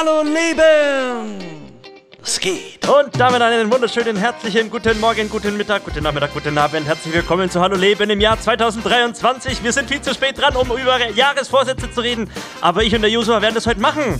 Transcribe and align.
Hallo 0.00 0.22
Leben! 0.22 1.36
Es 2.22 2.40
geht. 2.40 2.88
Und 2.88 3.20
damit 3.20 3.42
einen 3.42 3.70
wunderschönen 3.70 4.16
herzlichen 4.16 4.70
guten 4.70 4.98
Morgen, 4.98 5.28
guten 5.28 5.58
Mittag, 5.58 5.84
guten 5.84 6.02
Nachmittag, 6.02 6.32
guten 6.32 6.56
Abend. 6.56 6.86
Herzlich 6.86 7.12
willkommen 7.12 7.50
zu 7.50 7.60
Hallo 7.60 7.76
Leben 7.76 8.08
im 8.08 8.18
Jahr 8.18 8.40
2023. 8.40 9.62
Wir 9.62 9.74
sind 9.74 9.90
viel 9.90 10.00
zu 10.00 10.14
spät 10.14 10.38
dran, 10.38 10.56
um 10.56 10.68
über 10.70 11.10
Jahresvorsätze 11.10 11.90
zu 11.90 12.00
reden. 12.00 12.30
Aber 12.62 12.82
ich 12.82 12.94
und 12.94 13.02
der 13.02 13.10
Josua 13.10 13.42
werden 13.42 13.54
das 13.54 13.66
heute 13.66 13.80
machen. 13.80 14.18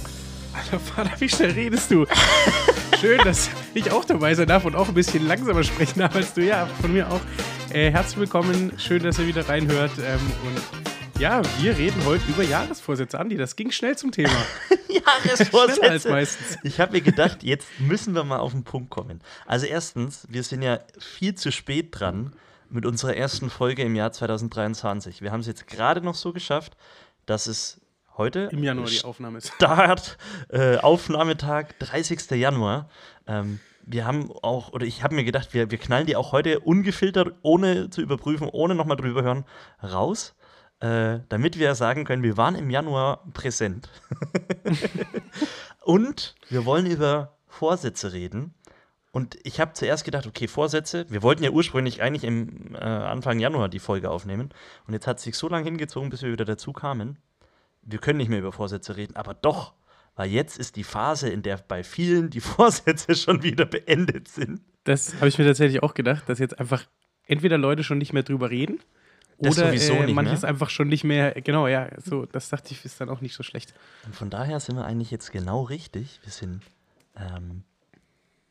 Alter 0.52 0.80
Vater, 0.80 1.12
wie 1.18 1.28
schnell 1.30 1.52
redest 1.52 1.90
du? 1.90 2.04
Schön, 3.00 3.18
dass 3.24 3.48
ich 3.72 3.90
auch 3.90 4.04
dabei 4.04 4.34
sein 4.34 4.48
darf 4.48 4.66
und 4.66 4.76
auch 4.76 4.88
ein 4.88 4.94
bisschen 4.94 5.26
langsamer 5.26 5.64
sprechen 5.64 6.00
darf 6.00 6.14
als 6.14 6.34
du. 6.34 6.42
Ja, 6.42 6.68
von 6.82 6.92
mir 6.92 7.10
auch. 7.10 7.20
Äh, 7.72 7.90
herzlich 7.90 8.18
willkommen. 8.18 8.72
Schön, 8.76 9.02
dass 9.02 9.18
ihr 9.18 9.26
wieder 9.26 9.48
reinhört. 9.48 9.92
Ähm, 9.96 10.20
und 10.44 10.99
ja, 11.20 11.42
wir 11.58 11.76
reden 11.76 12.02
heute 12.06 12.24
über 12.30 12.42
Jahresvorsätze. 12.42 13.20
Andi, 13.20 13.36
das 13.36 13.54
ging 13.54 13.70
schnell 13.70 13.96
zum 13.96 14.10
Thema. 14.10 14.32
Jahresvorsätze. 14.88 15.90
Als 15.90 16.04
meistens. 16.06 16.56
Ich 16.62 16.80
habe 16.80 16.92
mir 16.92 17.02
gedacht, 17.02 17.42
jetzt 17.42 17.68
müssen 17.78 18.14
wir 18.14 18.24
mal 18.24 18.38
auf 18.38 18.52
den 18.52 18.64
Punkt 18.64 18.88
kommen. 18.88 19.20
Also 19.46 19.66
erstens, 19.66 20.26
wir 20.30 20.42
sind 20.42 20.62
ja 20.62 20.80
viel 20.98 21.34
zu 21.34 21.52
spät 21.52 21.88
dran 21.92 22.32
mit 22.70 22.86
unserer 22.86 23.14
ersten 23.14 23.50
Folge 23.50 23.82
im 23.82 23.96
Jahr 23.96 24.12
2023. 24.12 25.20
Wir 25.20 25.30
haben 25.30 25.40
es 25.40 25.46
jetzt 25.46 25.66
gerade 25.66 26.00
noch 26.00 26.14
so 26.14 26.32
geschafft, 26.32 26.74
dass 27.26 27.46
es 27.46 27.82
heute 28.16 28.48
Im 28.50 28.64
Januar 28.64 28.88
die 28.88 29.04
Aufnahme 29.04 29.38
ist. 29.38 29.52
Start, 29.52 30.16
äh, 30.48 30.78
Aufnahmetag, 30.78 31.78
30. 31.80 32.30
Januar. 32.30 32.88
Ähm, 33.26 33.60
wir 33.82 34.06
haben 34.06 34.32
auch, 34.40 34.72
oder 34.72 34.86
ich 34.86 35.02
habe 35.02 35.14
mir 35.14 35.24
gedacht, 35.24 35.52
wir, 35.52 35.70
wir 35.70 35.78
knallen 35.78 36.06
die 36.06 36.16
auch 36.16 36.32
heute 36.32 36.60
ungefiltert, 36.60 37.34
ohne 37.42 37.90
zu 37.90 38.00
überprüfen, 38.00 38.48
ohne 38.50 38.74
nochmal 38.74 38.96
drüber 38.96 39.22
hören, 39.22 39.44
raus, 39.82 40.34
äh, 40.80 41.20
damit 41.28 41.58
wir 41.58 41.74
sagen 41.74 42.04
können, 42.04 42.22
wir 42.22 42.36
waren 42.36 42.54
im 42.54 42.70
Januar 42.70 43.24
präsent. 43.34 43.90
Und 45.84 46.34
wir 46.48 46.64
wollen 46.64 46.86
über 46.86 47.36
Vorsätze 47.46 48.12
reden. 48.12 48.54
Und 49.12 49.36
ich 49.42 49.60
habe 49.60 49.72
zuerst 49.74 50.04
gedacht, 50.04 50.26
okay, 50.26 50.48
Vorsätze. 50.48 51.04
Wir 51.08 51.22
wollten 51.22 51.42
ja 51.42 51.50
ursprünglich 51.50 52.00
eigentlich 52.00 52.24
im 52.24 52.74
äh, 52.74 52.78
Anfang 52.78 53.40
Januar 53.40 53.68
die 53.68 53.80
Folge 53.80 54.10
aufnehmen. 54.10 54.50
Und 54.86 54.94
jetzt 54.94 55.06
hat 55.06 55.18
es 55.18 55.24
sich 55.24 55.36
so 55.36 55.48
lange 55.48 55.64
hingezogen, 55.64 56.10
bis 56.10 56.22
wir 56.22 56.32
wieder 56.32 56.44
dazu 56.44 56.72
kamen. 56.72 57.18
Wir 57.82 57.98
können 57.98 58.18
nicht 58.18 58.28
mehr 58.28 58.38
über 58.38 58.52
Vorsätze 58.52 58.96
reden, 58.96 59.16
aber 59.16 59.34
doch, 59.34 59.74
weil 60.14 60.30
jetzt 60.30 60.58
ist 60.58 60.76
die 60.76 60.84
Phase, 60.84 61.28
in 61.28 61.42
der 61.42 61.56
bei 61.56 61.82
vielen 61.82 62.30
die 62.30 62.40
Vorsätze 62.40 63.14
schon 63.14 63.42
wieder 63.42 63.66
beendet 63.66 64.28
sind. 64.28 64.60
Das 64.84 65.14
habe 65.16 65.28
ich 65.28 65.38
mir 65.38 65.46
tatsächlich 65.46 65.82
auch 65.82 65.94
gedacht, 65.94 66.28
dass 66.28 66.38
jetzt 66.38 66.58
einfach 66.58 66.84
entweder 67.26 67.58
Leute 67.58 67.84
schon 67.84 67.98
nicht 67.98 68.12
mehr 68.12 68.22
drüber 68.22 68.48
reden 68.48 68.80
Das 69.40 69.56
oder 69.56 69.68
sowieso 69.68 69.94
äh, 69.94 70.06
nicht 70.06 70.14
manches 70.14 70.42
mehr. 70.42 70.50
einfach 70.50 70.70
schon 70.70 70.88
nicht 70.88 71.04
mehr. 71.04 71.32
Genau, 71.32 71.66
ja, 71.66 71.88
so, 71.98 72.26
das 72.26 72.48
dachte 72.48 72.72
ich, 72.72 72.84
ist 72.84 73.00
dann 73.00 73.08
auch 73.08 73.20
nicht 73.20 73.34
so 73.34 73.42
schlecht. 73.42 73.74
Und 74.04 74.14
von 74.14 74.30
daher 74.30 74.60
sind 74.60 74.76
wir 74.76 74.84
eigentlich 74.84 75.10
jetzt 75.10 75.32
genau 75.32 75.62
richtig. 75.62 76.20
Wir 76.22 76.32
sind 76.32 76.62
ähm, 77.16 77.64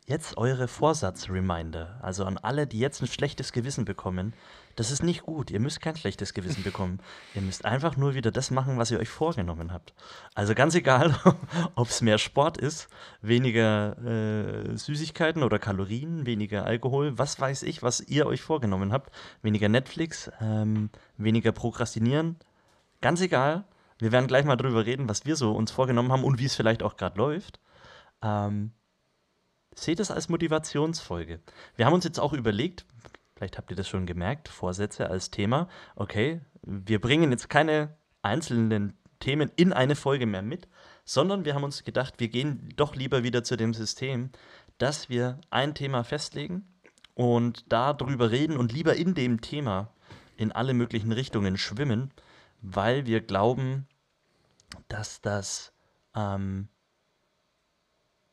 jetzt 0.08 0.38
eure 0.38 0.68
Vorsatz-Reminder. 0.68 2.00
Also 2.02 2.26
an 2.26 2.38
alle, 2.38 2.66
die 2.66 2.80
jetzt 2.80 3.02
ein 3.02 3.08
schlechtes 3.08 3.52
Gewissen 3.52 3.86
bekommen. 3.86 4.34
Das 4.76 4.92
ist 4.92 5.04
nicht 5.04 5.24
gut. 5.24 5.52
Ihr 5.52 5.60
müsst 5.60 5.82
kein 5.82 5.96
schlechtes 5.96 6.34
Gewissen 6.34 6.64
bekommen. 6.64 7.00
Ihr 7.36 7.42
müsst 7.42 7.66
einfach 7.66 7.98
nur 7.98 8.14
wieder 8.14 8.32
das 8.32 8.50
machen, 8.50 8.78
was 8.78 8.92
ihr 8.92 9.00
euch 9.00 9.10
vorgenommen 9.10 9.74
habt. 9.74 9.94
Also 10.36 10.56
ganz 10.56 10.74
egal, 10.76 11.16
ob 11.76 11.90
es 11.90 12.02
mehr 12.02 12.18
Sport 12.18 12.58
ist, 12.58 12.88
weniger 13.22 13.98
äh, 13.98 14.78
Süßigkeiten 14.78 15.44
oder 15.44 15.60
Kalorien, 15.60 16.26
weniger 16.26 16.66
Alkohol, 16.66 17.18
was 17.18 17.40
weiß 17.40 17.64
ich, 17.64 17.84
was 17.84 18.00
ihr 18.00 18.26
euch 18.26 18.42
vorgenommen 18.42 18.94
habt. 18.94 19.12
Weniger 19.42 19.70
Netflix, 19.70 20.32
ähm, 20.40 20.90
weniger 21.18 21.52
Prokrastinieren. 21.52 22.38
Ganz 23.02 23.22
egal. 23.22 23.66
Wir 23.98 24.14
werden 24.14 24.28
gleich 24.28 24.46
mal 24.46 24.56
drüber 24.56 24.86
reden, 24.86 25.10
was 25.10 25.26
wir 25.26 25.36
so 25.36 25.52
uns 25.52 25.72
vorgenommen 25.72 26.12
haben 26.12 26.24
und 26.24 26.40
wie 26.40 26.46
es 26.46 26.56
vielleicht 26.56 26.84
auch 26.84 26.96
gerade 26.96 27.18
läuft. 27.18 27.60
Ähm, 28.22 28.72
seht 29.76 30.00
es 30.00 30.12
als 30.12 30.30
Motivationsfolge. 30.30 31.40
Wir 31.76 31.86
haben 31.86 31.94
uns 31.94 32.06
jetzt 32.06 32.20
auch 32.20 32.34
überlegt, 32.34 32.86
vielleicht 33.40 33.58
habt 33.58 33.72
ihr 33.72 33.78
das 33.78 33.88
schon 33.88 34.06
gemerkt, 34.06 34.50
Vorsätze 34.50 35.10
als 35.10 35.32
Thema. 35.32 35.70
Okay, 35.96 36.42
wir 36.62 37.00
bringen 37.00 37.32
jetzt 37.32 37.50
keine 37.50 37.96
einzelnen 38.22 38.98
Themen 39.20 39.50
in 39.56 39.72
eine 39.72 39.96
Folge 39.96 40.26
mehr 40.26 40.42
mit, 40.42 40.68
sondern 41.06 41.46
wir 41.46 41.56
haben 41.56 41.64
uns 41.64 41.86
gedacht, 41.86 42.16
wir 42.18 42.28
gehen 42.28 42.74
doch 42.76 42.96
lieber 42.96 43.24
wieder 43.24 43.46
zu 43.46 43.56
dem 43.56 43.74
System, 43.74 44.32
dass 44.78 45.08
wir 45.08 45.40
ein 45.52 45.74
Thema 45.74 46.04
festlegen 46.04 46.68
und 47.14 47.72
darüber 47.72 48.30
reden 48.30 48.58
und 48.58 48.74
lieber 48.74 48.98
in 48.98 49.14
dem 49.14 49.40
Thema 49.40 49.94
in 50.36 50.52
alle 50.52 50.74
möglichen 50.74 51.14
Richtungen 51.14 51.58
schwimmen, 51.58 52.12
weil 52.62 53.06
wir 53.06 53.22
glauben, 53.22 53.88
dass 54.90 55.22
das 55.22 55.72
ähm, 56.14 56.68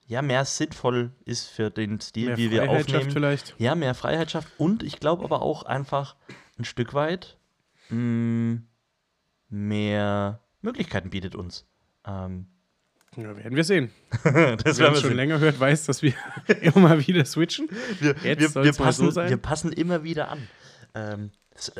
ja 0.06 0.22
mehr 0.22 0.44
sinnvoll 0.44 1.10
ist 1.24 1.48
für 1.48 1.70
den 1.70 2.00
Stil, 2.00 2.26
Mehr 2.28 2.36
wie 2.36 2.50
wir 2.50 2.62
Freiheit 2.64 2.80
schafft 2.90 2.94
aufnehmen. 2.96 3.10
vielleicht. 3.12 3.54
Ja, 3.58 3.74
mehr 3.74 3.94
Freiheit 3.94 4.30
schafft 4.30 4.48
und 4.58 4.82
ich 4.82 5.00
glaube 5.00 5.24
aber 5.24 5.42
auch 5.42 5.64
einfach 5.64 6.16
ein 6.58 6.64
Stück 6.64 6.94
weit 6.94 7.36
mh, 7.90 8.60
mehr 9.48 10.40
Möglichkeiten 10.62 11.10
bietet 11.10 11.34
uns. 11.34 11.66
Ähm, 12.06 12.46
Ja, 13.16 13.36
werden 13.36 13.56
wir 13.56 13.64
sehen. 13.64 13.90
das 14.24 14.32
Wer 14.32 14.64
uns 14.64 14.78
wir 14.78 14.94
schon 14.96 15.08
sehen. 15.08 15.16
länger 15.16 15.38
hört, 15.38 15.58
weiß, 15.58 15.84
dass 15.86 16.02
wir 16.02 16.12
immer 16.60 16.80
mal 16.88 17.06
wieder 17.06 17.24
switchen. 17.24 17.68
wir, 18.00 18.14
wir, 18.22 18.38
wir, 18.38 18.72
so 18.72 18.82
passen, 18.82 19.10
sein. 19.12 19.30
wir 19.30 19.36
passen 19.38 19.72
immer 19.72 20.02
wieder 20.04 20.30
an. 20.30 20.48
Ähm, 20.94 21.30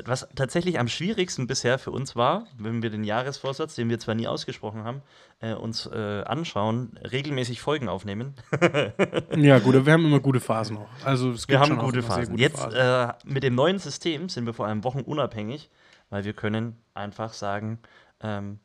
was 0.04 0.26
tatsächlich 0.34 0.78
am 0.78 0.88
schwierigsten 0.88 1.47
bisher 1.47 1.78
für 1.78 1.91
uns 1.91 2.16
war, 2.16 2.47
wenn 2.59 2.82
wir 2.82 2.91
den 2.91 3.04
Jahresvorsatz, 3.04 3.75
den 3.75 3.88
wir 3.88 3.98
zwar 3.98 4.14
nie 4.14 4.26
ausgesprochen 4.26 4.84
haben, 4.84 5.03
äh, 5.41 5.53
uns 5.54 5.87
äh, 5.87 6.22
anschauen, 6.25 6.98
regelmäßig 7.03 7.60
Folgen 7.60 7.88
aufnehmen. 7.88 8.34
Ja, 9.37 9.59
gut, 9.59 9.84
wir 9.87 9.92
haben 9.92 10.04
immer 10.06 10.20
gute 10.20 10.41
Phasen 10.41 10.78
auch. 10.78 10.88
Also 11.04 11.31
es 11.32 11.47
gibt 11.47 11.60
Wir 11.60 11.60
haben 11.60 11.76
gute 11.78 12.03
Phasen. 12.03 12.31
gute 12.31 12.42
Jetzt 12.42 12.60
Phasen. 12.60 12.78
Äh, 12.78 13.14
mit 13.25 13.42
dem 13.42 13.54
neuen 13.54 13.78
System 13.78 14.28
sind 14.28 14.47
wir 14.47 14.54
vor 14.54 14.66
allem 14.66 14.82
wochenunabhängig, 14.84 15.69
weil 16.10 16.25
wir 16.25 16.32
können 16.32 16.76
einfach 16.94 17.32
sagen, 17.32 17.78
ähm, 18.20 18.58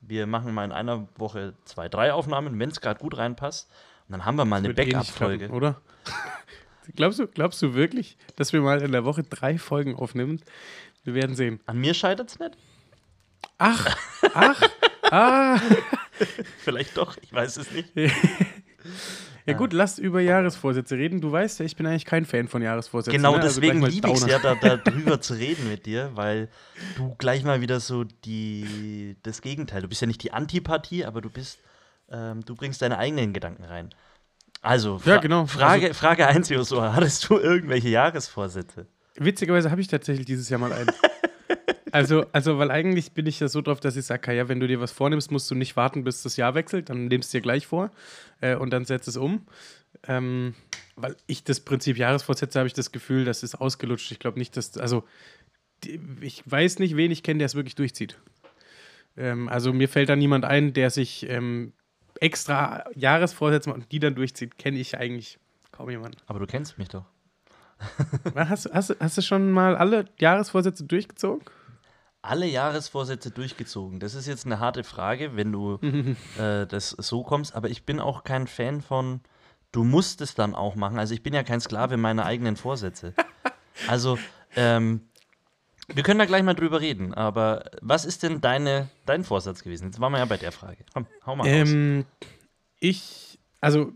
wir 0.00 0.26
machen 0.26 0.54
mal 0.54 0.64
in 0.64 0.72
einer 0.72 1.08
Woche 1.16 1.54
zwei, 1.64 1.88
drei 1.88 2.12
Aufnahmen, 2.12 2.58
wenn 2.58 2.70
es 2.70 2.80
gerade 2.80 3.00
gut 3.00 3.16
reinpasst. 3.16 3.70
Und 4.08 4.12
dann 4.12 4.24
haben 4.24 4.36
wir 4.36 4.44
mal 4.44 4.56
eine 4.56 4.68
Wird 4.68 4.78
eh 4.78 4.84
Backup-Folge. 4.92 5.46
klappen, 5.46 5.54
oder? 5.56 5.80
glaubst, 6.96 7.18
du, 7.18 7.26
glaubst 7.26 7.62
du 7.62 7.74
wirklich, 7.74 8.16
dass 8.36 8.52
wir 8.52 8.60
mal 8.60 8.82
in 8.82 8.92
der 8.92 9.04
Woche 9.04 9.22
drei 9.22 9.58
Folgen 9.58 9.94
aufnehmen? 9.94 10.40
Wir 11.04 11.14
werden 11.14 11.36
sehen. 11.36 11.60
An 11.66 11.78
mir 11.78 11.94
scheitert 11.94 12.30
es 12.30 12.38
nicht? 12.38 12.56
Ach, 13.58 13.96
ach, 14.34 14.62
ah. 15.10 15.60
Vielleicht 16.58 16.96
doch, 16.96 17.16
ich 17.20 17.32
weiß 17.32 17.56
es 17.56 17.70
nicht. 17.70 17.88
Ja 19.48 19.54
gut, 19.54 19.72
lass 19.72 19.98
über 19.98 20.20
Jahresvorsätze 20.20 20.98
reden. 20.98 21.22
Du 21.22 21.32
weißt 21.32 21.60
ja, 21.60 21.64
ich 21.64 21.74
bin 21.74 21.86
eigentlich 21.86 22.04
kein 22.04 22.26
Fan 22.26 22.48
von 22.48 22.60
Jahresvorsätzen. 22.60 23.16
Genau 23.16 23.30
ne? 23.34 23.42
Also 23.42 23.60
deswegen 23.62 23.82
liebe 23.82 24.08
ich 24.10 24.16
es 24.16 24.26
ja, 24.26 24.38
da, 24.38 24.54
darüber 24.54 25.20
zu 25.22 25.32
reden 25.32 25.70
mit 25.70 25.86
dir, 25.86 26.10
weil 26.14 26.50
du 26.96 27.14
gleich 27.16 27.44
mal 27.44 27.62
wieder 27.62 27.80
so 27.80 28.04
die, 28.04 29.16
das 29.22 29.40
Gegenteil. 29.40 29.80
Du 29.80 29.88
bist 29.88 30.02
ja 30.02 30.06
nicht 30.06 30.22
die 30.22 30.32
Antipathie, 30.32 31.06
aber 31.06 31.22
du 31.22 31.30
bist, 31.30 31.60
ähm, 32.10 32.44
du 32.44 32.54
bringst 32.56 32.82
deine 32.82 32.98
eigenen 32.98 33.32
Gedanken 33.32 33.64
rein. 33.64 33.88
Also, 34.60 35.00
Ja, 35.04 35.18
genau. 35.18 35.46
Frage, 35.46 35.94
Frage 35.94 36.26
1, 36.26 36.48
Joshua, 36.48 36.94
hattest 36.94 37.28
du 37.28 37.38
irgendwelche 37.38 37.88
Jahresvorsätze? 37.88 38.86
Witzigerweise 39.16 39.70
habe 39.70 39.80
ich 39.80 39.88
tatsächlich 39.88 40.26
dieses 40.26 40.48
Jahr 40.48 40.60
mal 40.60 40.72
einen. 40.72 40.90
Also, 41.90 42.26
also, 42.32 42.58
weil 42.58 42.70
eigentlich 42.70 43.12
bin 43.12 43.24
ich 43.24 43.40
ja 43.40 43.48
so 43.48 43.62
drauf, 43.62 43.80
dass 43.80 43.96
ich 43.96 44.04
sage, 44.04 44.34
ja, 44.34 44.46
wenn 44.48 44.60
du 44.60 44.66
dir 44.66 44.78
was 44.78 44.92
vornimmst, 44.92 45.30
musst 45.30 45.50
du 45.50 45.54
nicht 45.54 45.74
warten, 45.74 46.04
bis 46.04 46.22
das 46.22 46.36
Jahr 46.36 46.54
wechselt, 46.54 46.90
dann 46.90 47.06
nimmst 47.06 47.32
du 47.32 47.38
dir 47.38 47.42
gleich 47.42 47.66
vor 47.66 47.90
äh, 48.42 48.56
und 48.56 48.70
dann 48.70 48.84
setzt 48.84 49.08
es 49.08 49.16
um. 49.16 49.46
Ähm, 50.06 50.54
weil 50.96 51.16
ich 51.26 51.44
das 51.44 51.60
Prinzip 51.60 51.96
Jahresvorsätze 51.96 52.58
habe 52.58 52.66
ich 52.66 52.74
das 52.74 52.92
Gefühl, 52.92 53.24
das 53.24 53.42
ist 53.42 53.54
ausgelutscht. 53.54 54.12
Ich 54.12 54.18
glaube 54.18 54.38
nicht, 54.38 54.54
dass, 54.56 54.76
also, 54.76 55.04
ich 56.20 56.42
weiß 56.44 56.78
nicht, 56.78 56.94
wen 56.96 57.10
ich 57.10 57.22
kenne, 57.22 57.38
der 57.38 57.46
es 57.46 57.54
wirklich 57.54 57.74
durchzieht. 57.74 58.18
Ähm, 59.16 59.48
also, 59.48 59.72
mir 59.72 59.88
fällt 59.88 60.10
da 60.10 60.16
niemand 60.16 60.44
ein, 60.44 60.74
der 60.74 60.90
sich 60.90 61.28
ähm, 61.28 61.72
extra 62.20 62.84
Jahresvorsätze 62.94 63.68
macht 63.70 63.80
und 63.82 63.92
die 63.92 63.98
dann 63.98 64.14
durchzieht, 64.14 64.58
kenne 64.58 64.78
ich 64.78 64.96
eigentlich 64.98 65.38
kaum 65.72 65.90
jemanden. 65.90 66.18
Aber 66.26 66.38
du 66.38 66.46
kennst 66.46 66.78
mich 66.78 66.88
doch. 66.88 67.04
Hast, 68.34 68.66
du- 68.66 68.70
hast, 68.72 68.96
hast 69.00 69.18
du 69.18 69.22
schon 69.22 69.50
mal 69.52 69.76
alle 69.76 70.06
Jahresvorsätze 70.18 70.84
durchgezogen? 70.84 71.44
Alle 72.22 72.46
Jahresvorsätze 72.46 73.30
durchgezogen. 73.30 74.00
Das 74.00 74.14
ist 74.14 74.26
jetzt 74.26 74.44
eine 74.46 74.58
harte 74.58 74.82
Frage, 74.82 75.36
wenn 75.36 75.52
du 75.52 75.78
äh, 76.38 76.66
das 76.66 76.90
so 76.90 77.22
kommst. 77.22 77.54
Aber 77.54 77.68
ich 77.70 77.84
bin 77.84 78.00
auch 78.00 78.24
kein 78.24 78.48
Fan 78.48 78.80
von, 78.82 79.20
du 79.70 79.84
musst 79.84 80.20
es 80.20 80.34
dann 80.34 80.54
auch 80.56 80.74
machen. 80.74 80.98
Also 80.98 81.14
ich 81.14 81.22
bin 81.22 81.32
ja 81.34 81.44
kein 81.44 81.60
Sklave 81.60 81.96
meiner 81.96 82.24
eigenen 82.26 82.56
Vorsätze. 82.56 83.14
Also, 83.86 84.18
ähm, 84.56 85.07
wir 85.92 86.02
können 86.02 86.18
da 86.18 86.26
gleich 86.26 86.42
mal 86.42 86.54
drüber 86.54 86.80
reden. 86.80 87.14
Aber 87.14 87.64
was 87.80 88.04
ist 88.04 88.22
denn 88.22 88.40
deine, 88.40 88.88
dein 89.06 89.24
Vorsatz 89.24 89.62
gewesen? 89.62 89.86
Jetzt 89.86 90.00
waren 90.00 90.12
wir 90.12 90.18
ja 90.18 90.24
bei 90.26 90.36
der 90.36 90.52
Frage. 90.52 90.84
Komm, 90.92 91.06
hau 91.26 91.36
mal 91.36 91.48
raus. 91.48 91.68
Ähm, 91.70 92.04
ich, 92.80 93.38
also, 93.60 93.92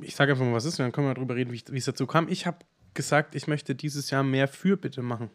ich 0.00 0.14
sage 0.14 0.32
einfach 0.32 0.44
mal, 0.44 0.54
was 0.54 0.64
ist, 0.64 0.78
und 0.78 0.84
dann 0.84 0.92
können 0.92 1.06
wir 1.08 1.14
drüber 1.14 1.34
reden, 1.34 1.52
wie 1.52 1.78
es 1.78 1.84
dazu 1.84 2.06
kam. 2.06 2.28
Ich 2.28 2.46
habe 2.46 2.58
gesagt, 2.94 3.34
ich 3.34 3.46
möchte 3.46 3.74
dieses 3.74 4.10
Jahr 4.10 4.22
mehr 4.22 4.48
Fürbitte 4.48 5.02
machen. 5.02 5.30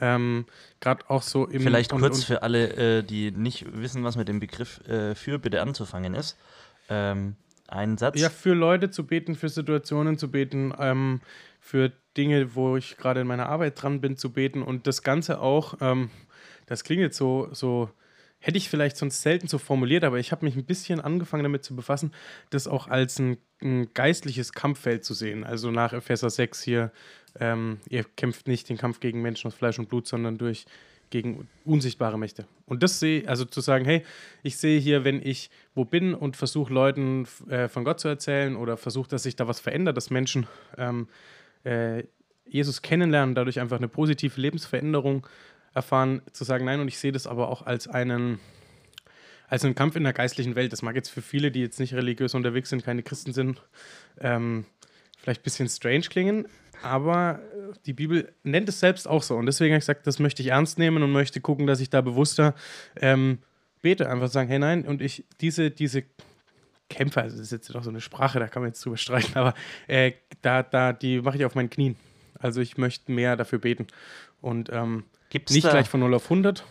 Ähm, 0.00 0.46
Gerade 0.80 1.08
auch 1.10 1.22
so 1.22 1.46
im. 1.46 1.62
Vielleicht 1.62 1.92
und- 1.92 2.00
kurz 2.00 2.18
und- 2.18 2.24
für 2.24 2.42
alle, 2.42 2.98
äh, 2.98 3.02
die 3.02 3.30
nicht 3.30 3.66
wissen, 3.80 4.02
was 4.04 4.16
mit 4.16 4.28
dem 4.28 4.40
Begriff 4.40 4.80
äh, 4.88 5.14
für 5.14 5.38
bitte 5.38 5.60
anzufangen 5.62 6.14
ist. 6.14 6.36
ähm, 6.88 7.36
einen 7.68 7.98
Satz. 7.98 8.18
Ja, 8.20 8.30
für 8.30 8.52
Leute 8.54 8.90
zu 8.90 9.06
beten, 9.06 9.36
für 9.36 9.48
Situationen 9.48 10.18
zu 10.18 10.28
beten, 10.28 10.74
ähm, 10.80 11.20
für 11.60 11.92
Dinge, 12.16 12.54
wo 12.54 12.76
ich 12.76 12.96
gerade 12.96 13.20
in 13.20 13.26
meiner 13.26 13.48
Arbeit 13.48 13.80
dran 13.80 14.00
bin, 14.00 14.16
zu 14.16 14.32
beten 14.32 14.62
und 14.62 14.86
das 14.86 15.02
Ganze 15.02 15.40
auch, 15.40 15.74
ähm, 15.80 16.10
das 16.66 16.84
klingt 16.84 17.02
jetzt 17.02 17.16
so, 17.16 17.48
so, 17.52 17.90
hätte 18.40 18.58
ich 18.58 18.68
vielleicht 18.68 18.96
sonst 18.96 19.22
selten 19.22 19.46
so 19.48 19.58
formuliert, 19.58 20.02
aber 20.02 20.18
ich 20.18 20.32
habe 20.32 20.44
mich 20.44 20.56
ein 20.56 20.64
bisschen 20.64 21.00
angefangen 21.00 21.42
damit 21.42 21.62
zu 21.62 21.76
befassen, 21.76 22.12
das 22.48 22.66
auch 22.66 22.88
als 22.88 23.18
ein, 23.18 23.36
ein 23.62 23.92
geistliches 23.92 24.52
Kampffeld 24.52 25.04
zu 25.04 25.14
sehen. 25.14 25.44
Also 25.44 25.70
nach 25.70 25.92
Epheser 25.92 26.30
6 26.30 26.62
hier, 26.62 26.90
ähm, 27.38 27.78
ihr 27.88 28.04
kämpft 28.16 28.48
nicht 28.48 28.68
den 28.68 28.78
Kampf 28.78 29.00
gegen 29.00 29.20
Menschen 29.20 29.48
aus 29.48 29.54
Fleisch 29.54 29.78
und 29.78 29.88
Blut, 29.88 30.06
sondern 30.06 30.38
durch 30.38 30.64
gegen 31.10 31.48
unsichtbare 31.64 32.18
Mächte. 32.18 32.46
Und 32.66 32.82
das 32.82 33.00
sehe, 33.00 33.28
also 33.28 33.44
zu 33.44 33.60
sagen, 33.60 33.84
hey, 33.84 34.04
ich 34.42 34.56
sehe 34.56 34.80
hier, 34.80 35.04
wenn 35.04 35.20
ich 35.24 35.50
wo 35.74 35.84
bin 35.84 36.14
und 36.14 36.36
versuche 36.36 36.72
Leuten 36.72 37.26
äh, 37.48 37.68
von 37.68 37.84
Gott 37.84 38.00
zu 38.00 38.08
erzählen 38.08 38.56
oder 38.56 38.76
versuche, 38.76 39.08
dass 39.08 39.24
sich 39.24 39.36
da 39.36 39.48
was 39.48 39.60
verändert, 39.60 39.96
dass 39.96 40.10
Menschen 40.10 40.46
ähm, 40.78 41.08
äh, 41.64 42.04
Jesus 42.44 42.82
kennenlernen, 42.82 43.34
dadurch 43.34 43.60
einfach 43.60 43.78
eine 43.78 43.88
positive 43.88 44.40
Lebensveränderung 44.40 45.26
erfahren, 45.72 46.22
zu 46.32 46.44
sagen, 46.44 46.64
nein, 46.64 46.80
und 46.80 46.88
ich 46.88 46.98
sehe 46.98 47.12
das 47.12 47.26
aber 47.26 47.48
auch 47.48 47.62
als 47.62 47.86
einen, 47.86 48.40
als 49.48 49.64
einen 49.64 49.74
Kampf 49.74 49.96
in 49.96 50.04
der 50.04 50.12
geistlichen 50.12 50.56
Welt. 50.56 50.72
Das 50.72 50.82
mag 50.82 50.96
jetzt 50.96 51.10
für 51.10 51.22
viele, 51.22 51.50
die 51.50 51.60
jetzt 51.60 51.78
nicht 51.78 51.94
religiös 51.94 52.34
unterwegs 52.34 52.70
sind, 52.70 52.84
keine 52.84 53.02
Christen 53.02 53.32
sind, 53.32 53.62
ähm, 54.20 54.64
vielleicht 55.16 55.42
ein 55.42 55.44
bisschen 55.44 55.68
strange 55.68 56.02
klingen, 56.02 56.46
aber 56.82 57.40
äh, 57.40 57.72
die 57.86 57.92
Bibel 57.92 58.32
nennt 58.42 58.68
es 58.68 58.80
selbst 58.80 59.06
auch 59.06 59.22
so. 59.22 59.36
Und 59.36 59.46
deswegen 59.46 59.72
habe 59.72 59.78
ich 59.78 59.82
gesagt, 59.82 60.06
das 60.06 60.18
möchte 60.18 60.42
ich 60.42 60.48
ernst 60.48 60.78
nehmen 60.78 61.02
und 61.02 61.12
möchte 61.12 61.40
gucken, 61.40 61.66
dass 61.66 61.80
ich 61.80 61.90
da 61.90 62.00
bewusster 62.00 62.54
ähm, 62.96 63.38
bete. 63.82 64.08
Einfach 64.08 64.28
sagen, 64.28 64.48
hey 64.48 64.58
nein, 64.58 64.86
und 64.86 65.02
ich 65.02 65.24
diese, 65.40 65.70
diese 65.70 66.04
Kämpfer, 66.90 67.22
also 67.22 67.36
das 67.36 67.46
ist 67.46 67.52
jetzt 67.52 67.74
doch 67.74 67.82
so 67.82 67.88
eine 67.88 68.02
Sprache, 68.02 68.38
da 68.38 68.48
kann 68.48 68.62
man 68.62 68.70
jetzt 68.70 68.84
drüber 68.84 68.98
streiten, 68.98 69.38
aber 69.38 69.54
äh, 69.86 70.12
da, 70.42 70.62
da, 70.62 70.92
die 70.92 71.22
mache 71.22 71.38
ich 71.38 71.44
auf 71.46 71.54
meinen 71.54 71.70
Knien. 71.70 71.96
Also 72.38 72.60
ich 72.60 72.76
möchte 72.76 73.10
mehr 73.12 73.36
dafür 73.36 73.58
beten. 73.58 73.86
Und 74.40 74.70
ähm, 74.72 75.04
nicht 75.32 75.64
da, 75.64 75.70
gleich 75.70 75.88
von 75.88 76.00
0 76.00 76.14
auf 76.14 76.24
100. 76.24 76.64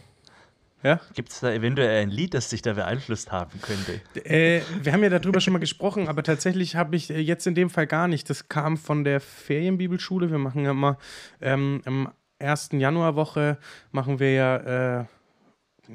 Ja? 0.83 0.99
Gibt 1.13 1.29
es 1.29 1.41
da 1.41 1.51
eventuell 1.51 2.01
ein 2.01 2.09
Lied, 2.09 2.33
das 2.33 2.49
dich 2.49 2.61
da 2.61 2.73
beeinflusst 2.73 3.31
haben 3.31 3.59
könnte? 3.61 4.01
Äh, 4.25 4.61
wir 4.81 4.93
haben 4.93 5.03
ja 5.03 5.09
darüber 5.09 5.41
schon 5.41 5.53
mal 5.53 5.59
gesprochen, 5.59 6.07
aber 6.07 6.23
tatsächlich 6.23 6.75
habe 6.75 6.95
ich 6.95 7.09
äh, 7.09 7.19
jetzt 7.19 7.45
in 7.47 7.55
dem 7.55 7.69
Fall 7.69 7.87
gar 7.87 8.07
nicht. 8.07 8.29
Das 8.29 8.47
kam 8.49 8.77
von 8.77 9.03
der 9.03 9.19
Ferienbibelschule. 9.19 10.31
Wir 10.31 10.37
machen 10.37 10.63
ja 10.63 10.71
immer 10.71 10.97
ähm, 11.41 11.81
im 11.85 12.09
ersten 12.39 12.79
Januarwoche 12.79 13.57
machen 13.91 14.19
wir 14.19 14.33
ja, 14.33 14.55
äh, 14.99 15.05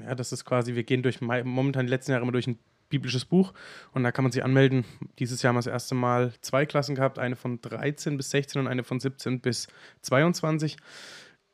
ja, 0.04 0.14
das 0.14 0.32
ist 0.32 0.44
quasi, 0.44 0.74
wir 0.74 0.84
gehen 0.84 1.02
durch 1.02 1.20
momentan 1.20 1.86
die 1.86 1.90
letzten 1.90 2.12
Jahre 2.12 2.22
immer 2.22 2.32
durch 2.32 2.46
ein 2.46 2.58
biblisches 2.88 3.24
Buch 3.24 3.52
und 3.92 4.04
da 4.04 4.12
kann 4.12 4.24
man 4.24 4.32
sich 4.32 4.44
anmelden. 4.44 4.84
Dieses 5.18 5.42
Jahr 5.42 5.50
haben 5.50 5.56
wir 5.56 5.60
das 5.60 5.66
erste 5.66 5.94
Mal 5.94 6.32
zwei 6.40 6.66
Klassen 6.66 6.94
gehabt, 6.94 7.18
eine 7.18 7.36
von 7.36 7.60
13 7.60 8.16
bis 8.16 8.30
16 8.30 8.60
und 8.60 8.68
eine 8.68 8.84
von 8.84 9.00
17 9.00 9.40
bis 9.40 9.68
22. 10.02 10.76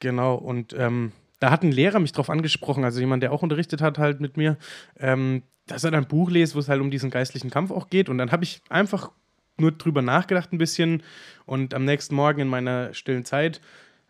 Genau, 0.01 0.35
und 0.35 0.73
ähm, 0.73 1.13
da 1.41 1.51
hat 1.51 1.63
ein 1.63 1.73
Lehrer 1.73 1.99
mich 1.99 2.13
drauf 2.13 2.31
angesprochen, 2.31 2.85
also 2.85 3.01
jemand, 3.01 3.23
der 3.23 3.33
auch 3.33 3.43
unterrichtet 3.43 3.81
hat, 3.81 3.99
halt 3.99 4.21
mit 4.21 4.37
mir, 4.37 4.57
ähm, 4.99 5.43
dass 5.67 5.85
er 5.85 5.93
ein 5.93 6.07
Buch 6.07 6.31
liest, 6.31 6.55
wo 6.55 6.59
es 6.59 6.69
halt 6.69 6.81
um 6.81 6.91
diesen 6.91 7.11
geistlichen 7.11 7.51
Kampf 7.51 7.71
auch 7.71 7.89
geht. 7.89 8.09
Und 8.09 8.19
dann 8.19 8.33
habe 8.33 8.45
ich 8.45 8.61
einfach 8.69 9.11
nur 9.59 9.73
drüber 9.73 10.03
nachgedacht 10.03 10.53
ein 10.53 10.59
bisschen 10.59 11.03
und 11.47 11.75
am 11.75 11.85
nächsten 11.85 12.15
Morgen 12.15 12.41
in 12.41 12.49
meiner 12.49 12.95
stillen 12.95 13.25
Zeit, 13.25 13.61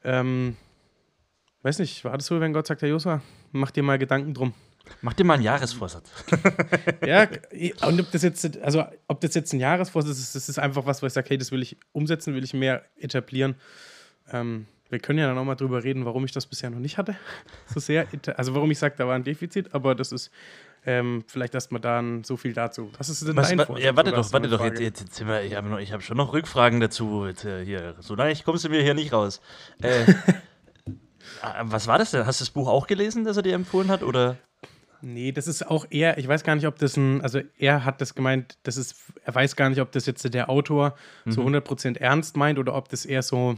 ähm, 0.05 0.57
weiß 1.63 1.79
nicht, 1.81 2.05
war 2.05 2.17
das 2.17 2.27
so, 2.27 2.41
wenn 2.41 2.53
Gott 2.53 2.67
sagt, 2.67 2.83
Herr 2.83 2.89
Josa, 2.89 3.21
mach 3.53 3.71
dir 3.71 3.83
mal 3.83 3.99
Gedanken 3.99 4.35
drum. 4.35 4.55
Mach 5.03 5.15
dir 5.15 5.25
mal 5.25 5.35
einen 5.35 5.43
Jahresvorsatz. 5.43 6.11
ja, 7.07 7.29
und 7.87 8.01
ob 8.01 8.11
das 8.11 8.23
jetzt, 8.23 8.59
also 8.63 8.85
ob 9.09 9.21
das 9.21 9.35
jetzt 9.35 9.53
ein 9.53 9.61
Jahresvorsatz 9.61 10.19
ist, 10.19 10.35
das 10.35 10.49
ist 10.49 10.59
einfach 10.59 10.87
was, 10.87 11.03
wo 11.03 11.07
ich 11.07 11.13
sage, 11.13 11.31
hey, 11.31 11.39
das 11.39 11.53
will 11.53 11.63
ich 11.63 11.77
umsetzen, 11.93 12.35
will 12.35 12.45
ich 12.45 12.55
mehr 12.55 12.85
etablieren. 12.99 13.55
Ähm, 14.33 14.67
wir 14.91 14.99
können 14.99 15.21
ja 15.21 15.29
dann 15.29 15.39
auch 15.39 15.45
mal 15.45 15.55
drüber 15.55 15.85
reden, 15.85 16.05
warum 16.05 16.25
ich 16.25 16.33
das 16.33 16.47
bisher 16.47 16.69
noch 16.69 16.81
nicht 16.81 16.99
hatte. 16.99 17.17
So 17.67 17.81
sehr, 17.81 18.07
also 18.37 18.55
warum 18.55 18.71
ich 18.71 18.79
sage, 18.79 18.95
da 18.99 19.07
war 19.07 19.15
ein 19.15 19.25
Defizit, 19.25 19.73
aber 19.73 19.95
das 19.95 20.11
ist 20.11 20.31
ähm, 20.85 21.25
vielleicht 21.27 21.55
erstmal 21.55 21.81
dann 21.81 22.25
so 22.25 22.37
viel 22.37 22.53
dazu. 22.53 22.91
Was 22.99 23.09
ist 23.09 23.27
denn 23.27 23.37
Was, 23.37 23.49
dein 23.49 23.59
wa 23.59 23.67
Vorsatz? 23.67 23.85
Ja, 23.85 23.97
warte 23.97 24.13
doch, 24.13 24.33
warte 24.33 24.49
doch. 24.49 24.65
Jetzt, 24.65 24.81
jetzt, 24.81 25.01
jetzt 25.01 25.15
sind 25.15 25.29
wir, 25.29 25.43
ich 25.43 25.55
habe 25.55 25.81
hab 25.81 26.03
schon 26.03 26.17
noch 26.17 26.33
Rückfragen 26.33 26.81
dazu. 26.81 27.27
Jetzt, 27.27 27.45
äh, 27.45 27.65
hier, 27.65 27.95
so 28.01 28.15
leicht 28.15 28.45
kommst 28.45 28.65
du 28.65 28.69
mir 28.69 28.83
hier 28.83 28.95
nicht 28.95 29.13
raus. 29.13 29.41
Äh, 29.83 30.13
ah, 31.43 31.63
was 31.65 31.87
war 31.87 31.99
das 31.99 32.11
denn? 32.11 32.27
Hast 32.27 32.41
du 32.41 32.45
das 32.45 32.51
Buch 32.51 32.69
auch 32.69 32.87
gelesen, 32.87 33.25
das 33.25 33.37
er 33.37 33.43
dir 33.43 33.55
empfohlen 33.55 33.91
hat? 33.91 34.03
Oder? 34.03 34.39
Nee, 35.03 35.33
das 35.33 35.47
ist 35.47 35.67
auch 35.67 35.87
eher, 35.91 36.19
ich 36.19 36.29
weiß 36.29 36.45
gar 36.45 36.55
nicht, 36.55 36.67
ob 36.67 36.79
das 36.79 36.97
ein, 36.97 37.21
also 37.23 37.41
er 37.59 37.85
hat 37.85 38.01
das 38.01 38.15
gemeint, 38.15 38.59
das 38.63 38.77
ist, 38.77 38.97
er 39.25 39.35
weiß 39.35 39.57
gar 39.57 39.71
nicht, 39.71 39.81
ob 39.81 39.93
das 39.93 40.07
jetzt 40.07 40.33
der 40.33 40.51
Autor 40.51 40.95
so 41.27 41.43
100% 41.43 41.99
ernst 41.99 42.37
meint 42.37 42.59
oder 42.59 42.75
ob 42.75 42.89
das 42.89 43.07
eher 43.07 43.23
so 43.23 43.57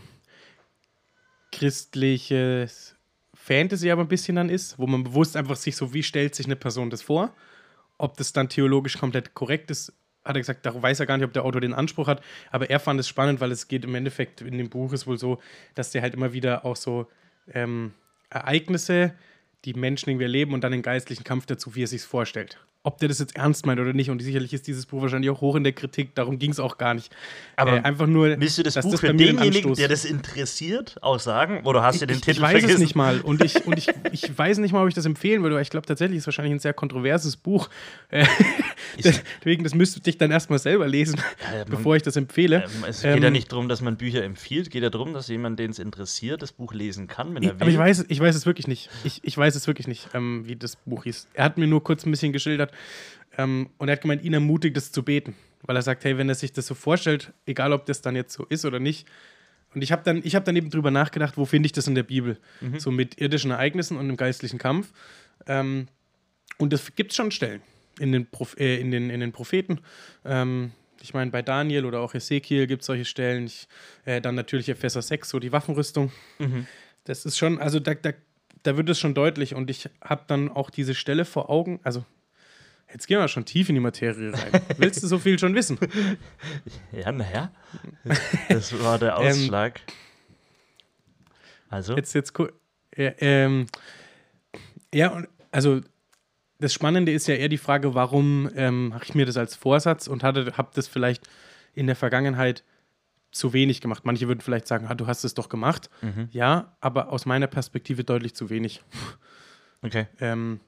christliches 1.51 2.97
Fantasy 3.35 3.91
aber 3.91 4.03
ein 4.03 4.09
bisschen 4.09 4.37
dann 4.37 4.49
ist, 4.49 4.79
wo 4.79 4.87
man 4.87 5.03
bewusst 5.03 5.37
einfach 5.37 5.57
sich 5.57 5.77
so, 5.77 5.93
wie 5.93 6.03
stellt 6.03 6.35
sich 6.35 6.47
eine 6.47 6.57
Person 6.57 6.91
das 6.91 7.03
vor? 7.03 7.35
Ob 7.99 8.17
das 8.17 8.33
dann 8.33 8.49
theologisch 8.49 8.99
komplett 8.99 9.35
korrekt 9.35 9.71
ist, 9.71 9.93
hat 10.25 10.37
er 10.37 10.41
gesagt, 10.41 10.65
da 10.65 10.81
weiß 10.81 11.01
er 11.01 11.07
gar 11.07 11.17
nicht, 11.17 11.27
ob 11.27 11.33
der 11.33 11.45
Autor 11.45 11.61
den 11.61 11.75
Anspruch 11.75 12.07
hat, 12.07 12.23
aber 12.53 12.71
er 12.71 12.79
fand 12.79 13.01
es 13.01 13.09
spannend, 13.09 13.41
weil 13.41 13.51
es 13.51 13.67
geht 13.67 13.85
im 13.85 13.95
Endeffekt 13.97 14.41
in 14.41 14.59
dem 14.59 14.71
Buch 14.71 14.93
ist 14.93 15.09
wohl 15.09 15.19
so, 15.19 15.41
dass 15.75 15.91
der 15.91 16.03
halt 16.03 16.15
immer 16.15 16.33
wieder 16.33 16.65
auch 16.65 16.77
so 16.77 17.09
ähm, 17.53 17.93
Ereignisse, 18.31 19.13
die 19.65 19.75
Menschen 19.75 20.11
irgendwie 20.11 20.25
erleben 20.25 20.55
und 20.55 20.65
dann 20.65 20.73
den 20.73 20.83
geistlichen 20.83 21.25
Kampf 21.25 21.47
dazu, 21.47 21.75
wie 21.75 21.85
er 21.85 21.87
sich 21.87 22.03
vorstellt. 22.03 22.59
Ob 22.85 22.99
der 22.99 23.09
das 23.09 23.21
jetzt 23.21 23.37
ernst 23.37 23.65
meint 23.65 23.79
oder 23.79 23.93
nicht. 23.93 24.11
Und 24.11 24.21
sicherlich 24.21 24.53
ist 24.53 24.67
dieses 24.67 24.87
Buch 24.87 25.03
wahrscheinlich 25.03 25.31
auch 25.31 25.41
hoch 25.41 25.55
in 25.55 25.63
der 25.63 25.73
Kritik, 25.73 26.17
darum 26.17 26.41
ging 26.41 26.51
es 26.51 26.59
auch 26.59 26.79
gar 26.79 26.95
nicht. 26.95 27.15
Aber 27.55 27.77
äh, 27.77 27.81
einfach 27.83 28.09
nur, 28.09 28.41
Willst 28.41 28.59
du 28.59 28.65
das 28.65 28.75
dass 28.75 28.85
Buch 28.85 28.93
das 28.93 29.01
für 29.01 29.15
denjenigen, 29.15 29.75
der 29.75 29.87
das 29.87 30.05
interessiert, 30.05 30.99
auch 31.01 31.21
sagen? 31.21 31.61
Oder 31.65 31.85
hast 31.85 32.03
du 32.03 32.07
den 32.07 32.17
ich, 32.17 32.23
Titel 32.23 32.39
ich 32.39 32.41
weiß 32.43 32.51
vergessen? 32.51 32.75
es 32.75 32.81
nicht 32.81 32.97
mal. 32.97 33.21
Und 33.21 33.45
ich, 33.45 33.65
und 33.67 33.79
ich, 33.79 33.89
ich 34.11 34.37
weiß 34.37 34.59
nicht 34.59 34.73
mal, 34.73 34.83
ob 34.83 34.89
ich 34.89 34.95
das 34.95 35.07
empfehlen 35.07 35.43
würde, 35.43 35.55
weil 35.55 35.63
ich 35.63 35.71
glaube 35.71 35.87
tatsächlich 35.87 36.17
ist 36.17 36.23
es 36.25 36.27
wahrscheinlich 36.27 36.55
ein 36.55 36.59
sehr 36.59 36.75
kontroverses 36.75 37.37
Buch. 37.37 37.71
Äh, 38.09 38.27
Deswegen, 39.05 39.65
das 39.65 39.75
müsst 39.75 40.07
ich 40.07 40.19
dann 40.19 40.31
erstmal 40.31 40.59
selber 40.59 40.87
lesen, 40.89 41.21
Ja, 41.53 41.59
man- 41.61 41.69
bevor 41.71 41.97
ich 41.97 42.03
das 42.03 42.17
empfehle. 42.17 42.65
Ähm, 42.65 42.85
es 42.89 43.03
geht 43.03 43.21
ja 43.21 43.27
Ähm, 43.27 43.33
nicht 43.33 43.51
darum, 43.53 43.69
dass 43.69 43.81
man 43.81 43.97
Bücher 43.97 44.23
empfiehlt. 44.23 44.67
Es 44.67 44.71
geht 44.71 44.83
ja 44.83 44.91
darum, 44.91 45.13
dass 45.15 45.29
jemand, 45.29 45.59
den 45.59 45.71
es 45.71 45.79
interessiert, 45.79 46.43
das 46.43 46.53
Buch 46.53 46.73
lesen 46.75 47.07
kann, 47.07 47.35
wenn 47.35 47.43
er 47.43 47.51
will. 47.55 47.57
aber 47.61 47.71
ich 47.71 47.79
weiß, 47.79 48.07
ich 48.09 48.21
weiß 48.21 48.35
es 48.35 48.47
wirklich 48.47 48.67
nicht. 48.69 48.91
Ich, 49.05 49.21
ich 49.23 49.37
weiß 49.37 49.55
es 49.55 49.67
wirklich 49.67 49.87
nicht, 49.89 50.09
ähm, 50.15 50.43
wie 50.47 50.57
das 50.57 50.77
Buch 50.77 51.05
hieß. 51.05 51.29
Er 51.35 51.45
hat 51.45 51.59
mir 51.59 51.67
nur 51.67 51.83
kurz 51.83 52.05
ein 52.07 52.11
bisschen 52.11 52.33
geschildert 52.33 52.73
ähm, 53.39 53.71
und 53.79 53.89
er 53.89 53.93
hat 53.93 54.03
gemeint, 54.03 54.23
ihn 54.25 54.35
ermutigt, 54.35 54.77
das 54.77 54.93
zu 54.93 55.03
beten. 55.03 55.35
Weil 55.65 55.77
er 55.77 55.83
sagt, 55.83 56.05
hey, 56.05 56.19
wenn 56.19 56.29
er 56.29 56.35
sich 56.35 56.53
das 56.53 56.67
so 56.67 56.75
vorstellt, 56.75 57.33
egal 57.47 57.73
ob 57.73 57.87
das 57.87 58.03
dann 58.03 58.17
jetzt 58.17 58.33
so 58.35 58.45
ist 58.47 58.65
oder 58.65 58.81
nicht. 58.81 59.07
Und 59.75 59.81
ich 59.83 59.93
habe 59.93 60.03
dann, 60.05 60.21
ich 60.25 60.35
hab 60.35 60.45
dann 60.45 60.57
eben 60.57 60.69
drüber 60.71 60.91
nachgedacht, 60.91 61.37
wo 61.39 61.45
finde 61.47 61.67
ich 61.67 61.73
das 61.73 61.87
in 61.87 61.95
der 61.95 62.03
Bibel? 62.03 62.37
So 62.79 62.91
mit 62.91 63.21
irdischen 63.21 63.53
Ereignissen 63.53 63.97
und 63.97 64.11
im 64.11 64.17
geistlichen 64.17 64.59
Kampf. 64.59 64.93
Ähm, 65.47 65.87
und 66.59 66.73
das 66.73 66.95
gibt 66.95 67.13
es 67.13 67.17
schon 67.17 67.31
Stellen 67.31 67.63
in 67.99 68.13
den, 68.13 68.27
Proph 68.27 68.57
äh, 68.59 68.81
in 68.81 68.91
den, 68.91 69.11
in 69.11 69.21
den 69.21 69.33
Propheten. 69.33 69.81
Ähm, 70.25 70.73
ich 71.01 71.15
meine, 71.15 71.31
bei 71.31 71.43
Daniel 71.43 71.85
oder 71.85 72.01
auch 72.01 72.15
Ezekiel 72.15 72.67
gibt 72.67 72.83
es 72.83 72.87
solche 72.87 73.05
Stellen. 73.05 73.47
Ich, 73.47 73.67
äh, 74.05 74.21
dann 74.21 74.35
natürlich 74.37 74.69
Epheser 74.69 75.03
6, 75.03 75.29
so 75.31 75.39
die 75.41 75.51
Waffenrüstung. 75.53 76.13
Das 77.05 77.25
ist 77.25 77.37
schon, 77.39 77.59
also 77.59 77.81
da, 77.81 77.95
da, 77.95 78.13
da 78.63 78.77
wird 78.77 78.89
es 78.89 79.01
schon 79.01 79.13
deutlich. 79.15 79.55
Und 79.57 79.69
ich 79.69 79.89
habe 80.01 80.23
dann 80.29 80.49
auch 80.49 80.71
diese 80.71 80.95
Stelle 80.95 81.25
vor 81.25 81.51
Augen. 81.51 81.81
Also, 81.83 82.05
jetzt 82.93 83.09
gehen 83.09 83.19
wir 83.19 83.27
schon 83.27 83.45
tief 83.45 83.69
in 83.69 83.75
die 83.75 83.81
Materie 83.81 84.33
rein. 84.33 84.63
Willst 84.79 85.03
du 85.03 85.09
so 85.09 85.19
viel 85.19 85.39
schon 85.41 85.57
wissen? 85.57 85.77
Ja, 86.93 87.11
naja. 87.11 87.51
Das 88.49 88.73
war 88.81 89.01
der 89.01 89.19
Ausschlag. 89.19 89.81
also, 91.69 91.97
Jetzt, 91.97 92.13
jetzt, 92.15 92.33
gu- 92.33 92.49
ja, 92.97 93.13
ähm, 93.19 93.67
ja, 94.95 95.09
und 95.09 95.27
also 95.51 95.81
das 96.63 96.73
Spannende 96.73 97.11
ist 97.11 97.27
ja 97.27 97.35
eher 97.35 97.49
die 97.49 97.59
Frage, 97.59 97.95
warum 97.95 98.49
ähm, 98.55 98.91
mache 98.91 99.05
ich 99.05 99.15
mir 99.15 99.27
das 99.27 99.37
als 99.37 99.57
Vorsatz 99.57 100.07
und 100.07 100.23
habe 100.23 100.53
das 100.75 100.87
vielleicht 100.87 101.29
in 101.75 101.87
der 101.87 101.97
Vergangenheit 101.97 102.63
zu 103.33 103.53
wenig 103.53 103.81
gemacht. 103.81 104.05
Manche 104.05 104.29
würden 104.29 104.41
vielleicht 104.41 104.69
sagen, 104.69 104.87
ah, 104.89 104.95
du 104.95 105.09
hast 105.09 105.25
es 105.25 105.35
doch 105.35 105.49
gemacht. 105.49 105.91
Ja, 106.31 106.77
aber 106.81 107.11
aus 107.11 107.27
meiner 107.27 107.49
Perspektive 107.49 108.05
deutlich 108.05 108.35
zu 108.35 108.49
wenig. 108.49 108.83
okay. 109.83 110.07
Ähm, 110.21 110.61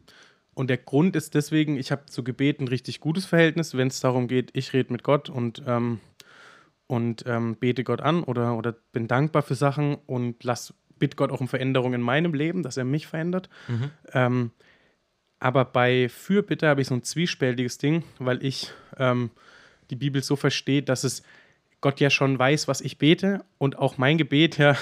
und 0.54 0.68
der 0.68 0.78
Grund 0.78 1.14
ist 1.14 1.34
deswegen, 1.34 1.76
ich 1.76 1.92
habe 1.92 2.06
zu 2.06 2.24
Gebet 2.24 2.60
ein 2.60 2.68
richtig 2.68 3.00
gutes 3.00 3.26
Verhältnis, 3.26 3.76
wenn 3.76 3.88
es 3.88 4.00
darum 4.00 4.26
geht, 4.26 4.50
ich 4.54 4.72
rede 4.72 4.92
mit 4.92 5.04
Gott 5.04 5.30
und, 5.30 5.62
ähm, 5.66 6.00
und 6.88 7.24
ähm, 7.26 7.56
bete 7.56 7.84
Gott 7.84 8.00
an 8.00 8.24
oder, 8.24 8.56
oder 8.56 8.72
bin 8.92 9.06
dankbar 9.06 9.42
für 9.42 9.54
Sachen 9.54 9.96
und 10.06 10.42
lass, 10.42 10.74
bitte 10.98 11.16
Gott 11.16 11.30
auch 11.30 11.40
um 11.40 11.48
Veränderungen 11.48 11.94
in 11.94 12.00
meinem 12.00 12.34
Leben, 12.34 12.64
dass 12.64 12.76
er 12.76 12.84
mich 12.84 13.06
verändert. 13.06 13.48
Ähm, 14.12 14.50
aber 15.44 15.66
bei 15.66 16.08
Fürbitte 16.08 16.66
habe 16.66 16.80
ich 16.80 16.86
so 16.86 16.94
ein 16.94 17.02
zwiespältiges 17.02 17.76
Ding, 17.76 18.02
weil 18.18 18.42
ich 18.42 18.70
ähm, 18.96 19.28
die 19.90 19.94
Bibel 19.94 20.22
so 20.22 20.36
verstehe, 20.36 20.82
dass 20.82 21.04
es 21.04 21.22
Gott 21.82 22.00
ja 22.00 22.08
schon 22.08 22.38
weiß, 22.38 22.66
was 22.66 22.80
ich 22.80 22.96
bete 22.96 23.44
und 23.58 23.76
auch 23.76 23.98
mein 23.98 24.16
Gebet 24.16 24.56
ja 24.56 24.74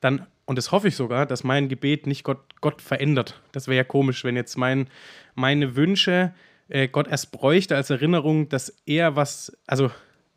dann, 0.00 0.24
und 0.44 0.54
das 0.54 0.70
hoffe 0.70 0.86
ich 0.86 0.94
sogar, 0.94 1.26
dass 1.26 1.42
mein 1.42 1.68
Gebet 1.68 2.06
nicht 2.06 2.22
Gott, 2.22 2.38
Gott 2.60 2.80
verändert. 2.80 3.42
Das 3.50 3.66
wäre 3.66 3.78
ja 3.78 3.82
komisch, 3.82 4.22
wenn 4.22 4.36
jetzt 4.36 4.56
mein, 4.56 4.86
meine 5.34 5.74
Wünsche 5.74 6.32
äh, 6.68 6.86
Gott 6.86 7.08
erst 7.08 7.32
bräuchte 7.32 7.74
als 7.74 7.90
Erinnerung, 7.90 8.48
dass 8.48 8.80
er 8.86 9.16
was, 9.16 9.58
also 9.66 9.90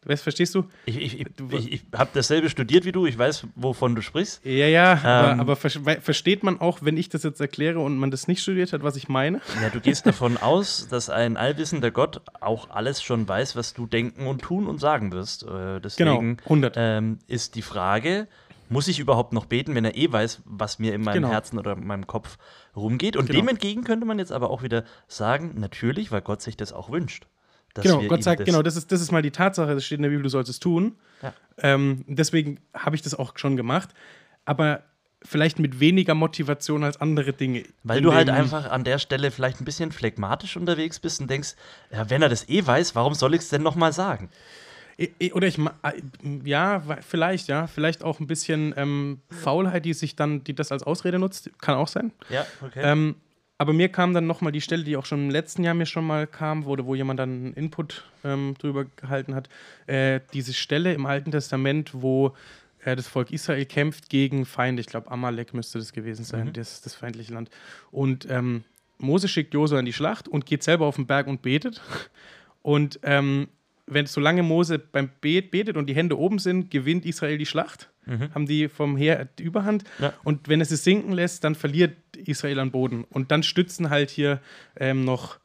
Weißt, 0.03 0.24
verstehst 0.24 0.55
du? 0.55 0.63
Ich, 0.86 0.98
ich, 0.98 1.20
ich, 1.20 1.72
ich, 1.72 1.84
habe 1.96 2.10
dasselbe 2.13 2.50
studiert 2.50 2.86
wie 2.86 2.91
du, 2.91 3.05
ich 3.05 3.15
weiß, 3.15 3.46
wovon 3.53 3.93
du 3.93 4.01
sprichst. 4.01 4.43
Ja, 4.43 4.65
ja, 4.65 4.93
ähm, 4.93 5.05
aber, 5.05 5.41
aber 5.41 5.55
ver 5.55 5.70
versteht 6.01 6.41
man 6.41 6.60
auch, 6.60 6.79
wenn 6.81 6.98
ich 6.98 7.10
das 7.10 7.22
jetzt 7.22 7.39
erkläre 7.39 7.79
und 7.79 7.98
man 7.98 8.10
das 8.10 8.27
nicht 8.27 8.41
studiert 8.41 8.74
hat, 8.74 8.81
was 8.81 8.96
ich 8.96 9.10
meine? 9.10 9.41
Ja, 9.62 9.70
du 9.70 9.79
gehst 9.79 10.08
davon 10.08 10.38
aus, 10.38 10.88
dass 10.89 11.12
ein 11.12 11.38
allwissender 11.38 11.91
Gott 11.91 12.22
auch 12.39 12.72
alles 12.72 13.03
schon 13.03 13.27
weiß, 13.27 13.55
was 13.55 13.75
du 13.75 13.86
denken 13.86 14.25
und 14.25 14.41
tun 14.41 14.65
und 14.65 14.79
sagen 14.79 15.12
wirst. 15.12 15.43
Äh, 15.43 15.79
deswegen 15.79 16.38
genau, 16.38 16.43
100. 16.46 16.74
Ähm, 16.77 17.20
ist 17.27 17.53
die 17.53 17.62
Frage, 17.62 18.27
muss 18.70 18.88
ich 18.88 18.98
überhaupt 18.98 19.34
noch 19.34 19.46
beten, 19.46 19.75
wenn 19.75 19.86
er 19.86 19.96
eh 19.96 20.12
weiß, 20.12 20.41
was 20.46 20.79
mir 20.79 20.96
in 20.96 21.03
meinem 21.03 21.22
genau. 21.22 21.29
Herzen 21.29 21.60
oder 21.60 21.74
in 21.74 21.86
meinem 21.86 22.08
Kopf 22.08 22.39
rumgeht? 22.75 23.17
Und 23.17 23.27
genau. 23.27 23.39
dem 23.39 23.50
entgegen 23.50 23.84
könnte 23.84 24.08
man 24.08 24.17
jetzt 24.17 24.31
aber 24.31 24.50
auch 24.50 24.63
wieder 24.63 24.84
sagen, 25.08 25.60
natürlich, 25.60 26.12
weil 26.12 26.22
Gott 26.22 26.41
sich 26.41 26.58
das 26.58 26.74
auch 26.74 26.89
wünscht 26.89 27.27
genau, 27.75 28.01
Gott 28.04 28.24
sagt, 28.24 28.42
das 28.42 28.46
genau, 28.46 28.62
das 28.62 28.75
ist, 28.75 28.92
das 28.92 29.01
ist 29.01 29.12
mal 29.12 29.22
die 29.22 29.32
Tatsache, 29.32 29.74
das 29.74 29.86
steht 29.86 29.98
in 29.98 30.04
der 30.04 30.10
Bibel, 30.10 30.24
du 30.24 30.30
sollst 30.30 30.50
es 30.50 30.60
tun. 30.60 30.96
Ja. 31.22 31.34
Ähm, 31.60 32.04
deswegen 32.08 32.60
habe 32.74 32.96
ich 32.96 33.01
das 33.01 33.16
auch 33.16 33.38
schon 33.38 33.56
gemacht. 33.56 33.90
Aber 34.46 34.84
vielleicht 35.24 35.60
mit 35.60 35.80
weniger 35.80 36.16
Motivation 36.16 36.84
als 36.84 37.00
andere 37.00 37.34
Dinge. 37.34 37.63
Weil 37.84 38.01
du 38.01 38.13
halt 38.13 38.30
einfach 38.30 38.70
an 38.70 38.84
der 38.84 38.98
Stelle 38.98 39.32
vielleicht 39.32 39.62
ein 39.62 39.66
bisschen 39.66 39.92
phlegmatisch 39.92 40.58
unterwegs 40.58 41.00
bist 41.00 41.22
und 41.22 41.30
denkst, 41.30 41.56
ja, 41.92 42.10
wenn 42.10 42.22
er 42.22 42.30
das 42.30 42.50
eh 42.50 42.66
weiß, 42.66 42.96
warum 42.96 43.13
soll 43.13 43.36
ich 43.36 43.42
es 43.42 43.50
denn 43.50 43.62
nochmal 43.62 43.94
sagen? 43.94 44.30
Oder 45.34 45.48
ich, 45.48 45.58
ja, 46.44 46.84
vielleicht, 47.01 47.48
ja, 47.48 47.68
vielleicht 47.68 48.04
auch 48.04 48.20
ein 48.20 48.28
bisschen 48.28 48.74
ähm, 48.78 49.22
Faulheit, 49.30 49.86
die 49.86 49.94
sich 49.94 50.16
dann, 50.16 50.44
die 50.44 50.54
das 50.54 50.72
als 50.72 50.84
Ausrede 50.84 51.18
nutzt, 51.18 51.50
kann 51.60 51.75
auch 51.75 51.88
sein. 51.88 52.12
Ja, 52.30 52.46
okay. 52.62 52.82
Ähm, 52.84 53.16
aber 53.62 53.74
mir 53.74 53.89
kam 53.89 54.15
dann 54.15 54.25
nochmal 54.25 54.51
die 54.51 54.60
Stelle, 54.60 54.84
die 54.84 54.98
auch 54.98 55.06
schon 55.06 55.25
im 55.25 55.30
letzten 55.30 55.63
Jahr 55.63 55.75
mir 55.75 55.86
schon 55.86 56.03
mal 56.03 56.25
kam, 56.25 56.65
wurde, 56.65 56.88
wo 56.88 56.96
jemand 56.96 57.20
dann 57.20 57.30
einen 57.30 57.53
Input 57.53 58.03
ähm, 58.24 58.56
drüber 58.58 58.86
gehalten 58.96 59.36
hat. 59.36 59.50
Äh, 59.86 60.22
diese 60.34 60.56
Stelle 60.56 60.96
im 60.96 61.06
Alten 61.06 61.30
Testament, 61.30 61.91
wo 61.94 62.34
äh, 62.84 62.96
das 62.96 63.08
Volk 63.08 63.30
Israel 63.30 63.63
kämpft 63.68 64.10
gegen 64.10 64.48
Feinde. 64.48 64.82
Ich 64.82 64.88
glaube, 64.88 65.12
Amalek 65.12 65.53
müsste 65.53 65.77
das 65.77 65.94
gewesen 65.94 66.25
sein, 66.25 66.48
mhm. 66.48 66.53
das, 66.53 66.82
das 66.82 66.96
feindliche 66.96 67.36
Land. 67.36 67.51
Und 67.91 68.27
ähm, 68.32 68.63
Mose 68.98 69.27
schickt 69.27 69.53
Josua 69.53 69.77
in 69.77 69.86
die 69.86 69.94
Schlacht 69.94 70.27
und 70.27 70.48
geht 70.48 70.63
selber 70.63 70.88
auf 70.88 70.96
den 70.96 71.06
Berg 71.06 71.27
und 71.27 71.44
betet. 71.44 71.84
Und 72.63 73.00
ähm, 73.03 73.48
wenn 73.93 74.05
solange 74.05 74.41
Mose 74.41 74.79
beim 74.79 75.10
Bet 75.19 75.51
betet 75.51 75.75
und 75.75 75.88
die 75.88 75.95
Hände 75.95 76.17
oben 76.17 76.39
sind, 76.39 76.71
gewinnt 76.71 77.05
Israel 77.05 77.38
die 77.38 77.45
Schlacht. 77.45 77.89
Mhm. 78.05 78.33
Haben 78.33 78.45
die 78.45 78.69
vom 78.69 78.95
Heer 78.98 79.27
die 79.38 79.43
Überhand. 79.43 79.83
Ja. 80.00 80.13
Und 80.24 80.48
wenn 80.48 80.62
es 80.62 80.71
es 80.71 80.83
sinken 80.83 81.12
lässt, 81.12 81.43
dann 81.43 81.55
verliert 81.55 81.95
Israel 82.15 82.60
an 82.60 82.71
Boden. 82.71 83.03
Und 83.10 83.31
dann 83.31 83.43
stützen 83.43 83.89
halt 83.89 84.10
hier 84.10 84.39
ähm, 84.79 85.03
noch 85.03 85.39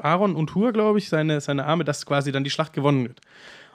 Aaron 0.00 0.34
und 0.34 0.54
Hur, 0.54 0.72
glaube 0.72 0.98
ich, 0.98 1.08
seine, 1.08 1.40
seine 1.40 1.64
Arme, 1.64 1.84
dass 1.84 2.06
quasi 2.06 2.32
dann 2.32 2.44
die 2.44 2.50
Schlacht 2.50 2.72
gewonnen 2.72 3.04
wird. 3.04 3.20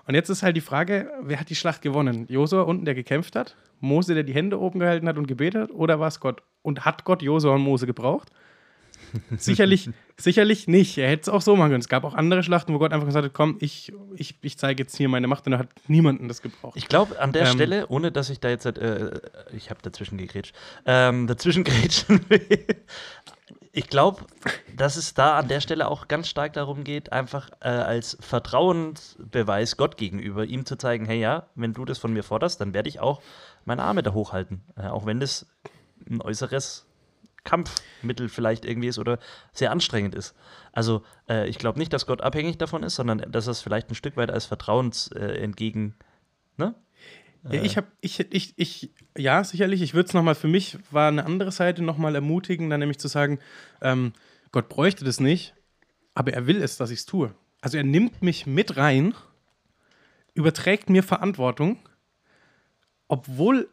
Und 0.05 0.15
jetzt 0.15 0.29
ist 0.29 0.41
halt 0.41 0.55
die 0.55 0.61
Frage, 0.61 1.11
wer 1.21 1.39
hat 1.39 1.49
die 1.49 1.55
Schlacht 1.55 1.81
gewonnen? 1.81 2.25
Josua 2.29 2.61
unten, 2.61 2.85
der 2.85 2.95
gekämpft 2.95 3.35
hat? 3.35 3.55
Mose, 3.79 4.13
der 4.13 4.23
die 4.23 4.33
Hände 4.33 4.59
oben 4.59 4.79
gehalten 4.79 5.07
hat 5.07 5.17
und 5.17 5.27
gebetet 5.27 5.63
hat? 5.63 5.71
Oder 5.71 5.99
war 5.99 6.07
es 6.07 6.19
Gott? 6.19 6.41
Und 6.61 6.85
hat 6.85 7.03
Gott 7.03 7.21
Josua 7.21 7.55
und 7.55 7.61
Mose 7.61 7.85
gebraucht? 7.85 8.31
sicherlich, 9.37 9.89
sicherlich 10.17 10.67
nicht. 10.67 10.97
Er 10.97 11.09
hätte 11.09 11.23
es 11.23 11.29
auch 11.29 11.41
so 11.41 11.55
machen 11.55 11.69
können. 11.69 11.81
Es 11.81 11.89
gab 11.89 12.03
auch 12.03 12.13
andere 12.13 12.43
Schlachten, 12.43 12.73
wo 12.73 12.79
Gott 12.79 12.93
einfach 12.93 13.07
gesagt 13.07 13.25
hat: 13.25 13.33
Komm, 13.33 13.57
ich, 13.59 13.93
ich, 14.15 14.35
ich 14.41 14.57
zeige 14.57 14.83
jetzt 14.83 14.95
hier 14.95 15.09
meine 15.09 15.27
Macht 15.27 15.45
und 15.45 15.53
da 15.53 15.59
hat 15.59 15.69
niemanden 15.87 16.27
das 16.27 16.41
gebraucht. 16.41 16.75
Ich 16.75 16.87
glaube, 16.87 17.19
an 17.19 17.31
der 17.31 17.47
ähm, 17.47 17.53
Stelle, 17.53 17.87
ohne 17.87 18.11
dass 18.11 18.29
ich 18.29 18.39
da 18.39 18.49
jetzt, 18.49 18.65
äh, 18.65 19.19
ich 19.55 19.69
habe 19.69 19.81
dazwischen 19.81 20.17
gegrätscht, 20.17 20.55
ähm, 20.85 21.27
dazwischen 21.27 21.63
grätschen 21.65 22.21
will. 22.29 22.65
Ich 23.71 23.89
glaube, 23.89 24.25
dass 24.75 24.95
es 24.95 25.13
da 25.13 25.37
an 25.37 25.47
der 25.47 25.61
Stelle 25.61 25.87
auch 25.87 26.07
ganz 26.07 26.27
stark 26.27 26.53
darum 26.53 26.83
geht, 26.83 27.11
einfach 27.13 27.51
äh, 27.61 27.67
als 27.67 28.17
Vertrauensbeweis 28.19 29.77
Gott 29.77 29.97
gegenüber 29.97 30.45
ihm 30.45 30.65
zu 30.65 30.77
zeigen: 30.77 31.05
Hey, 31.05 31.19
ja, 31.19 31.47
wenn 31.55 31.73
du 31.73 31.85
das 31.85 31.99
von 31.99 32.11
mir 32.11 32.23
forderst, 32.23 32.59
dann 32.59 32.73
werde 32.73 32.89
ich 32.89 32.99
auch 32.99 33.21
meine 33.65 33.83
Arme 33.83 34.01
da 34.01 34.13
hochhalten. 34.13 34.63
Äh, 34.75 34.87
auch 34.87 35.05
wenn 35.05 35.19
das 35.19 35.45
ein 36.09 36.21
äußeres 36.21 36.86
Kampfmittel 37.47 38.29
vielleicht 38.29 38.65
irgendwie 38.65 38.89
ist 38.89 38.99
oder 38.99 39.19
sehr 39.53 39.71
anstrengend 39.71 40.13
ist. 40.13 40.35
Also 40.73 41.03
äh, 41.29 41.47
ich 41.47 41.57
glaube 41.57 41.79
nicht, 41.79 41.93
dass 41.93 42.05
Gott 42.05 42.21
abhängig 42.21 42.57
davon 42.57 42.83
ist, 42.83 42.95
sondern 42.95 43.19
dass 43.31 43.47
es 43.47 43.61
vielleicht 43.61 43.89
ein 43.89 43.95
Stück 43.95 44.17
weit 44.17 44.29
als 44.29 44.45
Vertrauens 44.45 45.07
äh, 45.13 45.41
entgegen, 45.41 45.95
ne? 46.57 46.75
Ja, 47.49 47.63
ich 47.63 47.77
habe, 47.77 47.87
ich, 48.01 48.19
ich, 48.31 48.53
ich, 48.57 48.91
ja, 49.17 49.41
sicherlich, 49.41 49.81
ich 49.81 49.93
würde 49.93 50.07
es 50.07 50.13
nochmal, 50.13 50.35
für 50.35 50.49
mich 50.49 50.77
war 50.91 51.07
eine 51.07 51.25
andere 51.25 51.51
Seite 51.53 51.81
nochmal 51.81 52.13
ermutigen, 52.13 52.69
dann 52.69 52.81
nämlich 52.81 52.97
zu 52.97 53.07
sagen, 53.07 53.39
ähm, 53.81 54.11
Gott 54.51 54.67
bräuchte 54.67 55.05
das 55.05 55.21
nicht, 55.21 55.53
aber 56.13 56.33
er 56.33 56.45
will 56.45 56.61
es, 56.61 56.75
dass 56.75 56.89
ich 56.89 56.99
es 56.99 57.05
tue. 57.05 57.33
Also 57.61 57.77
er 57.77 57.85
nimmt 57.85 58.21
mich 58.21 58.47
mit 58.47 58.75
rein, 58.75 59.13
überträgt 60.33 60.89
mir 60.89 61.03
Verantwortung, 61.03 61.79
obwohl 63.07 63.69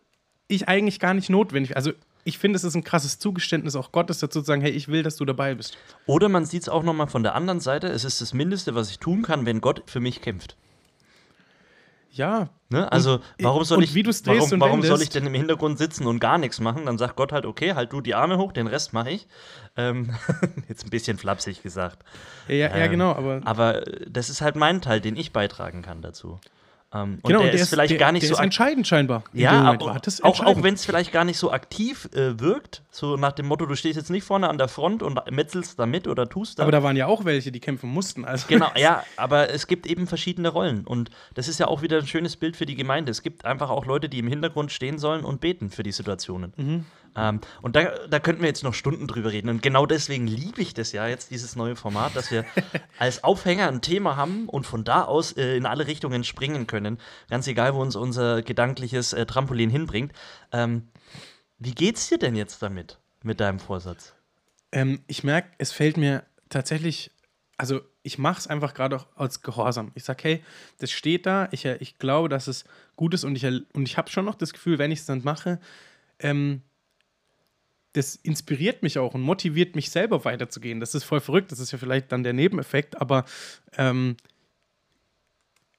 ich 0.46 0.68
eigentlich 0.68 1.00
gar 1.00 1.14
nicht 1.14 1.30
notwendig, 1.30 1.76
also 1.76 1.90
ich 2.24 2.38
finde, 2.38 2.56
es 2.56 2.64
ist 2.64 2.74
ein 2.74 2.84
krasses 2.84 3.18
Zugeständnis 3.18 3.76
auch 3.76 3.92
Gottes 3.92 4.18
dazu 4.18 4.40
zu 4.40 4.46
sagen, 4.46 4.62
hey, 4.62 4.72
ich 4.72 4.88
will, 4.88 5.02
dass 5.02 5.16
du 5.16 5.24
dabei 5.24 5.54
bist. 5.54 5.76
Oder 6.06 6.28
man 6.28 6.46
sieht 6.46 6.62
es 6.62 6.68
auch 6.68 6.82
nochmal 6.82 7.06
von 7.06 7.22
der 7.22 7.34
anderen 7.34 7.60
Seite, 7.60 7.88
es 7.88 8.04
ist 8.04 8.20
das 8.20 8.34
Mindeste, 8.34 8.74
was 8.74 8.90
ich 8.90 8.98
tun 8.98 9.22
kann, 9.22 9.46
wenn 9.46 9.60
Gott 9.60 9.82
für 9.86 10.00
mich 10.00 10.22
kämpft. 10.22 10.56
Ja. 12.14 12.48
Ne? 12.68 12.90
Also, 12.90 13.20
warum 13.40 13.64
soll 13.64 13.78
und 13.78 13.84
ich, 13.84 13.94
wie 13.94 14.06
warum, 14.06 14.60
warum 14.60 14.82
soll 14.82 15.02
ich 15.02 15.08
denn 15.10 15.26
im 15.26 15.34
Hintergrund 15.34 15.78
sitzen 15.78 16.06
und 16.06 16.20
gar 16.20 16.38
nichts 16.38 16.60
machen? 16.60 16.86
Dann 16.86 16.96
sagt 16.96 17.16
Gott 17.16 17.32
halt, 17.32 17.44
okay, 17.44 17.74
halt 17.74 17.92
du 17.92 18.00
die 18.00 18.14
Arme 18.14 18.38
hoch, 18.38 18.52
den 18.52 18.68
Rest 18.68 18.92
mache 18.92 19.10
ich. 19.10 19.26
Ähm, 19.76 20.14
jetzt 20.68 20.84
ein 20.84 20.90
bisschen 20.90 21.18
flapsig 21.18 21.62
gesagt. 21.62 22.04
Ja, 22.46 22.54
ja, 22.54 22.76
ähm, 22.76 22.90
genau, 22.92 23.12
aber. 23.12 23.40
Aber 23.44 23.82
das 24.08 24.30
ist 24.30 24.40
halt 24.40 24.54
mein 24.54 24.80
Teil, 24.80 25.00
den 25.00 25.16
ich 25.16 25.32
beitragen 25.32 25.82
kann 25.82 26.02
dazu. 26.02 26.38
Ähm, 26.94 27.18
genau, 27.24 27.40
und 27.40 27.44
der, 27.46 27.52
der 27.52 27.60
ist 27.60 27.70
vielleicht 27.70 27.90
der, 27.90 27.98
gar 27.98 28.12
nicht 28.12 28.22
der 28.22 28.28
so. 28.28 28.34
Ist 28.34 28.40
entscheidend 28.40 28.86
scheinbar. 28.86 29.24
Ja, 29.32 29.62
aber 29.62 30.00
auch, 30.22 30.40
auch 30.40 30.62
wenn 30.62 30.74
es 30.74 30.84
vielleicht 30.84 31.10
gar 31.10 31.24
nicht 31.24 31.38
so 31.38 31.50
aktiv 31.50 32.08
äh, 32.14 32.38
wirkt, 32.38 32.82
so 32.90 33.16
nach 33.16 33.32
dem 33.32 33.46
Motto, 33.46 33.66
du 33.66 33.74
stehst 33.74 33.96
jetzt 33.96 34.10
nicht 34.10 34.22
vorne 34.22 34.48
an 34.48 34.58
der 34.58 34.68
Front 34.68 35.02
und 35.02 35.20
metzelst 35.30 35.78
da 35.78 35.86
mit 35.86 36.06
oder 36.06 36.28
tust 36.28 36.58
da. 36.58 36.62
Aber 36.62 36.72
da 36.72 36.82
waren 36.84 36.96
ja 36.96 37.06
auch 37.06 37.24
welche, 37.24 37.50
die 37.50 37.58
kämpfen 37.60 37.90
mussten. 37.90 38.24
Also. 38.24 38.46
Genau, 38.48 38.70
ja, 38.76 39.02
aber 39.16 39.50
es 39.50 39.66
gibt 39.66 39.86
eben 39.86 40.06
verschiedene 40.06 40.48
Rollen 40.48 40.86
und 40.86 41.10
das 41.34 41.48
ist 41.48 41.58
ja 41.58 41.66
auch 41.66 41.82
wieder 41.82 41.98
ein 41.98 42.06
schönes 42.06 42.36
Bild 42.36 42.56
für 42.56 42.66
die 42.66 42.76
Gemeinde. 42.76 43.10
Es 43.10 43.22
gibt 43.22 43.44
einfach 43.44 43.70
auch 43.70 43.86
Leute, 43.86 44.08
die 44.08 44.20
im 44.20 44.28
Hintergrund 44.28 44.70
stehen 44.70 44.98
sollen 44.98 45.24
und 45.24 45.40
beten 45.40 45.70
für 45.70 45.82
die 45.82 45.92
Situationen. 45.92 46.52
Mhm. 46.56 46.84
Ähm, 47.16 47.40
und 47.62 47.76
da, 47.76 47.84
da 48.08 48.18
könnten 48.18 48.42
wir 48.42 48.48
jetzt 48.48 48.64
noch 48.64 48.74
Stunden 48.74 49.06
drüber 49.06 49.32
reden. 49.32 49.48
Und 49.48 49.62
genau 49.62 49.86
deswegen 49.86 50.26
liebe 50.26 50.60
ich 50.60 50.74
das 50.74 50.92
ja 50.92 51.06
jetzt, 51.06 51.30
dieses 51.30 51.56
neue 51.56 51.76
Format, 51.76 52.16
dass 52.16 52.30
wir 52.30 52.44
als 52.98 53.24
Aufhänger 53.24 53.68
ein 53.68 53.82
Thema 53.82 54.16
haben 54.16 54.48
und 54.48 54.66
von 54.66 54.84
da 54.84 55.04
aus 55.04 55.32
äh, 55.32 55.56
in 55.56 55.66
alle 55.66 55.86
Richtungen 55.86 56.24
springen 56.24 56.66
können. 56.66 56.98
Ganz 57.30 57.46
egal, 57.46 57.74
wo 57.74 57.80
uns 57.80 57.96
unser 57.96 58.42
gedankliches 58.42 59.12
äh, 59.12 59.26
Trampolin 59.26 59.70
hinbringt. 59.70 60.12
Ähm, 60.52 60.88
wie 61.58 61.74
geht's 61.74 62.08
dir 62.08 62.18
denn 62.18 62.34
jetzt 62.34 62.62
damit, 62.62 62.98
mit 63.22 63.40
deinem 63.40 63.60
Vorsatz? 63.60 64.14
Ähm, 64.72 65.00
ich 65.06 65.22
merke, 65.22 65.50
es 65.58 65.72
fällt 65.72 65.96
mir 65.96 66.24
tatsächlich, 66.48 67.12
also 67.56 67.80
ich 68.02 68.18
mache 68.18 68.40
es 68.40 68.46
einfach 68.46 68.74
gerade 68.74 68.96
auch 68.96 69.06
als 69.16 69.40
Gehorsam. 69.40 69.92
Ich 69.94 70.04
sage, 70.04 70.22
hey, 70.24 70.44
das 70.78 70.90
steht 70.90 71.26
da, 71.26 71.48
ich, 71.52 71.64
äh, 71.64 71.76
ich 71.76 71.98
glaube, 71.98 72.28
dass 72.28 72.48
es 72.48 72.64
gut 72.96 73.14
ist 73.14 73.24
und 73.24 73.36
ich, 73.36 73.44
und 73.46 73.88
ich 73.88 73.96
habe 73.96 74.10
schon 74.10 74.24
noch 74.24 74.34
das 74.34 74.52
Gefühl, 74.52 74.78
wenn 74.78 74.90
ich 74.90 75.00
es 75.00 75.06
dann 75.06 75.22
mache, 75.22 75.60
ähm, 76.18 76.62
das 77.94 78.16
inspiriert 78.16 78.82
mich 78.82 78.98
auch 78.98 79.14
und 79.14 79.22
motiviert 79.22 79.74
mich 79.76 79.90
selber 79.90 80.24
weiterzugehen. 80.24 80.80
Das 80.80 80.94
ist 80.94 81.04
voll 81.04 81.20
verrückt, 81.20 81.52
das 81.52 81.60
ist 81.60 81.72
ja 81.72 81.78
vielleicht 81.78 82.12
dann 82.12 82.22
der 82.22 82.32
Nebeneffekt, 82.32 83.00
aber 83.00 83.24
ähm, 83.78 84.16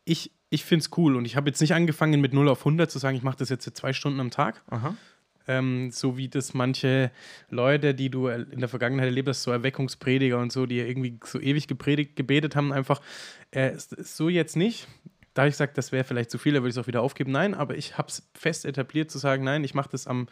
ich, 0.06 0.32
ich 0.50 0.64
finde 0.64 0.84
es 0.84 0.98
cool 0.98 1.16
und 1.16 1.26
ich 1.26 1.36
habe 1.36 1.50
jetzt 1.50 1.60
nicht 1.60 1.74
angefangen 1.74 2.22
mit 2.22 2.34
0 2.34 2.48
auf 2.50 2.60
100 2.60 2.90
zu 2.90 3.00
sagen, 3.00 3.18
ich 3.18 3.24
mache 3.24 3.38
das 3.38 3.50
jetzt 3.50 3.70
zwei 3.76 3.92
Stunden 3.92 4.20
am 4.20 4.32
Tag. 4.32 4.64
Ähm, 5.48 5.92
so 5.92 6.18
wie 6.18 6.28
das 6.28 6.54
manche 6.54 7.12
Leute, 7.50 7.94
die 7.94 8.10
du 8.10 8.30
in 8.30 8.62
der 8.62 8.70
Vergangenheit 8.70 9.08
erlebt 9.08 9.28
hast, 9.28 9.44
so 9.44 9.52
Erweckungsprediger 9.52 10.40
und 10.40 10.52
so, 10.52 10.66
die 10.66 10.80
irgendwie 10.80 11.20
so 11.24 11.40
ewig 11.40 11.68
gepredigt, 11.68 12.16
gebetet 12.16 12.56
haben, 12.56 12.74
einfach 12.74 13.02
äh, 13.52 13.74
so 13.78 14.30
jetzt 14.30 14.56
nicht. 14.56 14.88
Da 15.36 15.44
habe 15.44 15.50
ich 15.50 15.54
gesagt, 15.54 15.78
das 15.78 15.92
wäre 15.92 16.04
vielleicht 16.04 16.32
zu 16.32 16.40
viel, 16.40 16.54
da 16.54 16.62
würde 16.62 16.70
ich 16.70 16.76
es 16.76 16.84
auch 16.84 16.88
wieder 16.88 17.04
aufgeben. 17.04 17.32
Nein, 17.32 17.54
aber 17.54 17.78
ich 17.78 18.00
habe 18.00 18.08
es 18.08 18.28
fest 18.34 18.66
etabliert 18.66 19.12
zu 19.12 19.20
sagen, 19.20 19.44
nein, 19.44 19.64
ich 19.64 19.76
mache 19.76 19.90
das 19.92 20.08
am 20.08 20.28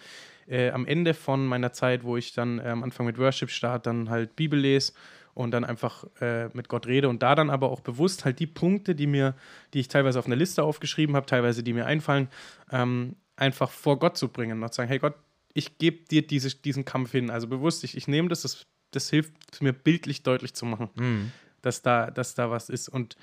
äh, 0.47 0.71
am 0.71 0.85
Ende 0.85 1.13
von 1.13 1.45
meiner 1.45 1.73
Zeit, 1.73 2.03
wo 2.03 2.17
ich 2.17 2.33
dann 2.33 2.59
äh, 2.59 2.63
am 2.63 2.83
Anfang 2.83 3.05
mit 3.05 3.17
Worship 3.17 3.49
start, 3.49 3.85
dann 3.85 4.09
halt 4.09 4.35
Bibel 4.35 4.59
lese 4.59 4.93
und 5.33 5.51
dann 5.51 5.63
einfach 5.63 6.05
äh, 6.21 6.49
mit 6.53 6.69
Gott 6.69 6.87
rede 6.87 7.09
und 7.09 7.23
da 7.23 7.35
dann 7.35 7.49
aber 7.49 7.69
auch 7.69 7.79
bewusst 7.79 8.25
halt 8.25 8.39
die 8.39 8.47
Punkte, 8.47 8.95
die 8.95 9.07
mir, 9.07 9.35
die 9.73 9.79
ich 9.79 9.87
teilweise 9.87 10.19
auf 10.19 10.25
einer 10.25 10.35
Liste 10.35 10.63
aufgeschrieben 10.63 11.15
habe, 11.15 11.25
teilweise 11.25 11.63
die 11.63 11.73
mir 11.73 11.85
einfallen, 11.85 12.27
ähm, 12.71 13.15
einfach 13.35 13.71
vor 13.71 13.99
Gott 13.99 14.17
zu 14.17 14.29
bringen 14.29 14.61
und 14.61 14.73
zu 14.73 14.77
sagen, 14.77 14.89
hey 14.89 14.99
Gott, 14.99 15.15
ich 15.53 15.77
gebe 15.77 16.05
dir 16.05 16.25
diese, 16.25 16.55
diesen 16.55 16.85
Kampf 16.85 17.11
hin. 17.11 17.29
Also 17.29 17.47
bewusst, 17.47 17.83
ich, 17.83 17.97
ich 17.97 18.07
nehme 18.07 18.29
das, 18.29 18.41
das, 18.41 18.65
das 18.91 19.09
hilft 19.09 19.33
mir 19.61 19.73
bildlich 19.73 20.23
deutlich 20.23 20.53
zu 20.53 20.65
machen, 20.65 20.89
mhm. 20.95 21.31
dass, 21.61 21.81
da, 21.81 22.11
dass 22.11 22.35
da 22.35 22.49
was 22.51 22.69
ist. 22.69 22.89
Und 22.89 23.15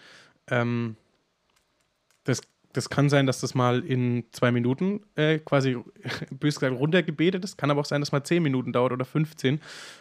ähm, 0.49 0.97
das 2.73 2.89
kann 2.89 3.09
sein, 3.09 3.27
dass 3.27 3.41
das 3.41 3.55
mal 3.55 3.81
in 3.81 4.25
zwei 4.33 4.53
Minuten 4.53 5.01
äh, 5.17 5.39
quasi 5.39 5.77
bös 6.31 6.55
gesagt 6.61 6.79
runtergebetet 6.79 7.45
ist. 7.45 7.59
Kann 7.59 7.71
aber 7.71 7.81
auch 7.81 7.85
sein, 7.87 8.01
dass 8.01 8.13
mal 8.13 8.23
zehn 8.25 8.43
Minuten 8.43 8.73
dauert 8.73 8.93
oder 8.93 9.05
15. 9.05 9.61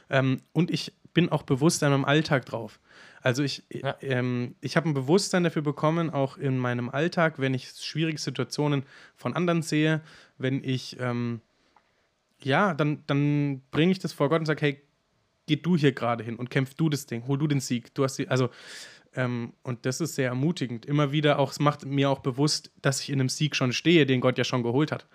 Ähm, 0.10 0.42
und 0.54 0.70
ich 0.72 0.94
bin 1.14 1.30
auch 1.30 1.44
bewusst 1.44 1.84
an 1.84 1.92
meinem 1.92 2.06
Alltag 2.06 2.46
drauf. 2.46 2.80
Also 3.22 3.44
ich, 3.44 3.64
Ja. 3.72 3.96
ähm, 4.02 4.56
ich 4.62 4.78
habe 4.78 4.88
ein 4.88 4.94
Bewusstsein 4.94 5.44
dafür 5.44 5.62
bekommen, 5.64 6.10
auch 6.10 6.38
in 6.38 6.58
meinem 6.58 6.90
Alltag, 6.90 7.40
wenn 7.40 7.54
ich 7.54 7.70
schwierige 7.70 8.20
Situationen 8.20 8.84
von 9.16 9.36
anderen 9.36 9.62
sehe, 9.62 10.02
wenn 10.38 10.64
ich, 10.64 10.98
ähm, 11.00 11.42
ja, 12.42 12.74
dann, 12.74 13.04
dann 13.08 13.62
bringe 13.72 13.92
ich 13.92 14.00
das 14.00 14.14
vor 14.14 14.30
Gott 14.30 14.40
und 14.40 14.46
sage, 14.46 14.62
hey, 14.62 14.82
geh 15.48 15.56
du 15.58 15.76
hier 15.76 15.92
gerade 15.92 16.24
hin 16.24 16.36
und 16.36 16.50
kämpf 16.52 16.76
du 16.76 16.88
das 16.90 17.08
Ding, 17.08 17.26
hol 17.28 17.38
du 17.38 17.48
den 17.48 17.60
Sieg. 17.60 17.94
Du 17.96 18.04
hast 18.04 18.18
die, 18.20 18.28
also, 18.28 18.50
ähm, 19.16 19.54
und 19.64 19.86
das 19.86 20.02
ist 20.02 20.16
sehr 20.16 20.30
ermutigend. 20.30 20.86
Immer 20.86 21.12
wieder 21.12 21.40
auch, 21.40 21.52
es 21.52 21.60
macht 21.60 21.86
mir 21.86 22.10
auch 22.10 22.20
bewusst, 22.20 22.72
dass 22.82 23.02
ich 23.02 23.10
in 23.10 23.20
einem 23.20 23.30
Sieg 23.30 23.56
schon 23.56 23.74
stehe, 23.74 24.06
den 24.06 24.22
Gott 24.22 24.38
ja 24.38 24.44
schon 24.44 24.64
geholt 24.64 24.92
hat. 24.92 25.08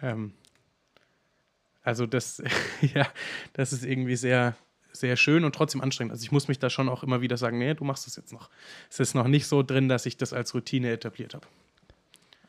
Ähm, 0.00 0.32
also 1.82 2.06
das, 2.06 2.42
ja, 2.94 3.06
das 3.52 3.72
ist 3.72 3.84
irgendwie 3.84 4.16
sehr, 4.16 4.56
sehr 4.92 5.16
schön 5.16 5.44
und 5.44 5.54
trotzdem 5.54 5.80
anstrengend. 5.80 6.12
Also 6.12 6.22
ich 6.22 6.32
muss 6.32 6.48
mich 6.48 6.58
da 6.58 6.70
schon 6.70 6.88
auch 6.88 7.02
immer 7.02 7.20
wieder 7.20 7.36
sagen, 7.36 7.58
nee, 7.58 7.74
du 7.74 7.84
machst 7.84 8.06
das 8.06 8.16
jetzt 8.16 8.32
noch. 8.32 8.50
Es 8.90 9.00
ist 9.00 9.14
noch 9.14 9.26
nicht 9.26 9.46
so 9.46 9.62
drin, 9.62 9.88
dass 9.88 10.06
ich 10.06 10.16
das 10.16 10.32
als 10.32 10.54
Routine 10.54 10.90
etabliert 10.90 11.34
habe. 11.34 11.46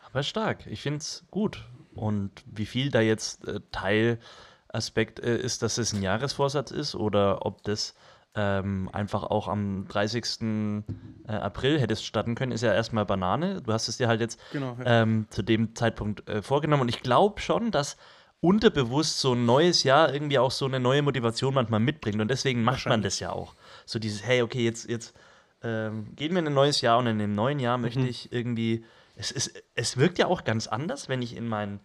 Aber 0.06 0.22
stark. 0.22 0.68
Ich 0.68 0.82
finde 0.82 1.00
es 1.00 1.24
gut. 1.32 1.66
Und 1.96 2.32
wie 2.46 2.66
viel 2.66 2.92
da 2.92 3.02
jetzt 3.02 3.48
äh, 3.48 3.62
Teilaspekt 3.72 5.20
äh, 5.20 5.38
ist, 5.38 5.64
dass 5.64 5.78
es 5.78 5.94
ein 5.94 6.02
Jahresvorsatz 6.02 6.72
ist 6.72 6.96
oder 6.96 7.46
ob 7.46 7.64
das 7.64 7.96
ähm, 8.36 8.90
einfach 8.92 9.24
auch 9.24 9.48
am 9.48 9.88
30. 9.88 10.84
Äh, 11.28 11.32
April 11.32 11.80
hättest 11.80 12.06
starten 12.06 12.34
können, 12.36 12.52
ist 12.52 12.62
ja 12.62 12.74
erstmal 12.74 13.06
Banane. 13.06 13.62
Du 13.62 13.72
hast 13.72 13.88
es 13.88 13.98
dir 13.98 14.08
halt 14.08 14.22
jetzt 14.22 14.40
Genau. 14.52 14.76
Ja. 14.80 15.04
ähm, 15.04 15.28
zu 15.30 15.44
dem 15.44 15.76
Zeitpunkt 15.76 16.28
äh, 16.28 16.42
vorgenommen. 16.42 16.82
Und 16.82 16.90
ich 16.90 17.02
glaube 17.02 17.40
schon, 17.42 17.70
dass 17.72 17.96
unterbewusst 18.42 19.20
so 19.20 19.34
ein 19.34 19.46
neues 19.46 19.84
Jahr 19.84 20.14
irgendwie 20.14 20.38
auch 20.40 20.52
so 20.52 20.66
eine 20.66 20.80
neue 20.80 21.02
Motivation 21.02 21.54
manchmal 21.54 21.80
mitbringt. 21.80 22.20
Und 22.20 22.30
deswegen 22.30 22.64
macht 22.64 22.86
man 22.88 23.02
das 23.02 23.20
ja 23.20 23.32
auch. 23.32 23.56
So 23.86 24.00
dieses, 24.00 24.26
hey, 24.26 24.42
okay, 24.42 24.64
jetzt, 24.66 24.90
jetzt 24.90 25.16
ähm, 25.64 26.14
gehen 26.16 26.32
wir 26.34 26.40
in 26.40 26.48
ein 26.48 26.54
neues 26.54 26.82
Jahr 26.82 26.98
und 26.98 27.08
in 27.08 27.20
dem 27.20 27.36
neuen 27.36 27.60
Jahr 27.60 27.78
möchte 27.78 28.00
Mhm. 28.02 28.08
ich 28.08 28.32
irgendwie. 28.34 28.84
Es, 29.16 29.30
ist, 29.32 29.64
es 29.76 29.96
wirkt 29.98 30.18
ja 30.18 30.26
auch 30.26 30.44
ganz 30.44 30.68
anders, 30.68 31.08
wenn 31.08 31.22
ich 31.22 31.38
in 31.38 31.48
mein 31.48 31.80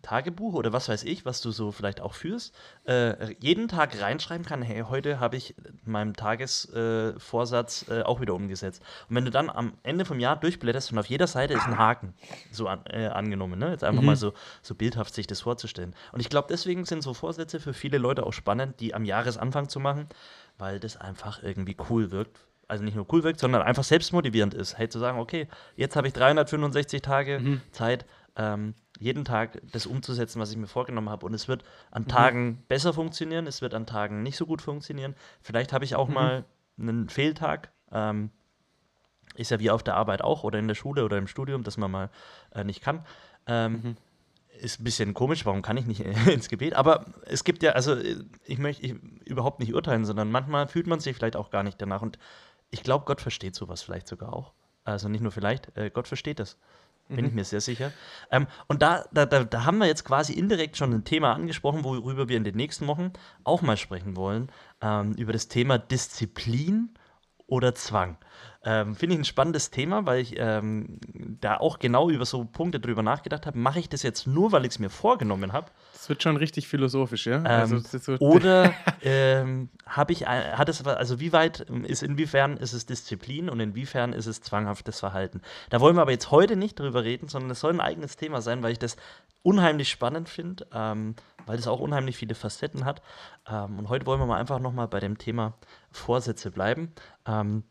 Tagebuch 0.00 0.54
oder 0.54 0.72
was 0.72 0.88
weiß 0.88 1.04
ich, 1.04 1.24
was 1.24 1.40
du 1.42 1.50
so 1.50 1.70
vielleicht 1.70 2.00
auch 2.00 2.14
führst, 2.14 2.54
äh, 2.84 3.34
jeden 3.40 3.68
Tag 3.68 4.00
reinschreiben 4.00 4.44
kann, 4.46 4.62
hey, 4.62 4.84
heute 4.88 5.20
habe 5.20 5.36
ich 5.36 5.54
meinen 5.84 6.14
Tagesvorsatz 6.14 7.86
äh, 7.88 8.00
äh, 8.00 8.02
auch 8.02 8.20
wieder 8.20 8.34
umgesetzt. 8.34 8.82
Und 9.08 9.16
wenn 9.16 9.24
du 9.24 9.30
dann 9.30 9.50
am 9.50 9.74
Ende 9.82 10.04
vom 10.04 10.18
Jahr 10.20 10.36
durchblätterst 10.36 10.92
und 10.92 10.98
auf 10.98 11.06
jeder 11.06 11.26
Seite 11.26 11.54
ist 11.54 11.66
ein 11.66 11.78
Haken, 11.78 12.14
so 12.50 12.66
an, 12.68 12.84
äh, 12.86 13.06
angenommen, 13.08 13.58
ne? 13.58 13.70
jetzt 13.70 13.84
einfach 13.84 14.00
Mhm. 14.00 14.06
mal 14.06 14.16
so, 14.16 14.32
so 14.62 14.74
bildhaft 14.74 15.14
sich 15.14 15.26
das 15.26 15.40
vorzustellen. 15.40 15.94
Und 16.12 16.20
ich 16.20 16.28
glaube, 16.28 16.48
deswegen 16.50 16.84
sind 16.84 17.02
so 17.02 17.14
Vorsätze 17.14 17.60
für 17.60 17.74
viele 17.74 17.98
Leute 17.98 18.24
auch 18.26 18.32
spannend, 18.32 18.80
die 18.80 18.94
am 18.94 19.04
Jahresanfang 19.04 19.68
zu 19.68 19.80
machen, 19.80 20.08
weil 20.58 20.80
das 20.80 20.96
einfach 20.96 21.42
irgendwie 21.42 21.76
cool 21.90 22.10
wirkt. 22.10 22.40
Also 22.68 22.84
nicht 22.84 22.94
nur 22.94 23.06
cool 23.12 23.22
wirkt, 23.22 23.40
sondern 23.40 23.62
einfach 23.62 23.84
selbstmotivierend 23.84 24.54
ist. 24.54 24.78
Hey, 24.78 24.88
zu 24.88 24.98
sagen, 24.98 25.18
okay, 25.18 25.48
jetzt 25.76 25.96
habe 25.96 26.06
ich 26.06 26.14
365 26.14 27.02
Tage 27.02 27.40
Mhm. 27.40 27.60
Zeit, 27.72 28.06
ähm, 28.36 28.74
jeden 28.98 29.24
Tag 29.24 29.60
das 29.72 29.86
umzusetzen, 29.86 30.40
was 30.40 30.50
ich 30.50 30.56
mir 30.56 30.66
vorgenommen 30.66 31.08
habe. 31.10 31.26
Und 31.26 31.34
es 31.34 31.48
wird 31.48 31.62
Mhm. 31.62 31.66
an 31.90 32.08
Tagen 32.08 32.62
besser 32.68 32.92
funktionieren, 32.92 33.46
es 33.46 33.62
wird 33.62 33.74
an 33.74 33.86
Tagen 33.86 34.22
nicht 34.22 34.36
so 34.36 34.46
gut 34.46 34.62
funktionieren. 34.62 35.14
Vielleicht 35.40 35.72
habe 35.72 35.84
ich 35.84 35.94
auch 35.96 36.08
Mhm. 36.08 36.14
mal 36.14 36.44
einen 36.78 37.08
Fehltag. 37.08 37.72
Ähm, 37.90 38.30
ist 39.34 39.50
ja 39.50 39.60
wie 39.60 39.70
auf 39.70 39.82
der 39.82 39.94
Arbeit 39.96 40.22
auch 40.22 40.44
oder 40.44 40.58
in 40.58 40.68
der 40.68 40.74
Schule 40.74 41.04
oder 41.04 41.16
im 41.16 41.26
Studium, 41.26 41.62
dass 41.62 41.78
man 41.78 41.90
mal 41.90 42.10
äh, 42.54 42.64
nicht 42.64 42.82
kann. 42.82 43.04
Ähm, 43.46 43.72
Mhm. 43.72 43.96
Ist 44.60 44.78
ein 44.80 44.84
bisschen 44.84 45.14
komisch, 45.14 45.46
warum 45.46 45.62
kann 45.62 45.78
ich 45.78 45.86
nicht 45.86 46.00
ins 46.38 46.48
Gebet? 46.50 46.74
Aber 46.74 47.06
es 47.24 47.42
gibt 47.42 47.62
ja, 47.62 47.72
also 47.72 47.94
äh, 47.94 48.16
ich 48.44 48.58
möchte 48.58 48.86
überhaupt 49.24 49.58
nicht 49.60 49.72
urteilen, 49.74 50.04
sondern 50.04 50.30
manchmal 50.30 50.68
fühlt 50.68 50.86
man 50.86 51.00
sich 51.00 51.16
vielleicht 51.16 51.36
auch 51.36 51.50
gar 51.50 51.62
nicht 51.62 51.80
danach. 51.80 52.02
Und 52.02 52.18
ich 52.70 52.82
glaube, 52.82 53.06
Gott 53.06 53.20
versteht 53.22 53.54
sowas 53.54 53.82
vielleicht 53.82 54.06
sogar 54.06 54.32
auch. 54.34 54.52
Also 54.84 55.08
nicht 55.08 55.22
nur 55.22 55.32
vielleicht, 55.32 55.74
äh, 55.76 55.90
Gott 55.90 56.06
versteht 56.08 56.38
das. 56.38 56.58
Bin 57.08 57.26
ich 57.26 57.32
mir 57.32 57.44
sehr 57.44 57.60
sicher. 57.60 57.92
Ähm, 58.30 58.46
und 58.68 58.80
da, 58.80 59.04
da, 59.12 59.26
da, 59.26 59.44
da 59.44 59.64
haben 59.64 59.78
wir 59.78 59.86
jetzt 59.86 60.04
quasi 60.04 60.32
indirekt 60.32 60.76
schon 60.78 60.94
ein 60.94 61.04
Thema 61.04 61.34
angesprochen, 61.34 61.84
worüber 61.84 62.28
wir 62.28 62.36
in 62.36 62.44
den 62.44 62.56
nächsten 62.56 62.86
Wochen 62.86 63.12
auch 63.44 63.60
mal 63.60 63.76
sprechen 63.76 64.16
wollen. 64.16 64.50
Ähm, 64.80 65.12
über 65.12 65.32
das 65.32 65.48
Thema 65.48 65.78
Disziplin 65.78 66.94
oder 67.46 67.74
Zwang. 67.74 68.16
Ähm, 68.64 68.94
Finde 68.94 69.14
ich 69.14 69.20
ein 69.20 69.24
spannendes 69.24 69.70
Thema, 69.70 70.06
weil 70.06 70.20
ich 70.20 70.34
ähm, 70.38 70.98
da 71.40 71.56
auch 71.56 71.80
genau 71.80 72.10
über 72.10 72.24
so 72.24 72.44
Punkte 72.44 72.78
drüber 72.78 73.02
nachgedacht 73.02 73.44
habe. 73.46 73.58
Mache 73.58 73.80
ich 73.80 73.88
das 73.88 74.04
jetzt 74.04 74.26
nur, 74.26 74.52
weil 74.52 74.64
ich 74.64 74.72
es 74.72 74.78
mir 74.78 74.88
vorgenommen 74.90 75.52
habe? 75.52 75.66
Das 75.92 76.08
wird 76.08 76.22
schon 76.22 76.36
richtig 76.36 76.68
philosophisch, 76.68 77.26
ja? 77.26 77.38
Ähm, 77.38 77.46
also, 77.46 77.78
so, 77.78 78.16
Oder 78.18 78.72
ähm, 79.02 79.68
habe 79.86 80.12
ich, 80.12 80.28
ein- 80.28 80.56
hat 80.56 80.68
es, 80.68 80.86
also 80.86 81.18
wie 81.18 81.32
weit 81.32 81.66
ähm, 81.68 81.84
ist, 81.84 82.04
inwiefern 82.04 82.56
ist 82.56 82.72
es 82.72 82.86
Disziplin 82.86 83.48
und 83.50 83.58
inwiefern 83.58 84.12
ist 84.12 84.26
es 84.26 84.40
zwanghaftes 84.40 85.00
Verhalten? 85.00 85.40
Da 85.70 85.80
wollen 85.80 85.96
wir 85.96 86.02
aber 86.02 86.12
jetzt 86.12 86.30
heute 86.30 86.54
nicht 86.54 86.78
drüber 86.78 87.02
reden, 87.02 87.26
sondern 87.26 87.50
es 87.50 87.58
soll 87.60 87.72
ein 87.72 87.80
eigenes 87.80 88.16
Thema 88.16 88.42
sein, 88.42 88.62
weil 88.62 88.72
ich 88.72 88.78
das 88.78 88.96
unheimlich 89.42 89.88
spannend 89.90 90.28
finde, 90.28 90.68
ähm, 90.72 91.16
weil 91.46 91.58
es 91.58 91.66
auch 91.66 91.80
unheimlich 91.80 92.16
viele 92.16 92.36
Facetten 92.36 92.84
hat. 92.84 93.02
Und 93.44 93.88
heute 93.88 94.06
wollen 94.06 94.20
wir 94.20 94.26
mal 94.26 94.38
einfach 94.38 94.60
nochmal 94.60 94.86
bei 94.86 95.00
dem 95.00 95.18
Thema 95.18 95.54
Vorsätze 95.90 96.52
bleiben. 96.52 96.92
Ähm, 97.26 97.64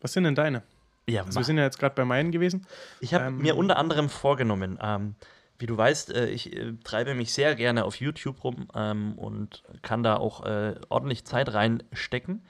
was 0.00 0.12
sind 0.12 0.24
denn 0.24 0.34
deine? 0.34 0.62
ja, 1.08 1.24
Also 1.24 1.40
wir 1.40 1.44
sind 1.44 1.56
ja 1.58 1.64
jetzt 1.64 1.78
gerade 1.78 1.94
bei 1.94 2.04
meinen 2.04 2.30
gewesen. 2.32 2.66
Ich 3.00 3.14
habe 3.14 3.24
Ähm, 3.26 3.38
mir 3.38 3.56
unter 3.56 3.78
anderem 3.78 4.08
vorgenommen, 4.08 4.78
ähm, 4.82 5.14
wie 5.58 5.66
du 5.66 5.76
weißt, 5.76 6.10
äh, 6.14 6.26
ich 6.28 6.54
äh, 6.54 6.74
treibe 6.84 7.14
mich 7.14 7.32
sehr 7.32 7.54
gerne 7.54 7.84
auf 7.84 7.96
YouTube 7.96 8.44
rum 8.44 8.68
ähm, 8.74 9.18
und 9.18 9.64
kann 9.82 10.02
da 10.02 10.16
auch 10.16 10.44
äh, 10.44 10.74
ordentlich 10.88 11.24
Zeit 11.24 11.52
reinstecken. 11.52 12.44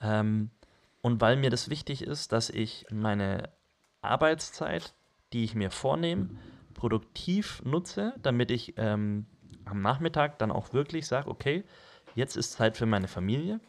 Ähm, 0.00 0.50
und 1.02 1.20
weil 1.20 1.36
mir 1.36 1.50
das 1.50 1.68
wichtig 1.68 2.02
ist, 2.02 2.32
dass 2.32 2.48
ich 2.50 2.86
meine 2.90 3.50
Arbeitszeit, 4.02 4.94
die 5.32 5.44
ich 5.44 5.54
mir 5.54 5.70
vornehme, 5.70 6.30
produktiv 6.74 7.62
nutze, 7.64 8.14
damit 8.22 8.50
ich 8.50 8.74
ähm, 8.76 9.26
am 9.64 9.82
Nachmittag 9.82 10.38
dann 10.38 10.50
auch 10.50 10.72
wirklich 10.72 11.06
sage, 11.06 11.28
okay, 11.28 11.64
jetzt 12.14 12.36
ist 12.36 12.52
Zeit 12.52 12.76
für 12.76 12.86
meine 12.86 13.08
Familie, 13.08 13.60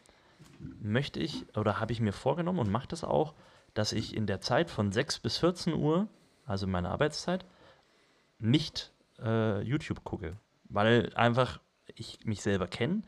möchte 0.60 1.20
ich 1.20 1.46
oder 1.58 1.80
habe 1.80 1.92
ich 1.92 2.00
mir 2.00 2.14
vorgenommen 2.14 2.60
und 2.60 2.72
mache 2.72 2.88
das 2.88 3.04
auch, 3.04 3.34
dass 3.74 3.94
ich 3.94 4.16
in 4.16 4.26
der 4.26 4.42
Zeit 4.42 4.70
von 4.70 4.92
6 4.92 5.20
bis 5.20 5.38
14 5.38 5.74
Uhr, 5.74 6.08
also 6.46 6.68
meine 6.68 6.90
Arbeitszeit, 6.90 7.46
nicht 8.40 8.92
äh, 9.20 9.62
YouTube 9.62 10.04
gucke, 10.04 10.38
weil 10.66 11.12
einfach 11.16 11.60
ich 11.96 12.20
mich 12.26 12.42
selber 12.42 12.68
kenne 12.68 13.02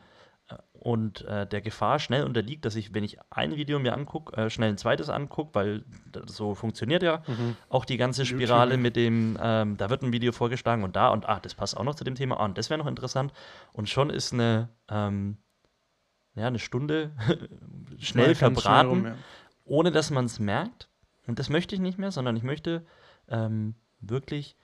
äh, 0.48 0.56
und 0.72 1.22
äh, 1.22 1.46
der 1.46 1.60
Gefahr 1.60 1.98
schnell 1.98 2.24
unterliegt, 2.24 2.64
dass 2.64 2.76
ich, 2.76 2.94
wenn 2.94 3.04
ich 3.04 3.18
ein 3.30 3.56
Video 3.56 3.78
mir 3.78 3.94
angucke, 3.94 4.36
äh, 4.36 4.50
schnell 4.50 4.70
ein 4.70 4.78
zweites 4.78 5.08
angucke, 5.08 5.54
weil 5.54 5.84
so 6.26 6.54
funktioniert 6.54 7.02
ja 7.02 7.22
auch 7.68 7.84
die 7.84 7.96
ganze 7.96 8.22
YouTube, 8.22 8.40
Spirale 8.40 8.72
ja. 8.72 8.76
mit 8.76 8.96
dem, 8.96 9.38
ähm, 9.40 9.76
da 9.76 9.90
wird 9.90 10.02
ein 10.02 10.12
Video 10.12 10.32
vorgeschlagen 10.32 10.84
und 10.84 10.96
da 10.96 11.08
und 11.08 11.28
ah, 11.28 11.40
das 11.40 11.54
passt 11.54 11.76
auch 11.76 11.84
noch 11.84 11.94
zu 11.94 12.04
dem 12.04 12.14
Thema, 12.14 12.38
ah, 12.38 12.44
und 12.44 12.58
das 12.58 12.70
wäre 12.70 12.78
noch 12.78 12.86
interessant. 12.86 13.32
Und 13.72 13.88
schon 13.88 14.10
ist 14.10 14.32
eine, 14.32 14.68
ähm, 14.88 15.36
ja, 16.34 16.46
eine 16.46 16.58
Stunde 16.58 17.12
schnell 17.98 18.34
verbraten 18.34 18.88
rum, 18.88 19.06
ja. 19.06 19.14
ohne 19.64 19.90
dass 19.90 20.10
man 20.10 20.24
es 20.24 20.38
merkt. 20.38 20.88
Und 21.26 21.38
das 21.38 21.48
möchte 21.48 21.74
ich 21.74 21.80
nicht 21.80 21.98
mehr, 21.98 22.10
sondern 22.10 22.36
ich 22.36 22.42
möchte 22.42 22.84
ähm, 23.28 23.74
wirklich 24.00 24.56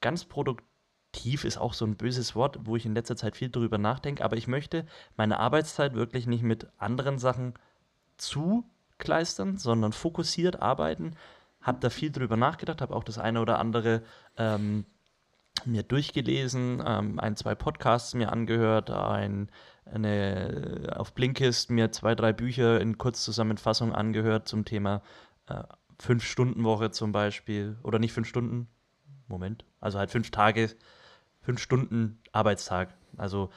ganz 0.00 0.24
produktiv, 0.24 1.44
ist 1.44 1.58
auch 1.58 1.74
so 1.74 1.84
ein 1.84 1.96
böses 1.96 2.34
Wort, 2.34 2.58
wo 2.62 2.76
ich 2.76 2.86
in 2.86 2.94
letzter 2.94 3.16
Zeit 3.16 3.36
viel 3.36 3.50
drüber 3.50 3.78
nachdenke, 3.78 4.24
aber 4.24 4.36
ich 4.36 4.46
möchte 4.46 4.86
meine 5.16 5.40
Arbeitszeit 5.40 5.94
wirklich 5.94 6.26
nicht 6.26 6.42
mit 6.42 6.68
anderen 6.78 7.18
Sachen 7.18 7.54
zukleistern, 8.16 9.56
sondern 9.56 9.92
fokussiert 9.92 10.60
arbeiten. 10.62 11.16
Habe 11.60 11.78
da 11.80 11.90
viel 11.90 12.12
drüber 12.12 12.36
nachgedacht, 12.36 12.80
habe 12.80 12.94
auch 12.94 13.04
das 13.04 13.18
eine 13.18 13.40
oder 13.40 13.58
andere 13.58 14.02
ähm, 14.36 14.84
mir 15.64 15.82
durchgelesen, 15.82 16.82
ähm, 16.86 17.18
ein, 17.18 17.36
zwei 17.36 17.54
Podcasts 17.54 18.14
mir 18.14 18.30
angehört, 18.30 18.90
ein, 18.90 19.48
eine, 19.86 20.92
auf 20.96 21.14
Blinkist 21.14 21.70
mir 21.70 21.92
zwei, 21.92 22.14
drei 22.14 22.32
Bücher 22.32 22.80
in 22.80 22.98
Kurzzusammenfassung 22.98 23.92
angehört 23.92 24.48
zum 24.48 24.64
Thema 24.64 25.02
äh, 25.46 25.62
Fünf-Stunden-Woche 26.00 26.90
zum 26.90 27.12
Beispiel. 27.12 27.76
Oder 27.82 27.98
nicht 27.98 28.12
fünf 28.12 28.28
Stunden, 28.28 28.68
Moment, 29.28 29.64
also 29.80 29.98
halt 29.98 30.10
fünf 30.10 30.30
Tage, 30.30 30.70
fünf 31.40 31.60
Stunden 31.60 32.18
Arbeitstag. 32.32 32.94
Also 33.16 33.50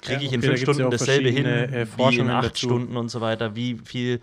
kriege 0.00 0.20
Ja, 0.20 0.26
ich 0.26 0.32
in 0.32 0.40
okay, 0.40 0.46
da 0.48 0.56
fünf 0.56 0.60
ja 0.60 0.72
Stunden 0.74 0.90
dasselbe 0.90 1.28
hin 1.30 1.46
äh, 1.46 1.86
wie 1.96 2.18
in 2.18 2.30
acht 2.30 2.50
dazu. 2.50 2.66
Stunden 2.66 2.96
und 2.96 3.08
so 3.08 3.20
weiter. 3.20 3.56
Wie 3.56 3.78
viel, 3.84 4.20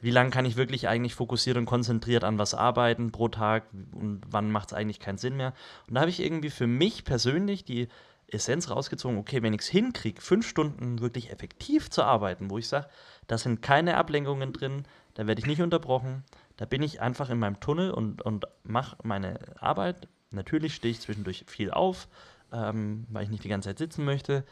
wie 0.00 0.10
lange 0.10 0.30
kann 0.30 0.44
ich 0.44 0.56
wirklich 0.56 0.88
eigentlich 0.88 1.14
fokussiert 1.14 1.56
und 1.56 1.66
konzentriert 1.66 2.22
an 2.22 2.38
was 2.38 2.54
arbeiten 2.54 3.10
pro 3.10 3.28
Tag 3.28 3.64
und 3.92 4.22
wann 4.30 4.52
macht 4.52 4.70
es 4.70 4.74
eigentlich 4.74 5.00
keinen 5.00 5.18
Sinn 5.18 5.36
mehr? 5.36 5.54
Und 5.88 5.94
da 5.94 6.00
habe 6.02 6.10
ich 6.10 6.20
irgendwie 6.20 6.50
für 6.50 6.66
mich 6.66 7.04
persönlich 7.04 7.64
die 7.64 7.88
Essenz 8.28 8.70
rausgezogen, 8.70 9.18
okay, 9.18 9.42
wenn 9.42 9.52
ich 9.54 9.60
es 9.60 9.68
hinkriege, 9.68 10.20
fünf 10.20 10.48
Stunden 10.48 11.00
wirklich 11.00 11.30
effektiv 11.30 11.90
zu 11.90 12.02
arbeiten, 12.02 12.50
wo 12.50 12.58
ich 12.58 12.68
sage, 12.68 12.88
da 13.26 13.38
sind 13.38 13.62
keine 13.62 13.96
Ablenkungen 13.96 14.52
drin, 14.52 14.82
da 15.14 15.26
werde 15.26 15.40
ich 15.40 15.46
nicht 15.46 15.62
unterbrochen, 15.62 16.24
da 16.56 16.64
bin 16.64 16.82
ich 16.82 17.00
einfach 17.00 17.30
in 17.30 17.38
meinem 17.38 17.60
Tunnel 17.60 17.90
und, 17.90 18.22
und 18.22 18.46
mache 18.64 18.96
meine 19.02 19.38
Arbeit. 19.60 20.08
Natürlich 20.30 20.74
stehe 20.74 20.92
ich 20.92 21.00
zwischendurch 21.00 21.44
viel 21.46 21.70
auf, 21.70 22.08
ähm, 22.52 23.06
weil 23.10 23.24
ich 23.24 23.30
nicht 23.30 23.44
die 23.44 23.48
ganze 23.48 23.68
Zeit 23.68 23.78
sitzen 23.78 24.04
möchte. 24.04 24.44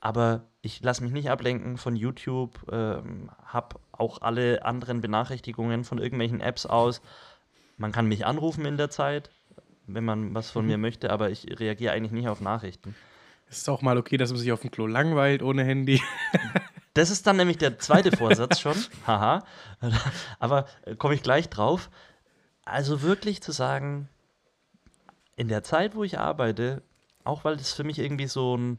aber 0.00 0.42
ich 0.62 0.82
lasse 0.82 1.02
mich 1.04 1.12
nicht 1.12 1.30
ablenken 1.30 1.76
von 1.76 1.94
YouTube, 1.94 2.66
ähm, 2.72 3.30
habe 3.44 3.76
auch 3.92 4.20
alle 4.20 4.64
anderen 4.64 5.00
Benachrichtigungen 5.00 5.84
von 5.84 5.98
irgendwelchen 5.98 6.40
Apps 6.40 6.66
aus. 6.66 7.00
Man 7.78 7.92
kann 7.92 8.06
mich 8.06 8.26
anrufen 8.26 8.64
in 8.64 8.76
der 8.76 8.90
Zeit, 8.90 9.30
wenn 9.86 10.04
man 10.04 10.34
was 10.34 10.50
von 10.50 10.64
mhm. 10.64 10.70
mir 10.72 10.78
möchte, 10.78 11.10
aber 11.10 11.30
ich 11.30 11.46
reagiere 11.60 11.92
eigentlich 11.92 12.12
nicht 12.12 12.28
auf 12.28 12.40
Nachrichten. 12.40 12.96
Es 13.52 13.58
ist 13.58 13.68
auch 13.68 13.82
mal 13.82 13.98
okay, 13.98 14.16
dass 14.16 14.30
man 14.30 14.38
sich 14.38 14.50
auf 14.50 14.62
dem 14.62 14.70
Klo 14.70 14.86
langweilt 14.86 15.42
ohne 15.42 15.62
Handy. 15.62 16.02
Das 16.94 17.08
ist 17.08 17.26
dann 17.26 17.38
nämlich 17.38 17.56
der 17.56 17.78
zweite 17.78 18.14
Vorsatz 18.14 18.60
schon. 18.60 18.76
Haha. 19.06 19.46
Aber 20.38 20.66
äh, 20.84 20.94
komme 20.94 21.14
ich 21.14 21.22
gleich 21.22 21.48
drauf. 21.48 21.88
Also 22.66 23.00
wirklich 23.00 23.40
zu 23.40 23.50
sagen, 23.50 24.10
in 25.34 25.48
der 25.48 25.62
Zeit, 25.62 25.94
wo 25.94 26.04
ich 26.04 26.18
arbeite, 26.18 26.82
auch 27.24 27.44
weil 27.44 27.56
das 27.56 27.72
für 27.72 27.82
mich 27.82 27.98
irgendwie 27.98 28.26
so 28.26 28.58
ein 28.58 28.78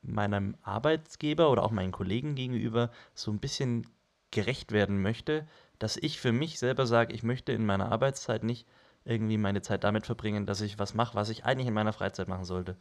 meinem 0.00 0.56
Arbeitsgeber 0.62 1.50
oder 1.50 1.64
auch 1.64 1.70
meinen 1.70 1.92
Kollegen 1.92 2.34
gegenüber 2.34 2.90
so 3.14 3.30
ein 3.30 3.40
bisschen 3.40 3.86
gerecht 4.30 4.72
werden 4.72 5.02
möchte, 5.02 5.46
dass 5.78 5.98
ich 5.98 6.18
für 6.18 6.32
mich 6.32 6.58
selber 6.58 6.86
sage, 6.86 7.12
ich 7.12 7.22
möchte 7.22 7.52
in 7.52 7.66
meiner 7.66 7.92
Arbeitszeit 7.92 8.42
nicht 8.42 8.66
irgendwie 9.08 9.38
meine 9.38 9.62
Zeit 9.62 9.84
damit 9.84 10.06
verbringen, 10.06 10.46
dass 10.46 10.60
ich 10.60 10.78
was 10.78 10.94
mache, 10.94 11.14
was 11.14 11.30
ich 11.30 11.44
eigentlich 11.44 11.68
in 11.68 11.74
meiner 11.74 11.92
Freizeit 11.92 12.28
machen 12.28 12.44
sollte. 12.44 12.76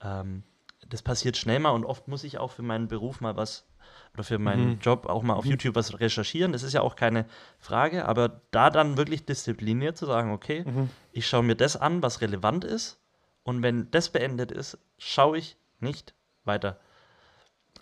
Ähm, 0.00 0.42
das 0.88 1.02
passiert 1.02 1.36
schnell 1.36 1.58
mal 1.58 1.70
und 1.70 1.84
oft 1.84 2.08
muss 2.08 2.24
ich 2.24 2.38
auch 2.38 2.52
für 2.52 2.62
meinen 2.62 2.88
Beruf 2.88 3.20
mal 3.20 3.36
was 3.36 3.66
oder 4.14 4.24
für 4.24 4.38
meinen 4.38 4.70
mhm. 4.70 4.78
Job 4.80 5.06
auch 5.06 5.22
mal 5.22 5.34
auf 5.34 5.44
mhm. 5.44 5.52
YouTube 5.52 5.74
was 5.74 5.98
recherchieren. 6.00 6.52
Das 6.52 6.62
ist 6.62 6.72
ja 6.72 6.80
auch 6.80 6.96
keine 6.96 7.26
Frage, 7.58 8.06
aber 8.06 8.40
da 8.50 8.70
dann 8.70 8.96
wirklich 8.96 9.24
diszipliniert 9.24 9.96
zu 9.96 10.06
sagen, 10.06 10.32
okay, 10.32 10.64
mhm. 10.66 10.90
ich 11.12 11.26
schaue 11.26 11.42
mir 11.42 11.56
das 11.56 11.76
an, 11.76 12.02
was 12.02 12.20
relevant 12.20 12.64
ist 12.64 13.00
und 13.42 13.62
wenn 13.62 13.90
das 13.90 14.10
beendet 14.10 14.52
ist, 14.52 14.78
schaue 14.98 15.38
ich 15.38 15.56
nicht 15.80 16.14
weiter. 16.44 16.78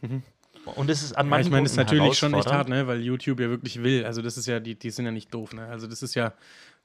Mhm. 0.01 0.23
Und 0.77 0.88
es 0.88 1.03
ist 1.03 1.12
an 1.12 1.29
manchen 1.29 1.44
ja, 1.44 1.49
Ich 1.49 1.53
meine, 1.53 1.66
es 1.66 1.73
ist 1.73 1.77
natürlich 1.77 2.18
schon 2.18 2.33
nicht 2.33 2.51
hart, 2.51 2.68
ne? 2.68 2.87
weil 2.87 3.01
YouTube 3.01 3.40
ja 3.40 3.49
wirklich 3.49 3.83
will. 3.83 4.05
Also 4.05 4.23
das 4.23 4.38
ist 4.38 4.47
ja, 4.47 4.61
die, 4.61 4.79
die 4.79 4.90
sind 4.90 5.05
ja 5.05 5.11
nicht 5.11 5.33
doof, 5.35 5.53
ne? 5.53 5.66
Also 5.66 5.87
das 5.87 6.03
ist 6.03 6.14
ja, 6.14 6.33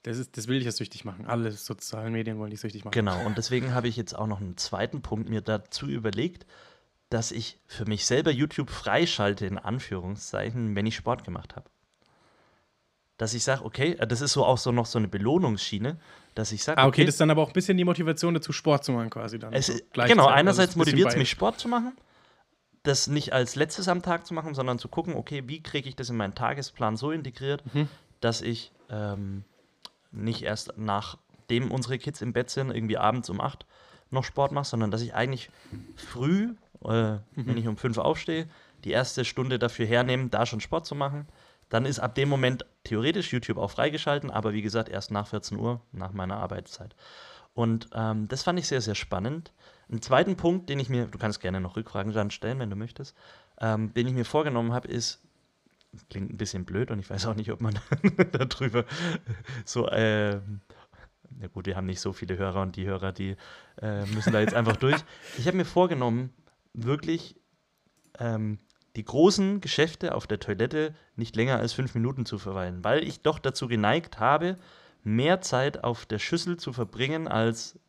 das, 0.04 0.18
ist, 0.18 0.38
das 0.38 0.48
will 0.48 0.58
ich 0.58 0.66
ja 0.66 0.72
süchtig 0.72 1.04
machen. 1.06 1.26
Alle 1.26 1.52
sozialen 1.52 2.14
Medien 2.14 2.40
wollen 2.40 2.52
dich 2.52 2.62
süchtig 2.62 2.86
machen. 2.86 2.94
Genau, 2.94 3.26
und 3.26 3.38
deswegen 3.38 3.74
habe 3.74 3.88
ich 3.88 3.98
jetzt 3.98 4.18
auch 4.18 4.28
noch 4.28 4.40
einen 4.40 4.58
zweiten 4.58 5.02
Punkt 5.02 5.30
mir 5.30 5.42
dazu 5.42 5.88
überlegt, 5.88 6.46
dass 7.10 7.32
ich 7.32 7.60
für 7.66 7.86
mich 7.86 8.06
selber 8.06 8.32
YouTube 8.32 8.70
freischalte, 8.70 9.46
in 9.46 9.58
Anführungszeichen, 9.58 10.76
wenn 10.76 10.86
ich 10.86 10.96
Sport 10.96 11.24
gemacht 11.24 11.56
habe. 11.56 11.70
Dass 13.18 13.34
ich 13.34 13.44
sage, 13.44 13.66
okay, 13.66 13.94
äh, 14.00 14.08
das 14.08 14.22
ist 14.22 14.34
so 14.34 14.46
auch 14.46 14.58
so 14.58 14.72
noch 14.72 14.86
so 14.86 15.00
eine 15.00 15.10
Belohnungsschiene, 15.10 16.00
dass 16.36 16.52
ich 16.52 16.64
sage, 16.64 16.78
ah, 16.78 16.84
okay, 16.84 17.02
okay, 17.02 17.06
das 17.06 17.16
ist 17.16 17.22
dann 17.22 17.32
aber 17.32 17.42
auch 17.42 17.50
ein 17.50 17.54
bisschen 17.54 17.78
die 17.78 17.84
Motivation 17.84 18.34
dazu, 18.34 18.54
Sport 18.54 18.86
zu 18.86 18.94
machen 18.94 19.10
quasi 19.10 19.40
dann. 19.40 19.52
Es, 19.52 19.68
so 19.68 19.74
genau, 19.94 20.26
also 20.26 20.28
einerseits 20.28 20.72
also 20.72 20.80
motiviert 20.80 21.10
es 21.10 21.18
mich, 21.18 21.30
Sport 21.30 21.60
zu 21.60 21.68
machen, 21.68 21.94
das 22.84 23.08
nicht 23.08 23.34
als 23.34 23.56
letztes 23.56 23.90
am 23.90 24.02
Tag 24.02 24.26
zu 24.26 24.34
machen, 24.34 24.54
sondern 24.54 24.80
zu 24.80 24.88
gucken, 24.88 25.16
okay, 25.16 25.44
wie 25.48 25.62
kriege 25.62 25.90
ich 25.90 25.96
das 25.96 26.10
in 26.10 26.16
meinen 26.16 26.36
Tagesplan 26.36 26.96
so 26.96 27.12
integriert, 27.12 27.64
mhm. 27.74 27.90
dass 28.22 28.42
ich 28.42 28.72
ähm, 28.90 29.44
nicht 30.12 30.44
erst 30.44 30.74
nachdem 30.78 31.72
unsere 31.72 31.98
Kids 31.98 32.22
im 32.22 32.34
Bett 32.34 32.50
sind, 32.50 32.72
irgendwie 32.72 32.98
abends 32.98 33.30
um 33.30 33.42
acht 33.42 33.66
noch 34.12 34.24
Sport 34.24 34.52
mache, 34.52 34.66
sondern 34.66 34.92
dass 34.92 35.02
ich 35.02 35.14
eigentlich 35.14 35.50
früh, 35.96 36.56
äh, 36.84 37.14
mhm. 37.14 37.22
wenn 37.36 37.58
ich 37.58 37.68
um 37.68 37.78
fünf 37.78 37.98
aufstehe, 37.98 38.48
die 38.84 38.92
erste 38.92 39.26
Stunde 39.26 39.60
dafür 39.60 39.86
hernehme, 39.86 40.30
da 40.30 40.46
schon 40.46 40.62
Sport 40.62 40.86
zu 40.86 40.96
machen. 40.96 41.28
Dann 41.70 41.86
ist 41.86 42.00
ab 42.00 42.16
dem 42.16 42.30
Moment 42.30 42.66
theoretisch 42.84 43.32
YouTube 43.32 43.58
auch 43.58 43.70
freigeschalten, 43.70 44.32
aber 44.32 44.54
wie 44.54 44.64
gesagt, 44.64 44.90
erst 44.90 45.12
nach 45.12 45.28
14 45.28 45.60
Uhr, 45.60 45.82
nach 45.92 46.14
meiner 46.14 46.38
Arbeitszeit. 46.38 46.96
Und 47.54 47.90
ähm, 47.94 48.28
das 48.28 48.44
fand 48.44 48.58
ich 48.58 48.68
sehr, 48.68 48.82
sehr 48.82 48.96
spannend. 48.96 49.52
Einen 49.90 50.02
zweiten 50.02 50.36
Punkt, 50.36 50.70
den 50.70 50.80
ich 50.80 50.90
mir, 50.90 51.06
du 51.06 51.18
kannst 51.18 51.42
gerne 51.42 51.62
noch 51.62 51.76
Rückfragen 51.76 52.32
stellen, 52.32 52.60
wenn 52.60 52.70
du 52.70 52.76
möchtest, 52.76 53.16
ähm, 53.60 53.94
den 53.94 54.08
ich 54.08 54.14
mir 54.14 54.26
vorgenommen 54.26 54.74
habe, 54.74 54.88
ist, 54.88 55.22
klingt 56.10 56.32
ein 56.32 56.38
bisschen 56.38 56.66
blöd 56.66 56.92
und 56.92 57.00
ich 57.00 57.10
weiß 57.10 57.26
auch 57.26 57.36
nicht, 57.36 57.52
ob 57.52 57.62
man 57.62 57.80
darüber 58.32 58.86
so, 59.66 59.88
äh, 59.88 60.40
na 61.38 61.48
gut, 61.48 61.66
wir 61.66 61.76
haben 61.76 61.86
nicht 61.86 62.02
so 62.02 62.14
viele 62.14 62.38
Hörer 62.38 62.62
und 62.62 62.76
die 62.76 62.86
Hörer, 62.86 63.12
die 63.12 63.36
äh, 63.82 64.06
müssen 64.08 64.34
da 64.34 64.40
jetzt 64.40 64.54
einfach 64.54 64.78
durch. 64.78 64.98
Ich 65.38 65.48
habe 65.48 65.58
mir 65.58 65.66
vorgenommen, 65.66 66.34
wirklich 66.74 67.36
ähm, 68.20 68.60
die 68.96 69.06
großen 69.06 69.62
Geschäfte 69.62 70.16
auf 70.16 70.28
der 70.28 70.40
Toilette 70.40 70.96
nicht 71.16 71.36
länger 71.36 71.58
als 71.58 71.74
fünf 71.74 71.96
Minuten 71.96 72.26
zu 72.26 72.38
verweilen, 72.38 72.84
weil 72.84 73.04
ich 73.04 73.22
doch 73.22 73.40
dazu 73.40 73.68
geneigt 73.68 74.20
habe, 74.20 74.58
mehr 75.04 75.42
Zeit 75.42 75.84
auf 75.84 76.06
der 76.06 76.20
Schüssel 76.20 76.58
zu 76.58 76.74
verbringen, 76.74 77.28
als 77.28 77.80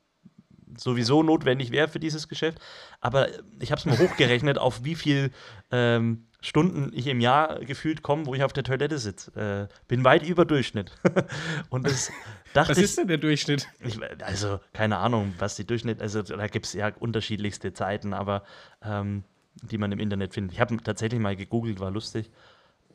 sowieso 0.76 1.22
notwendig 1.22 1.72
wäre 1.72 1.88
für 1.88 1.98
dieses 1.98 2.28
Geschäft. 2.28 2.60
Aber 3.00 3.28
ich 3.58 3.72
habe 3.72 3.80
es 3.80 3.86
mal 3.86 3.98
hochgerechnet, 3.98 4.58
auf 4.58 4.84
wie 4.84 4.94
viel 4.94 5.32
ähm, 5.70 6.26
Stunden 6.40 6.90
ich 6.94 7.06
im 7.06 7.20
Jahr 7.20 7.60
gefühlt 7.60 8.02
komme, 8.02 8.26
wo 8.26 8.34
ich 8.34 8.42
auf 8.42 8.52
der 8.52 8.64
Toilette 8.64 8.98
sitze. 8.98 9.68
Äh, 9.70 9.74
bin 9.88 10.04
weit 10.04 10.26
über 10.26 10.44
Durchschnitt. 10.44 10.92
und 11.70 11.86
das 11.86 12.10
dachte 12.54 12.70
Was 12.70 12.78
ist 12.78 12.98
denn 12.98 13.08
der 13.08 13.18
Durchschnitt? 13.18 13.68
Ich, 13.80 13.98
also, 14.24 14.60
keine 14.72 14.98
Ahnung, 14.98 15.34
was 15.38 15.56
die 15.56 15.66
Durchschnitt, 15.66 16.00
also 16.00 16.22
da 16.22 16.46
gibt 16.46 16.66
es 16.66 16.72
ja 16.72 16.92
unterschiedlichste 16.98 17.72
Zeiten, 17.72 18.14
aber 18.14 18.44
ähm, 18.82 19.24
die 19.62 19.78
man 19.78 19.92
im 19.92 19.98
Internet 19.98 20.32
findet. 20.32 20.52
Ich 20.54 20.60
habe 20.60 20.76
tatsächlich 20.82 21.20
mal 21.20 21.36
gegoogelt, 21.36 21.80
war 21.80 21.90
lustig. 21.90 22.30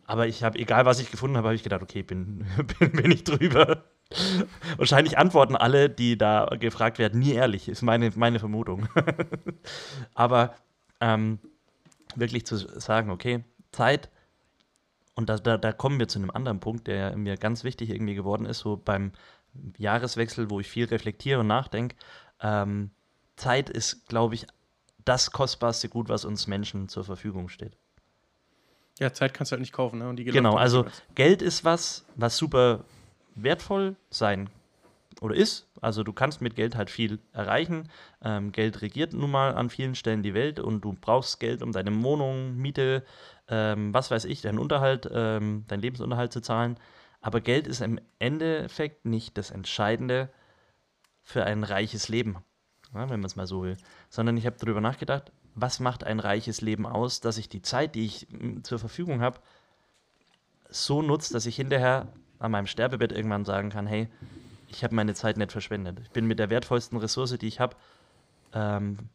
Aber 0.08 0.27
ich 0.27 0.43
habe, 0.43 0.60
egal 0.60 0.86
was 0.86 0.99
ich 0.99 1.10
gefunden 1.12 1.38
habe, 1.38 1.47
habe 1.47 1.55
ich 1.55 1.63
gedacht, 1.63 1.81
okay, 1.81 2.03
bin, 2.03 2.45
bin, 2.79 2.91
bin 2.91 3.12
ich 3.12 3.23
drüber. 3.23 3.84
Wahrscheinlich 4.77 5.17
antworten 5.17 5.55
alle, 5.55 5.89
die 5.89 6.17
da 6.17 6.45
gefragt 6.60 6.99
werden, 6.99 7.19
nie 7.19 7.34
ehrlich, 7.34 7.69
ist 7.69 7.81
meine, 7.81 8.12
meine 8.15 8.39
Vermutung. 8.39 8.88
Aber 10.13 10.55
ähm, 11.01 11.39
wirklich 12.15 12.45
zu 12.45 12.58
sagen, 12.58 13.10
okay, 13.10 13.43
Zeit, 13.71 14.10
und 15.15 15.30
da, 15.30 15.38
da, 15.38 15.58
da 15.58 15.71
kommen 15.71 15.99
wir 15.99 16.08
zu 16.08 16.19
einem 16.19 16.32
anderen 16.32 16.60
Punkt, 16.60 16.88
der 16.88 17.15
mir 17.15 17.38
ganz 17.38 17.63
wichtig 17.63 17.89
irgendwie 17.89 18.15
geworden 18.15 18.45
ist, 18.45 18.60
so 18.60 18.78
beim 18.78 19.12
Jahreswechsel, 19.78 20.49
wo 20.49 20.60
ich 20.60 20.67
viel 20.67 20.86
reflektiere 20.86 21.39
und 21.39 21.47
nachdenke. 21.47 21.95
Ähm, 22.41 22.91
Zeit 23.38 23.69
ist, 23.69 24.08
glaube 24.08 24.36
ich, 24.36 24.45
das 25.06 25.32
kostbarste 25.32 25.88
Gut, 25.88 26.10
was 26.10 26.25
uns 26.25 26.47
Menschen 26.47 26.89
zur 26.89 27.04
Verfügung 27.04 27.47
steht. 27.49 27.78
Ja, 28.99 29.13
Zeit 29.13 29.34
kannst 29.34 29.51
du 29.51 29.54
halt 29.54 29.62
nicht 29.62 29.73
kaufen, 29.73 29.99
ne? 29.99 30.10
Und 30.10 30.15
die 30.17 30.23
genau, 30.23 30.56
also 30.56 30.86
Geld 31.15 31.41
ist 31.41 31.65
was, 31.65 32.06
was 32.15 32.38
super 32.38 32.86
wertvoll 33.36 33.95
sein 34.10 34.49
oder 35.21 35.36
ist. 35.36 35.67
Also 35.82 36.04
du 36.04 36.13
kannst 36.13 36.41
mit 36.41 36.56
Geld 36.56 36.75
halt 36.75 36.89
viel 36.89 37.19
erreichen. 37.34 37.89
Ähm, 38.23 38.51
Geld 38.51 38.82
regiert 38.82 39.13
nun 39.13 39.32
mal 39.32 39.56
an 39.56 39.69
vielen 39.69 39.95
Stellen 39.95 40.23
die 40.23 40.34
Welt 40.34 40.60
und 40.60 40.82
du 40.82 40.93
brauchst 40.99 41.39
Geld, 41.39 41.62
um 41.62 41.71
deine 41.71 42.04
Wohnung, 42.04 42.58
Miete, 42.58 43.04
ähm, 43.47 43.93
was 43.93 44.12
weiß 44.12 44.25
ich, 44.25 44.41
deinen 44.41 44.60
Unterhalt, 44.60 45.10
ähm, 45.12 45.65
deinen 45.67 45.82
Lebensunterhalt 45.82 46.34
zu 46.34 46.41
zahlen. 46.41 46.78
Aber 47.21 47.41
Geld 47.41 47.67
ist 47.67 47.82
im 47.82 47.99
Endeffekt 48.19 49.06
nicht 49.06 49.38
das 49.38 49.51
Entscheidende 49.51 50.30
für 51.23 51.43
ein 51.43 51.63
reiches 51.63 52.10
Leben 52.10 52.38
ja, 52.95 53.10
wenn 53.10 53.19
man 53.19 53.25
es 53.25 53.36
mal 53.36 53.47
so 53.47 53.63
will. 53.63 53.78
Sondern 54.10 54.38
ich 54.38 54.45
habe 54.45 54.58
darüber 54.60 54.82
nachgedacht, 54.82 55.32
was 55.54 55.80
macht 55.80 56.04
ein 56.04 56.19
reiches 56.19 56.62
Leben 56.62 56.86
aus, 56.86 57.21
dass 57.21 57.38
ich 57.38 57.49
die 57.49 57.62
Zeit, 57.62 57.95
die 57.95 58.06
ich 58.06 58.28
hm, 58.32 58.63
zur 58.63 58.80
Verfügung 58.80 59.21
habe, 59.21 59.39
so 60.69 61.01
nutze, 61.01 61.34
dass 61.34 61.45
ich 61.45 61.56
hinterher 61.56 62.08
an 62.39 62.51
meinem 62.51 62.67
Sterbebett 62.67 63.12
irgendwann 63.12 63.45
sagen 63.45 63.69
kann, 63.69 63.88
hey, 63.88 64.10
ich 64.69 64.84
habe 64.84 64.95
meine 64.95 65.13
Zeit 65.13 65.38
nicht 65.38 65.51
verschwendet. 65.51 65.99
Ich 66.01 66.12
bin 66.12 66.25
mit 66.25 66.39
der 66.39 66.49
wertvollsten 66.49 66.97
Ressource, 66.97 67.38
die 67.38 67.47
ich 67.47 67.60
habe, 67.60 67.75
ähm, 68.54 69.10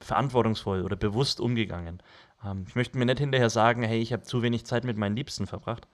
verantwortungsvoll 0.00 0.82
oder 0.82 0.96
bewusst 0.96 1.40
umgegangen. 1.40 2.02
Ähm, 2.44 2.64
ich 2.68 2.74
möchte 2.74 2.98
mir 2.98 3.06
nicht 3.06 3.20
hinterher 3.20 3.50
sagen, 3.50 3.82
hey, 3.82 4.00
ich 4.00 4.12
habe 4.12 4.22
zu 4.22 4.42
wenig 4.42 4.66
Zeit 4.66 4.84
mit 4.84 4.96
meinen 4.96 5.16
Liebsten 5.16 5.46
verbracht, 5.46 5.86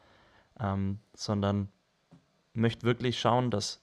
ähm, 0.61 0.99
sondern 1.15 1.69
möchte 2.55 2.87
wirklich 2.87 3.21
schauen, 3.21 3.51
dass 3.51 3.81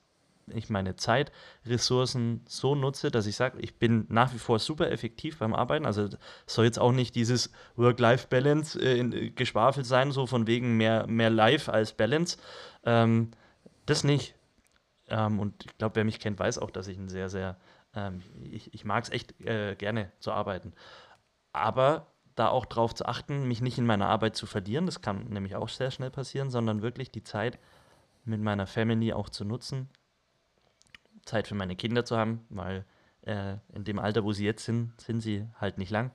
ich 0.54 0.70
meine 0.70 0.96
Zeit, 0.96 1.32
Ressourcen 1.66 2.42
so 2.48 2.76
nutze, 2.76 3.10
dass 3.10 3.26
ich 3.26 3.36
sage, 3.36 3.58
ich 3.62 3.80
bin 3.80 4.06
nach 4.10 4.34
wie 4.34 4.38
vor 4.38 4.60
super 4.60 4.92
effektiv 4.92 5.40
beim 5.40 5.54
Arbeiten. 5.54 5.86
Also 5.86 6.08
soll 6.46 6.66
jetzt 6.66 6.80
auch 6.80 6.92
nicht 6.92 7.16
dieses 7.16 7.52
Work-Life-Balance 7.76 8.80
äh, 8.80 9.30
geschwafelt 9.32 9.86
sein, 9.86 10.12
so 10.12 10.28
von 10.28 10.48
wegen 10.48 10.78
mehr, 10.78 11.08
mehr 11.08 11.30
Life 11.30 11.72
als 11.72 11.94
Balance. 11.94 12.38
Ähm, 12.84 13.32
das 13.86 14.04
nicht. 14.04 14.36
Ähm, 15.10 15.40
und 15.40 15.66
ich 15.66 15.78
glaube, 15.78 15.96
wer 15.96 16.06
mich 16.06 16.20
kennt, 16.20 16.40
weiß 16.40 16.60
auch, 16.60 16.72
dass 16.72 16.88
ich 16.88 16.98
ein 16.98 17.10
sehr, 17.10 17.30
sehr, 17.30 17.58
ähm, 17.94 18.22
ich, 18.44 18.74
ich 18.74 18.86
mag 18.86 19.04
es 19.04 19.10
echt 19.10 19.40
äh, 19.42 19.76
gerne 19.76 20.12
zu 20.20 20.32
arbeiten. 20.32 20.74
Aber 21.54 22.08
da 22.36 22.50
auch 22.50 22.66
darauf 22.66 22.94
zu 22.94 23.06
achten, 23.06 23.48
mich 23.48 23.62
nicht 23.62 23.78
in 23.78 23.86
meiner 23.86 24.08
Arbeit 24.08 24.36
zu 24.36 24.46
verlieren, 24.46 24.86
das 24.86 25.02
kann 25.02 25.26
nämlich 25.26 25.56
auch 25.56 25.70
sehr 25.70 25.92
schnell 25.92 26.12
passieren, 26.12 26.50
sondern 26.50 26.82
wirklich 26.82 27.12
die 27.12 27.24
Zeit 27.24 27.60
mit 28.26 28.42
meiner 28.42 28.68
Family 28.68 29.14
auch 29.14 29.30
zu 29.30 29.46
nutzen, 29.46 29.90
Zeit 31.26 31.48
für 31.48 31.56
meine 31.56 31.76
Kinder 31.76 32.04
zu 32.04 32.18
haben, 32.18 32.46
weil 32.50 32.86
äh, 33.22 33.56
in 33.74 33.84
dem 33.84 34.00
Alter, 34.00 34.24
wo 34.24 34.34
sie 34.34 34.46
jetzt 34.46 34.66
sind, 34.66 35.00
sind 35.00 35.22
sie 35.22 35.48
halt 35.60 35.78
nicht 35.78 35.92
lang. 35.92 36.12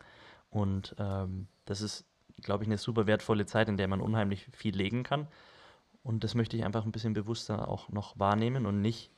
Und 0.50 0.94
ähm, 0.98 1.48
das 1.64 1.80
ist, 1.80 2.04
glaube 2.42 2.64
ich, 2.64 2.68
eine 2.68 2.78
super 2.78 3.06
wertvolle 3.06 3.46
Zeit, 3.46 3.68
in 3.68 3.76
der 3.76 3.88
man 3.88 4.00
unheimlich 4.00 4.46
viel 4.52 4.76
legen 4.76 5.02
kann. 5.02 5.28
Und 6.02 6.24
das 6.24 6.34
möchte 6.34 6.56
ich 6.56 6.64
einfach 6.64 6.84
ein 6.84 6.92
bisschen 6.92 7.12
bewusster 7.12 7.68
auch 7.68 7.90
noch 7.90 8.18
wahrnehmen 8.18 8.66
und 8.66 8.80
nicht 8.80 9.10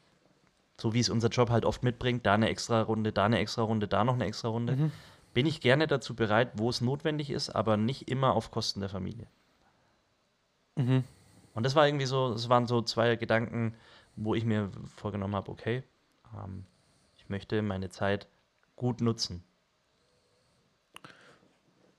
so 0.81 0.95
wie 0.95 1.01
es 1.01 1.11
unser 1.11 1.29
Job 1.29 1.51
halt 1.51 1.65
oft 1.65 1.83
mitbringt, 1.83 2.27
da 2.27 2.35
eine 2.35 2.49
extra 2.49 2.83
Runde, 2.83 3.13
da 3.13 3.27
eine 3.27 3.39
extra 3.39 3.63
Runde, 3.63 3.87
da 3.87 4.05
noch 4.05 4.15
eine 4.15 4.25
extra 4.25 4.49
Runde. 4.49 4.77
Mhm. 4.77 4.93
bin 5.33 5.47
ich 5.47 5.61
gerne 5.61 5.87
dazu 5.87 6.15
bereit, 6.15 6.51
wo 6.55 6.69
es 6.69 6.81
notwendig 6.81 7.31
ist, 7.31 7.51
aber 7.51 7.77
nicht 7.77 8.11
immer 8.11 8.35
auf 8.35 8.51
Kosten 8.51 8.81
der 8.81 8.89
Familie. 8.89 9.27
Mhm. 10.77 11.05
Und 11.55 11.63
das 11.65 11.75
war 11.75 11.87
irgendwie 11.87 12.07
so, 12.07 12.33
das 12.33 12.49
waren 12.49 12.67
so 12.67 12.83
zwei 12.83 13.17
Gedanken, 13.17 13.75
wo 14.17 14.35
ich 14.35 14.45
mir 14.45 14.71
vorgenommen 14.97 15.35
habe, 15.35 15.51
okay, 15.51 15.85
ähm, 16.35 16.65
ich 17.17 17.29
möchte 17.29 17.63
meine 17.63 17.89
Zeit 17.89 18.27
gut 18.77 19.01
nutzen. 19.01 19.45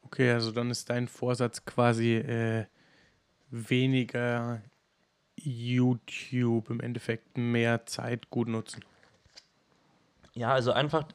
Okay, 0.03 0.31
also 0.31 0.51
dann 0.51 0.69
ist 0.69 0.89
dein 0.89 1.07
Vorsatz 1.07 1.65
quasi 1.65 2.15
äh, 2.15 2.65
weniger 3.49 4.61
YouTube 5.35 6.69
im 6.69 6.79
Endeffekt, 6.79 7.37
mehr 7.37 7.85
Zeit 7.85 8.29
gut 8.29 8.47
nutzen. 8.47 8.83
Ja, 10.33 10.51
also 10.51 10.71
einfach 10.71 11.05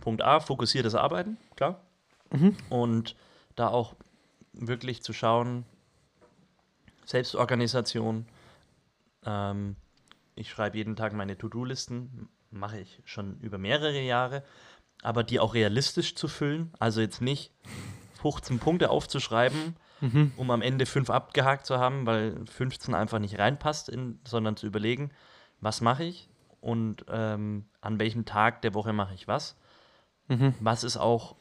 Punkt 0.00 0.22
A, 0.22 0.40
fokussiertes 0.40 0.94
Arbeiten, 0.94 1.36
klar. 1.56 1.80
Mhm. 2.30 2.56
Und 2.68 3.16
da 3.56 3.68
auch 3.68 3.94
wirklich 4.52 5.02
zu 5.02 5.12
schauen, 5.12 5.64
Selbstorganisation. 7.04 8.26
Ähm, 9.24 9.76
ich 10.34 10.50
schreibe 10.50 10.76
jeden 10.76 10.94
Tag 10.94 11.12
meine 11.14 11.36
To-Do-Listen, 11.36 12.28
mache 12.50 12.78
ich 12.78 13.00
schon 13.04 13.40
über 13.40 13.58
mehrere 13.58 14.00
Jahre, 14.00 14.44
aber 15.02 15.24
die 15.24 15.40
auch 15.40 15.54
realistisch 15.54 16.14
zu 16.14 16.28
füllen. 16.28 16.72
Also 16.78 17.00
jetzt 17.00 17.20
nicht 17.20 17.52
15 18.20 18.58
Punkte 18.58 18.90
aufzuschreiben, 18.90 19.76
Mhm. 20.00 20.32
um 20.36 20.50
am 20.50 20.62
Ende 20.62 20.86
fünf 20.86 21.10
abgehakt 21.10 21.66
zu 21.66 21.78
haben, 21.78 22.06
weil 22.06 22.44
15 22.46 22.94
einfach 22.94 23.18
nicht 23.18 23.38
reinpasst, 23.38 23.88
in, 23.88 24.20
sondern 24.26 24.56
zu 24.56 24.66
überlegen, 24.66 25.10
was 25.60 25.80
mache 25.80 26.04
ich 26.04 26.28
und 26.60 27.04
ähm, 27.08 27.64
an 27.80 27.98
welchem 27.98 28.24
Tag 28.24 28.62
der 28.62 28.74
Woche 28.74 28.92
mache 28.92 29.14
ich 29.14 29.26
was. 29.26 29.56
Mhm. 30.28 30.54
Was 30.60 30.84
ist 30.84 30.96
auch 30.96 31.36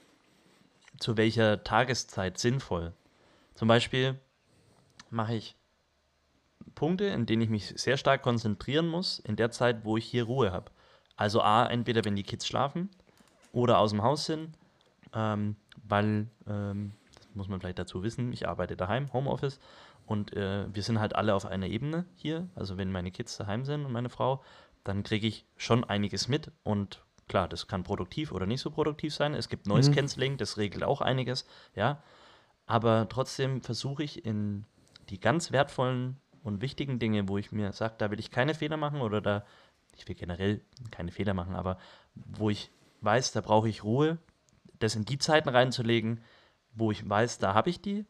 zu 1.00 1.18
welcher 1.18 1.64
Tageszeit 1.64 2.38
sinnvoll. 2.38 2.94
Zum 3.56 3.68
Beispiel 3.68 4.20
mache 5.10 5.36
ich 5.36 5.56
Punkte, 6.76 7.06
in 7.06 7.26
denen 7.26 7.42
ich 7.42 7.50
mich 7.50 7.68
sehr 7.76 7.98
stark 7.98 8.22
konzentrieren 8.22 8.88
muss, 8.88 9.20
in 9.20 9.36
der 9.36 9.52
Zeit, 9.52 9.84
wo 9.84 9.98
ich 9.98 10.06
hier 10.06 10.26
Ruhe 10.26 10.52
habe. 10.52 10.72
Also 11.16 11.42
A, 11.42 11.66
entweder 11.66 12.06
wenn 12.06 12.16
die 12.16 12.24
Kids 12.24 12.46
schlafen 12.48 12.90
oder 13.52 13.80
aus 13.80 13.92
dem 13.92 14.04
Haus 14.04 14.26
sind, 14.26 14.58
ähm, 15.14 15.56
weil, 15.88 16.28
ähm, 16.48 16.92
muss 17.38 17.48
man 17.48 17.60
vielleicht 17.60 17.80
dazu 17.80 18.04
wissen, 18.04 18.34
ich 18.34 18.48
arbeite 18.48 18.76
daheim, 18.76 19.12
Homeoffice, 19.14 19.60
und 20.06 20.34
äh, 20.34 20.66
wir 20.74 20.84
sind 20.84 21.00
halt 21.00 21.16
alle 21.16 21.36
auf 21.36 21.46
einer 21.46 21.68
Ebene 21.68 22.06
hier. 22.16 22.48
Also 22.56 22.78
wenn 22.78 22.92
meine 22.92 23.12
Kids 23.12 23.38
daheim 23.38 23.66
sind 23.66 23.86
und 23.86 23.92
meine 23.92 24.10
Frau, 24.10 24.44
dann 24.84 25.04
kriege 25.04 25.28
ich 25.28 25.46
schon 25.58 25.84
einiges 25.84 26.28
mit 26.28 26.52
und 26.64 27.04
klar, 27.28 27.48
das 27.48 27.68
kann 27.68 27.84
produktiv 27.84 28.32
oder 28.32 28.46
nicht 28.46 28.62
so 28.62 28.72
produktiv 28.72 29.14
sein. 29.14 29.34
Es 29.34 29.50
gibt 29.50 29.68
Noise 29.68 29.92
Cancelling, 29.92 30.38
das 30.38 30.58
regelt 30.58 30.84
auch 30.84 31.02
einiges, 31.02 31.46
ja. 31.76 32.02
Aber 32.66 33.08
trotzdem 33.10 33.62
versuche 33.62 34.04
ich 34.04 34.26
in 34.26 34.66
die 35.10 35.20
ganz 35.20 35.52
wertvollen 35.52 36.18
und 36.44 36.62
wichtigen 36.62 37.00
Dinge, 37.00 37.28
wo 37.28 37.38
ich 37.38 37.52
mir 37.52 37.72
sage, 37.74 37.96
da 37.98 38.12
will 38.12 38.20
ich 38.20 38.32
keine 38.32 38.54
Fehler 38.54 38.78
machen 38.78 39.02
oder 39.02 39.22
da, 39.22 39.46
ich 39.96 40.08
will 40.08 40.16
generell 40.16 40.62
keine 40.92 41.12
Fehler 41.12 41.34
machen, 41.34 41.56
aber 41.56 41.78
wo 42.16 42.50
ich 42.50 42.72
weiß, 43.02 43.34
da 43.34 43.42
brauche 43.42 43.70
ich 43.70 43.84
Ruhe, 43.84 44.18
das 44.80 44.96
in 44.96 45.06
die 45.06 45.18
Zeiten 45.18 45.50
reinzulegen, 45.50 46.22
wo 46.78 46.92
ich 46.92 47.08
weiß, 47.08 47.40
da 47.40 47.54
habe 47.54 47.70
ich 47.70 47.82
die. 47.82 48.06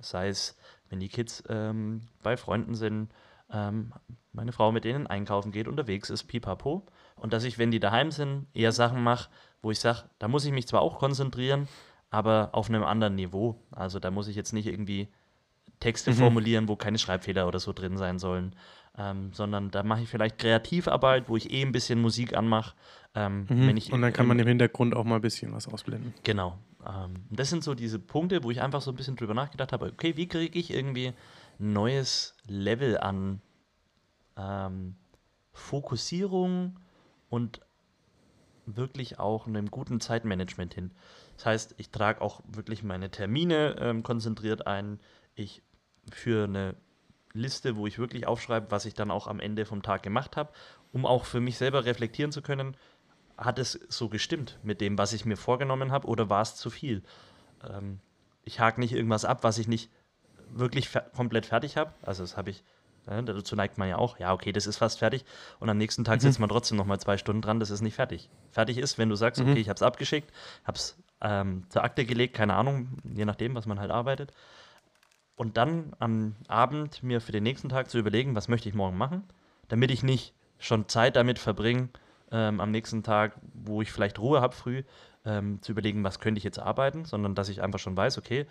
Sei 0.00 0.28
es, 0.28 0.56
wenn 0.88 1.00
die 1.00 1.08
Kids 1.08 1.42
ähm, 1.48 2.02
bei 2.22 2.36
Freunden 2.36 2.74
sind, 2.74 3.10
ähm, 3.52 3.92
meine 4.32 4.52
Frau 4.52 4.72
mit 4.72 4.84
denen 4.84 5.06
einkaufen 5.06 5.52
geht, 5.52 5.68
unterwegs 5.68 6.10
ist, 6.10 6.24
pipapo. 6.24 6.86
Und 7.16 7.32
dass 7.32 7.44
ich, 7.44 7.58
wenn 7.58 7.70
die 7.70 7.80
daheim 7.80 8.10
sind, 8.10 8.46
eher 8.54 8.72
Sachen 8.72 9.02
mache, 9.02 9.28
wo 9.62 9.70
ich 9.70 9.80
sage, 9.80 10.04
da 10.18 10.28
muss 10.28 10.44
ich 10.44 10.52
mich 10.52 10.66
zwar 10.66 10.82
auch 10.82 10.98
konzentrieren, 10.98 11.68
aber 12.10 12.50
auf 12.52 12.68
einem 12.68 12.84
anderen 12.84 13.14
Niveau. 13.14 13.56
Also 13.72 13.98
da 13.98 14.10
muss 14.10 14.28
ich 14.28 14.36
jetzt 14.36 14.52
nicht 14.52 14.66
irgendwie 14.66 15.08
Texte 15.80 16.12
formulieren, 16.12 16.68
wo 16.68 16.76
keine 16.76 16.98
Schreibfehler 16.98 17.48
oder 17.48 17.58
so 17.58 17.72
drin 17.72 17.96
sein 17.96 18.18
sollen, 18.18 18.54
ähm, 18.96 19.32
sondern 19.32 19.70
da 19.70 19.82
mache 19.82 20.02
ich 20.02 20.08
vielleicht 20.08 20.38
Kreativarbeit, 20.38 21.28
wo 21.28 21.36
ich 21.36 21.50
eh 21.50 21.62
ein 21.62 21.72
bisschen 21.72 22.00
Musik 22.00 22.36
anmache. 22.36 22.74
Ähm, 23.14 23.46
wenn 23.48 23.76
ich 23.76 23.88
Mhm. 23.88 23.94
Und 23.94 24.02
dann 24.02 24.12
kann 24.12 24.26
man 24.26 24.38
im 24.38 24.46
Hintergrund 24.46 24.94
auch 24.94 25.04
mal 25.04 25.16
ein 25.16 25.20
bisschen 25.20 25.52
was 25.52 25.66
ausblenden. 25.66 26.14
Genau. 26.22 26.58
Ähm, 26.86 27.24
das 27.30 27.50
sind 27.50 27.64
so 27.64 27.74
diese 27.74 27.98
Punkte, 27.98 28.42
wo 28.44 28.50
ich 28.50 28.60
einfach 28.60 28.82
so 28.82 28.90
ein 28.90 28.96
bisschen 28.96 29.16
drüber 29.16 29.34
nachgedacht 29.34 29.72
habe, 29.72 29.86
okay, 29.86 30.16
wie 30.16 30.28
kriege 30.28 30.58
ich 30.58 30.72
irgendwie 30.72 31.08
ein 31.58 31.72
neues 31.72 32.34
Level 32.46 32.98
an 32.98 33.40
ähm, 34.36 34.96
Fokussierung 35.52 36.78
und 37.28 37.60
wirklich 38.66 39.18
auch 39.18 39.46
einem 39.46 39.70
guten 39.70 40.00
Zeitmanagement 40.00 40.74
hin. 40.74 40.92
Das 41.36 41.46
heißt, 41.46 41.74
ich 41.78 41.90
trage 41.90 42.20
auch 42.20 42.40
wirklich 42.46 42.82
meine 42.82 43.10
Termine 43.10 43.76
ähm, 43.78 44.02
konzentriert 44.02 44.66
ein. 44.66 45.00
Ich 45.34 45.62
führe 46.12 46.44
eine 46.44 46.76
Liste, 47.32 47.76
wo 47.76 47.86
ich 47.86 47.98
wirklich 47.98 48.26
aufschreibe, 48.26 48.70
was 48.70 48.84
ich 48.84 48.94
dann 48.94 49.10
auch 49.10 49.26
am 49.26 49.40
Ende 49.40 49.64
vom 49.64 49.82
Tag 49.82 50.02
gemacht 50.02 50.36
habe, 50.36 50.52
um 50.92 51.06
auch 51.06 51.24
für 51.24 51.40
mich 51.40 51.56
selber 51.58 51.84
reflektieren 51.84 52.32
zu 52.32 52.42
können, 52.42 52.76
hat 53.40 53.58
es 53.58 53.72
so 53.88 54.08
gestimmt 54.08 54.58
mit 54.62 54.80
dem, 54.80 54.98
was 54.98 55.12
ich 55.12 55.24
mir 55.24 55.36
vorgenommen 55.36 55.90
habe, 55.90 56.06
oder 56.06 56.28
war 56.28 56.42
es 56.42 56.56
zu 56.56 56.70
viel? 56.70 57.02
Ähm, 57.68 57.98
ich 58.44 58.60
hake 58.60 58.78
nicht 58.78 58.92
irgendwas 58.92 59.24
ab, 59.24 59.42
was 59.42 59.58
ich 59.58 59.66
nicht 59.66 59.90
wirklich 60.50 60.88
fer 60.88 61.00
komplett 61.00 61.46
fertig 61.46 61.76
habe. 61.76 61.92
Also 62.02 62.22
das 62.22 62.36
habe 62.36 62.50
ich, 62.50 62.62
äh, 63.06 63.22
dazu 63.22 63.56
neigt 63.56 63.78
man 63.78 63.88
ja 63.88 63.96
auch, 63.96 64.18
ja, 64.18 64.32
okay, 64.32 64.52
das 64.52 64.66
ist 64.66 64.76
fast 64.76 64.98
fertig. 64.98 65.24
Und 65.58 65.70
am 65.70 65.78
nächsten 65.78 66.04
Tag 66.04 66.20
sitzt 66.20 66.38
man 66.38 66.50
trotzdem 66.50 66.76
noch 66.76 66.84
mal 66.86 67.00
zwei 67.00 67.16
Stunden 67.16 67.42
dran, 67.42 67.60
das 67.60 67.70
ist 67.70 67.80
nicht 67.80 67.94
fertig. 67.94 68.28
Fertig 68.50 68.78
ist, 68.78 68.98
wenn 68.98 69.08
du 69.08 69.16
sagst, 69.16 69.40
okay, 69.40 69.58
ich 69.58 69.68
habe 69.68 69.76
es 69.76 69.82
abgeschickt, 69.82 70.30
habe 70.64 70.76
es 70.76 70.96
ähm, 71.22 71.64
zur 71.70 71.82
Akte 71.82 72.04
gelegt, 72.04 72.34
keine 72.34 72.54
Ahnung, 72.54 72.98
je 73.04 73.24
nachdem, 73.24 73.54
was 73.54 73.66
man 73.66 73.80
halt 73.80 73.90
arbeitet. 73.90 74.32
Und 75.34 75.56
dann 75.56 75.94
am 75.98 76.36
Abend 76.48 77.02
mir 77.02 77.22
für 77.22 77.32
den 77.32 77.44
nächsten 77.44 77.70
Tag 77.70 77.88
zu 77.88 77.98
überlegen, 77.98 78.34
was 78.34 78.48
möchte 78.48 78.68
ich 78.68 78.74
morgen 78.74 78.98
machen, 78.98 79.24
damit 79.68 79.90
ich 79.90 80.02
nicht 80.02 80.34
schon 80.58 80.88
Zeit 80.88 81.16
damit 81.16 81.38
verbringe, 81.38 81.88
ähm, 82.32 82.60
am 82.60 82.70
nächsten 82.70 83.02
Tag, 83.02 83.34
wo 83.54 83.82
ich 83.82 83.92
vielleicht 83.92 84.18
Ruhe 84.18 84.40
habe 84.40 84.54
früh, 84.54 84.82
ähm, 85.24 85.60
zu 85.62 85.72
überlegen, 85.72 86.04
was 86.04 86.20
könnte 86.20 86.38
ich 86.38 86.44
jetzt 86.44 86.58
arbeiten, 86.58 87.04
sondern 87.04 87.34
dass 87.34 87.48
ich 87.48 87.62
einfach 87.62 87.78
schon 87.78 87.96
weiß, 87.96 88.18
okay, 88.18 88.46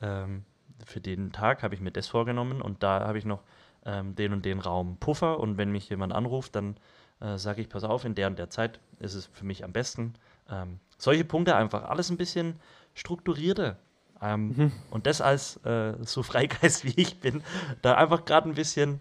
ähm, 0.00 0.44
für 0.84 1.00
den 1.00 1.32
Tag 1.32 1.62
habe 1.62 1.74
ich 1.74 1.80
mir 1.80 1.92
das 1.92 2.08
vorgenommen 2.08 2.60
und 2.62 2.82
da 2.82 3.06
habe 3.06 3.18
ich 3.18 3.24
noch 3.24 3.42
ähm, 3.84 4.14
den 4.14 4.32
und 4.32 4.44
den 4.44 4.60
Raum 4.60 4.96
Puffer 4.98 5.38
und 5.38 5.58
wenn 5.58 5.70
mich 5.70 5.88
jemand 5.88 6.12
anruft, 6.12 6.56
dann 6.56 6.76
äh, 7.20 7.38
sage 7.38 7.60
ich, 7.60 7.68
pass 7.68 7.84
auf, 7.84 8.04
in 8.04 8.14
der 8.14 8.28
und 8.28 8.38
der 8.38 8.50
Zeit 8.50 8.80
ist 8.98 9.14
es 9.14 9.26
für 9.26 9.44
mich 9.44 9.64
am 9.64 9.72
besten. 9.72 10.14
Ähm, 10.50 10.80
solche 10.98 11.24
Punkte 11.24 11.56
einfach, 11.56 11.84
alles 11.84 12.10
ein 12.10 12.16
bisschen 12.16 12.56
strukturierter. 12.94 13.76
Ähm, 14.22 14.72
Und 14.90 15.06
das 15.06 15.20
als 15.20 15.56
äh, 15.64 15.94
so 16.02 16.22
Freigeist 16.24 16.84
wie 16.84 16.94
ich 16.96 17.20
bin, 17.20 17.42
da 17.82 17.94
einfach 17.94 18.24
gerade 18.24 18.48
ein 18.48 18.54
bisschen 18.54 19.00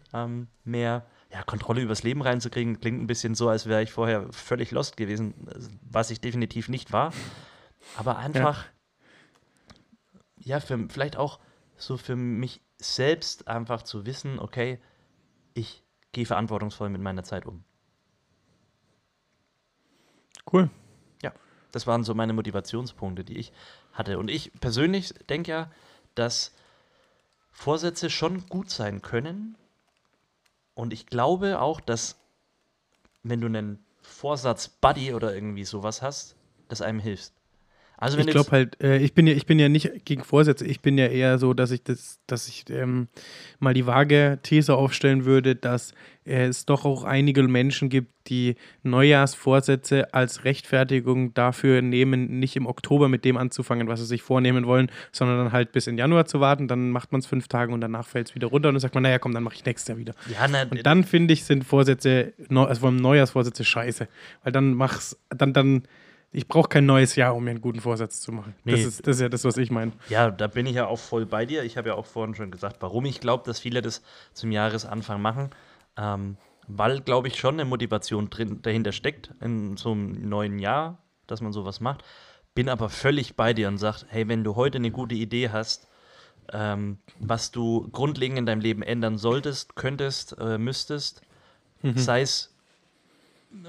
mehr 0.64 1.06
ja, 1.34 1.42
Kontrolle 1.44 1.82
übers 1.82 2.04
Leben 2.04 2.22
reinzukriegen, 2.22 2.80
klingt 2.80 3.02
ein 3.02 3.08
bisschen 3.08 3.34
so, 3.34 3.50
als 3.50 3.66
wäre 3.66 3.82
ich 3.82 3.92
vorher 3.92 4.32
völlig 4.32 4.70
lost 4.70 4.98
gewesen, 4.98 5.34
was 5.82 6.12
ich 6.12 6.22
definitiv 6.22 6.70
nicht 6.70 6.94
war. 6.94 7.12
Aber 7.98 8.18
einfach, 8.18 8.66
ja, 10.38 10.60
für, 10.60 10.88
vielleicht 10.90 11.18
auch 11.18 11.40
so 11.76 11.98
für 11.98 12.16
mich 12.16 12.62
selbst 12.78 13.48
einfach 13.48 13.82
zu 13.82 14.06
wissen, 14.06 14.38
okay, 14.38 14.80
ich 15.56 15.84
gehe 16.12 16.28
verantwortungsvoll 16.28 16.90
mit 16.90 17.02
meiner 17.02 17.24
Zeit 17.24 17.48
um. 17.48 17.64
Cool. 20.52 20.70
Ja, 21.24 21.34
das 21.72 21.88
waren 21.88 22.04
so 22.04 22.14
meine 22.14 22.34
Motivationspunkte, 22.34 23.24
die 23.24 23.40
ich 23.40 23.52
hatte. 23.92 24.20
Und 24.20 24.30
ich 24.30 24.52
persönlich 24.60 25.16
denke 25.30 25.50
ja, 25.50 25.72
dass 26.14 26.54
Vorsätze 27.52 28.12
schon 28.12 28.46
gut 28.48 28.70
sein 28.70 29.02
können. 29.02 29.58
Und 30.76 30.94
ich 30.94 31.06
glaube 31.06 31.60
auch, 31.62 31.80
dass 31.82 32.18
wenn 33.24 33.42
du 33.42 33.48
einen 33.48 33.86
Vorsatz-Buddy 34.02 35.14
oder 35.14 35.34
irgendwie 35.34 35.64
sowas 35.66 36.02
hast, 36.02 36.36
das 36.68 36.82
einem 36.82 37.00
hilft. 37.00 37.34
Also 38.04 38.18
Ich 38.18 38.28
glaube 38.28 38.52
halt, 38.52 38.84
äh, 38.84 38.98
ich 38.98 39.14
bin 39.14 39.28
ja, 39.28 39.34
ich 39.34 39.46
bin 39.46 39.60
ja 39.60 39.70
nicht 39.70 40.04
gegen 40.04 40.24
Vorsätze. 40.26 40.66
Ich 40.66 40.82
bin 40.82 40.98
ja 40.98 41.08
eher 41.08 41.38
so, 41.38 41.54
dass 41.54 41.72
ich 41.72 41.84
das, 41.84 42.20
dass 42.28 42.50
ich 42.50 42.66
ähm, 42.70 43.08
mal 43.60 43.74
die 43.74 43.88
vage 43.88 44.40
These 44.44 44.76
aufstellen 44.76 45.24
würde, 45.24 45.56
dass 45.56 45.94
äh, 46.26 46.48
es 46.48 46.66
doch 46.66 46.84
auch 46.84 47.06
einige 47.06 47.44
Menschen 47.44 47.88
gibt, 47.88 48.12
die 48.28 48.56
Neujahrsvorsätze 48.84 50.14
als 50.14 50.44
Rechtfertigung 50.44 51.34
dafür 51.34 51.82
nehmen, 51.82 52.40
nicht 52.40 52.58
im 52.58 52.66
Oktober 52.66 53.08
mit 53.08 53.24
dem 53.24 53.38
anzufangen, 53.38 53.88
was 53.88 54.02
sie 54.02 54.06
sich 54.06 54.22
vornehmen 54.22 54.66
wollen, 54.66 54.92
sondern 55.14 55.38
dann 55.38 55.52
halt 55.54 55.72
bis 55.72 55.88
in 55.88 55.98
Januar 55.98 56.26
zu 56.26 56.42
warten. 56.42 56.68
Dann 56.68 56.90
macht 56.92 57.14
man 57.14 57.20
es 57.20 57.26
fünf 57.26 57.48
Tage 57.48 57.72
und 57.74 57.80
danach 57.80 58.06
fällt 58.06 58.28
es 58.28 58.36
wieder 58.36 58.48
runter 58.48 58.68
und 58.68 58.76
dann 58.76 58.82
sagt 58.82 58.96
man, 58.96 59.04
naja, 59.04 59.18
komm, 59.18 59.34
dann 59.34 59.44
mache 59.44 59.56
ich 59.56 59.66
nächstes 59.66 59.88
Jahr 59.88 59.98
wieder. 59.98 60.14
ja, 60.30 60.46
na, 60.50 60.64
Und 60.64 60.86
dann 60.86 61.06
finde 61.06 61.34
ich, 61.34 61.46
sind 61.46 61.64
Vorsätze, 61.64 62.34
also 62.50 62.82
vor 62.82 62.90
allem 62.90 62.98
Neujahrsvorsätze 62.98 63.64
scheiße. 63.64 64.10
Weil 64.44 64.52
dann 64.52 64.74
mach's, 64.74 65.18
dann, 65.30 65.54
dann, 65.54 65.84
ich 66.34 66.48
brauche 66.48 66.68
kein 66.68 66.86
neues 66.86 67.16
Jahr, 67.16 67.36
um 67.36 67.44
mir 67.44 67.52
einen 67.52 67.62
guten 67.62 67.80
Vorsatz 67.80 68.20
zu 68.20 68.32
machen. 68.32 68.56
Das, 68.66 68.76
Nee. 68.76 68.84
ist, 68.84 69.08
das 69.08 69.18
ist 69.18 69.22
ja 69.22 69.30
das, 69.30 69.44
was 69.46 69.56
ich 69.58 69.72
meine. 69.72 69.92
Ja, 70.10 70.32
da 70.32 70.48
bin 70.48 70.66
ich 70.66 70.76
ja 70.76 70.88
auch 70.88 71.00
voll 71.00 71.26
bei 71.26 71.46
dir. 71.46 71.64
Ich 71.64 71.78
habe 71.78 71.90
ja 71.90 71.96
auch 71.96 72.06
vorhin 72.08 72.36
schon 72.36 72.52
gesagt, 72.52 72.78
warum 72.82 73.06
ich 73.06 73.20
glaube, 73.20 73.44
dass 73.46 73.60
viele 73.60 73.82
das 73.82 74.02
zum 74.34 74.52
Jahresanfang 74.52 75.22
machen. 75.22 75.52
Ähm, 75.96 76.38
weil, 76.68 77.02
glaube 77.02 77.28
ich, 77.28 77.38
schon 77.38 77.56
eine 77.56 77.66
Motivation 77.66 78.30
drin, 78.30 78.62
dahinter 78.62 78.92
steckt 78.94 79.32
in 79.42 79.78
so 79.78 79.92
einem 79.92 80.28
neuen 80.28 80.60
Jahr, 80.60 80.98
dass 81.28 81.42
man 81.42 81.54
sowas 81.54 81.80
macht. 81.80 82.04
bin 82.56 82.70
aber 82.70 82.90
völlig 82.90 83.36
bei 83.36 83.54
dir 83.54 83.68
und 83.68 83.78
sage, 83.78 84.06
hey, 84.10 84.28
wenn 84.28 84.44
du 84.44 84.56
heute 84.56 84.78
eine 84.78 84.92
gute 84.92 85.16
Idee 85.16 85.50
hast, 85.50 85.88
ähm, 86.52 86.98
was 87.20 87.52
du 87.52 87.90
grundlegend 87.92 88.38
in 88.40 88.46
deinem 88.46 88.62
Leben 88.62 88.82
ändern 88.82 89.18
solltest, 89.18 89.76
könntest, 89.76 90.36
äh, 90.40 90.58
müsstest, 90.58 91.22
mhm. 91.82 91.98
sei 91.98 92.22
es 92.22 92.56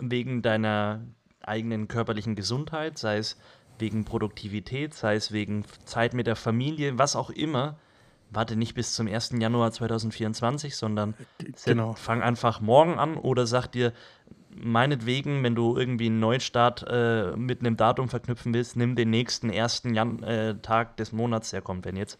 wegen 0.00 0.42
deiner 0.42 1.00
eigenen 1.48 1.88
körperlichen 1.88 2.34
Gesundheit, 2.34 2.98
sei 2.98 3.18
es 3.18 3.38
wegen 3.78 4.04
Produktivität, 4.04 4.94
sei 4.94 5.16
es 5.16 5.32
wegen 5.32 5.64
Zeit 5.84 6.14
mit 6.14 6.26
der 6.26 6.36
Familie, 6.36 6.98
was 6.98 7.16
auch 7.16 7.30
immer, 7.30 7.76
warte 8.30 8.56
nicht 8.56 8.74
bis 8.74 8.94
zum 8.94 9.06
1. 9.06 9.34
Januar 9.38 9.72
2024, 9.72 10.76
sondern 10.76 11.14
genau. 11.64 11.94
fang 11.94 12.22
einfach 12.22 12.60
morgen 12.60 12.98
an 12.98 13.16
oder 13.16 13.46
sag 13.46 13.68
dir, 13.68 13.92
meinetwegen, 14.56 15.42
wenn 15.42 15.54
du 15.54 15.76
irgendwie 15.76 16.06
einen 16.06 16.20
Neustart 16.20 16.84
äh, 16.88 17.36
mit 17.36 17.60
einem 17.60 17.76
Datum 17.76 18.08
verknüpfen 18.08 18.54
willst, 18.54 18.76
nimm 18.76 18.94
den 18.96 19.10
nächsten 19.10 19.50
ersten 19.50 19.94
Jan 19.94 20.22
äh, 20.22 20.56
Tag 20.58 20.96
des 20.96 21.12
Monats, 21.12 21.50
der 21.50 21.62
kommt. 21.62 21.84
Wenn 21.84 21.96
jetzt 21.96 22.18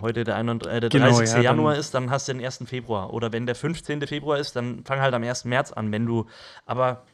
heute 0.00 0.24
der, 0.24 0.36
31, 0.36 0.76
äh, 0.76 0.80
der 0.80 0.90
genau, 0.90 1.16
30. 1.16 1.36
Ja, 1.36 1.42
Januar 1.42 1.76
ist, 1.76 1.94
dann 1.94 2.10
hast 2.10 2.28
du 2.28 2.32
den 2.32 2.44
1. 2.44 2.64
Februar. 2.66 3.12
Oder 3.12 3.32
wenn 3.32 3.46
der 3.46 3.54
15. 3.54 4.06
Februar 4.06 4.38
ist, 4.38 4.56
dann 4.56 4.84
fang 4.84 5.00
halt 5.00 5.14
am 5.14 5.22
1. 5.22 5.44
März 5.44 5.72
an. 5.72 5.92
Wenn 5.92 6.06
du, 6.06 6.26
aber 6.64 7.04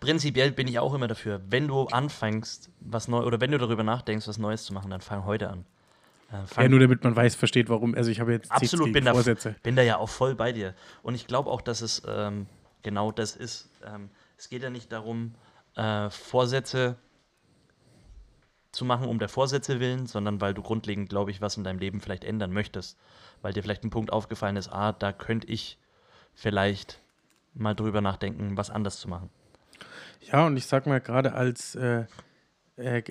prinzipiell 0.00 0.52
bin 0.52 0.68
ich 0.68 0.78
auch 0.78 0.94
immer 0.94 1.08
dafür, 1.08 1.40
wenn 1.48 1.68
du 1.68 1.86
anfängst, 1.86 2.70
was 2.80 3.08
neu, 3.08 3.20
oder 3.20 3.40
wenn 3.40 3.50
du 3.50 3.58
darüber 3.58 3.82
nachdenkst, 3.82 4.28
was 4.28 4.38
Neues 4.38 4.64
zu 4.64 4.72
machen, 4.72 4.90
dann 4.90 5.00
fang 5.00 5.24
heute 5.24 5.50
an. 5.50 5.64
Äh, 6.30 6.62
ja, 6.62 6.68
nur 6.68 6.80
damit 6.80 7.02
man 7.04 7.16
weiß, 7.16 7.34
versteht, 7.34 7.68
warum. 7.68 7.94
Also 7.94 8.10
ich 8.10 8.20
habe 8.20 8.32
jetzt 8.32 8.52
absolut 8.52 8.92
bin 8.92 9.04
da, 9.04 9.14
bin 9.62 9.76
da 9.76 9.82
ja 9.82 9.96
auch 9.96 10.10
voll 10.10 10.34
bei 10.34 10.52
dir. 10.52 10.74
Und 11.02 11.14
ich 11.14 11.26
glaube 11.26 11.50
auch, 11.50 11.62
dass 11.62 11.80
es 11.80 12.02
ähm, 12.06 12.46
genau 12.82 13.12
das 13.12 13.34
ist. 13.34 13.70
Ähm, 13.84 14.10
es 14.36 14.48
geht 14.48 14.62
ja 14.62 14.70
nicht 14.70 14.92
darum, 14.92 15.34
äh, 15.74 16.10
Vorsätze 16.10 16.96
zu 18.72 18.84
machen 18.84 19.08
um 19.08 19.18
der 19.18 19.28
Vorsätze 19.28 19.80
willen, 19.80 20.06
sondern 20.06 20.40
weil 20.40 20.52
du 20.54 20.62
grundlegend, 20.62 21.08
glaube 21.08 21.30
ich, 21.30 21.40
was 21.40 21.56
in 21.56 21.64
deinem 21.64 21.78
Leben 21.78 22.00
vielleicht 22.00 22.24
ändern 22.24 22.52
möchtest. 22.52 22.98
Weil 23.40 23.52
dir 23.52 23.62
vielleicht 23.62 23.84
ein 23.84 23.90
Punkt 23.90 24.12
aufgefallen 24.12 24.56
ist, 24.56 24.68
ah, 24.68 24.92
da 24.92 25.12
könnte 25.12 25.46
ich 25.46 25.78
vielleicht 26.34 27.00
mal 27.54 27.74
drüber 27.74 28.00
nachdenken, 28.00 28.56
was 28.56 28.70
anders 28.70 29.00
zu 29.00 29.08
machen. 29.08 29.30
Ja, 30.20 30.46
und 30.46 30.56
ich 30.56 30.66
sag 30.66 30.86
mal, 30.86 31.00
gerade 31.00 31.32
als 31.32 31.74
äh, 31.74 32.04
äh, 32.76 33.02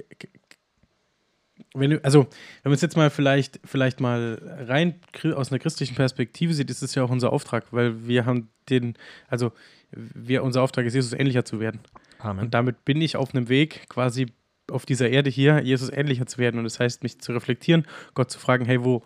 wenn 1.74 1.92
du, 1.92 2.04
also, 2.04 2.28
wenn 2.64 2.72
man 2.72 2.74
es 2.74 2.82
jetzt 2.82 2.98
mal 2.98 3.10
vielleicht, 3.10 3.60
vielleicht 3.66 4.00
mal 4.00 4.40
rein 4.68 5.00
aus 5.36 5.52
einer 5.52 5.60
christlichen 5.60 5.96
Perspektive 5.96 6.54
sieht, 6.54 6.70
ist 6.70 6.82
es 6.82 6.96
ja 6.96 7.04
auch 7.04 7.10
unser 7.10 7.34
Auftrag, 7.34 7.66
weil 7.72 8.08
wir 8.08 8.26
haben 8.26 8.50
den, 8.70 8.96
also 9.28 9.52
wir, 9.92 10.44
unser 10.44 10.62
Auftrag 10.62 10.86
ist, 10.86 10.94
Jesus 10.94 11.14
ähnlicher 11.14 11.46
zu 11.46 11.60
werden. 11.60 11.80
Amen. 12.20 12.46
Und 12.46 12.54
damit 12.54 12.86
bin 12.86 13.02
ich 13.02 13.16
auf 13.16 13.34
einem 13.34 13.50
Weg, 13.50 13.88
quasi 13.90 14.28
auf 14.70 14.86
dieser 14.86 15.10
Erde 15.10 15.30
hier, 15.30 15.62
Jesus 15.62 15.90
ähnlicher 15.90 16.26
zu 16.26 16.40
werden. 16.40 16.58
Und 16.58 16.66
das 16.66 16.80
heißt, 16.80 17.04
mich 17.04 17.20
zu 17.22 17.32
reflektieren, 17.32 17.86
Gott 18.14 18.32
zu 18.32 18.40
fragen, 18.40 18.66
hey, 18.66 18.84
wo, 18.84 19.04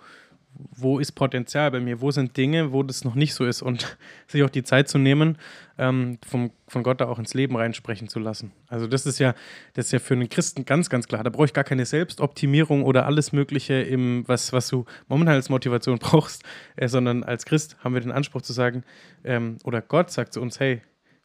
wo 0.69 1.00
ist 1.00 1.13
Potenzial 1.13 1.71
bei 1.71 1.80
mir? 1.80 2.02
Wo 2.02 2.12
sind 2.12 2.38
Dinge, 2.38 2.71
wo 2.71 2.84
das 2.84 3.04
noch 3.04 3.15
nicht 3.15 3.34
so 3.34 3.45
ist? 3.45 3.62
Und 3.62 3.97
sich 4.28 4.43
auch 4.43 4.50
die 4.50 4.63
Zeit 4.63 4.88
zu 4.88 4.97
nehmen, 4.97 5.38
ähm, 5.78 6.17
vom, 6.28 6.52
von 6.67 6.84
Gott 6.84 7.02
da 7.02 7.08
auch 7.08 7.19
ins 7.19 7.34
Leben 7.34 7.56
reinsprechen 7.56 8.08
zu 8.08 8.19
lassen. 8.19 8.52
Also 8.67 8.88
das 8.88 9.06
ist 9.06 9.19
ja, 9.19 9.34
das 9.74 9.88
ist 9.88 9.91
ja 9.91 10.00
für 10.00 10.13
einen 10.13 10.30
Christen 10.30 10.65
ganz, 10.65 10.89
ganz 10.89 11.08
klar. 11.08 11.24
Da 11.24 11.30
brauche 11.30 11.45
ich 11.45 11.54
gar 11.54 11.63
keine 11.63 11.86
Selbstoptimierung 11.86 12.84
oder 12.84 13.06
alles 13.06 13.32
Mögliche, 13.32 13.82
im, 13.82 14.28
was, 14.28 14.54
was 14.54 14.67
du 14.67 14.86
momentan 15.08 15.36
als 15.36 15.50
Motivation 15.50 15.97
brauchst, 16.00 16.43
äh, 16.76 16.88
sondern 16.88 17.24
als 17.24 17.45
Christ 17.45 17.78
haben 17.84 17.93
wir 17.93 18.02
den 18.02 18.12
Anspruch 18.12 18.41
zu 18.41 18.54
sagen, 18.54 18.84
ähm, 19.24 19.58
oder 19.63 19.82
Gott 19.82 20.12
sagt 20.12 20.34
zu 20.34 20.41
uns, 20.41 20.60
hey, 20.60 20.82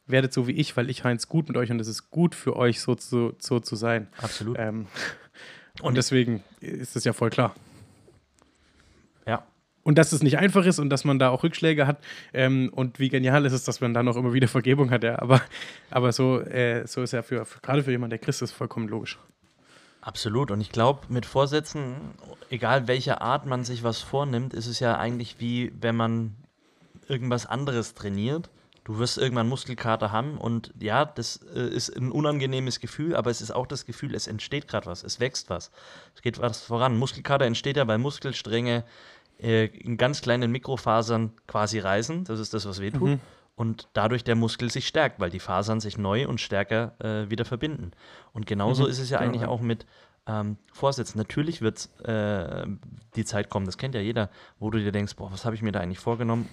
werdet 0.07 0.33
so 0.33 0.47
wie 0.47 0.53
ich, 0.53 0.75
weil 0.77 0.89
ich 0.89 1.03
Heinz 1.03 1.27
gut 1.27 1.47
mit 1.47 1.57
euch 1.57 1.69
und 1.69 1.79
es 1.79 1.87
ist 1.87 2.09
gut 2.09 2.33
für 2.33 2.55
euch, 2.55 2.81
so 2.81 2.95
zu, 2.95 3.33
so 3.39 3.59
zu 3.59 3.75
sein. 3.75 4.07
Absolut. 4.17 4.57
Ähm, 4.59 4.87
und 5.81 5.95
deswegen 5.97 6.43
ist 6.61 6.95
es 6.95 7.03
ja 7.03 7.13
voll 7.13 7.29
klar. 7.29 7.53
Und 9.87 9.97
dass 9.97 10.11
es 10.11 10.21
nicht 10.21 10.37
einfach 10.37 10.65
ist 10.65 10.79
und 10.79 10.89
dass 10.89 11.05
man 11.05 11.17
da 11.17 11.29
auch 11.29 11.43
Rückschläge 11.43 11.87
hat. 11.87 12.03
Ähm, 12.33 12.69
und 12.75 12.99
wie 12.99 13.07
genial 13.07 13.45
ist 13.45 13.53
es, 13.53 13.63
dass 13.63 13.79
man 13.79 13.93
da 13.93 14.03
noch 14.03 14.17
immer 14.17 14.33
wieder 14.33 14.49
Vergebung 14.49 14.91
hat. 14.91 15.01
Ja. 15.05 15.17
Aber, 15.19 15.39
aber 15.91 16.11
so, 16.11 16.41
äh, 16.41 16.85
so 16.85 17.03
ist 17.03 17.13
ja 17.13 17.21
für, 17.21 17.45
für 17.45 17.61
gerade 17.61 17.83
für 17.83 17.91
jemanden, 17.91 18.09
der 18.09 18.19
Christ 18.19 18.41
ist, 18.41 18.51
vollkommen 18.51 18.89
logisch. 18.89 19.17
Absolut. 20.01 20.51
Und 20.51 20.59
ich 20.59 20.73
glaube, 20.73 21.03
mit 21.07 21.25
Vorsätzen, 21.25 21.95
egal 22.49 22.89
welcher 22.89 23.21
Art 23.21 23.45
man 23.45 23.63
sich 23.63 23.81
was 23.81 24.01
vornimmt, 24.01 24.53
ist 24.53 24.67
es 24.67 24.81
ja 24.81 24.97
eigentlich 24.97 25.37
wie 25.39 25.71
wenn 25.79 25.95
man 25.95 26.35
irgendwas 27.07 27.45
anderes 27.45 27.93
trainiert. 27.93 28.49
Du 28.83 28.99
wirst 28.99 29.17
irgendwann 29.17 29.47
Muskelkater 29.47 30.11
haben 30.11 30.37
und 30.37 30.73
ja, 30.79 31.05
das 31.05 31.39
äh, 31.55 31.61
ist 31.61 31.95
ein 31.95 32.11
unangenehmes 32.11 32.81
Gefühl, 32.81 33.15
aber 33.15 33.31
es 33.31 33.41
ist 33.41 33.51
auch 33.51 33.67
das 33.67 33.85
Gefühl, 33.85 34.15
es 34.15 34.27
entsteht 34.27 34.67
gerade 34.67 34.85
was, 34.85 35.03
es 35.03 35.21
wächst 35.21 35.49
was. 35.49 35.71
Es 36.13 36.21
geht 36.21 36.39
was 36.39 36.61
voran. 36.61 36.97
Muskelkater 36.97 37.45
entsteht 37.45 37.77
ja, 37.77 37.87
weil 37.87 37.97
Muskelstränge 37.97 38.83
äh, 39.39 39.65
in 39.65 39.97
ganz 39.97 40.21
kleinen 40.21 40.51
Mikrofasern 40.51 41.31
quasi 41.47 41.79
reißen. 41.79 42.23
Das 42.25 42.39
ist 42.39 42.53
das, 42.53 42.67
was 42.67 42.81
wehtut. 42.81 43.09
Mhm. 43.09 43.19
Und 43.55 43.87
dadurch 43.93 44.23
der 44.23 44.35
Muskel 44.35 44.69
sich 44.69 44.87
stärkt, 44.87 45.19
weil 45.19 45.31
die 45.31 45.39
Fasern 45.39 45.79
sich 45.79 45.97
neu 45.97 46.27
und 46.27 46.39
stärker 46.39 46.93
äh, 46.99 47.29
wieder 47.29 47.43
verbinden. 47.43 47.91
Und 48.33 48.45
genauso 48.45 48.83
mhm. 48.83 48.89
ist 48.89 48.99
es 48.99 49.09
ja 49.09 49.19
eigentlich 49.19 49.43
ja. 49.43 49.47
auch 49.47 49.61
mit 49.61 49.85
ähm, 50.27 50.57
Vorsätzen. 50.71 51.17
Natürlich 51.17 51.61
wird 51.61 51.89
äh, 52.03 52.67
die 53.15 53.25
Zeit 53.25 53.49
kommen, 53.49 53.65
das 53.65 53.77
kennt 53.77 53.95
ja 53.95 54.01
jeder, 54.01 54.29
wo 54.59 54.69
du 54.69 54.77
dir 54.77 54.91
denkst, 54.91 55.15
boah, 55.15 55.31
was 55.31 55.45
habe 55.45 55.55
ich 55.55 55.61
mir 55.61 55.71
da 55.71 55.79
eigentlich 55.79 55.99
vorgenommen? 55.99 56.47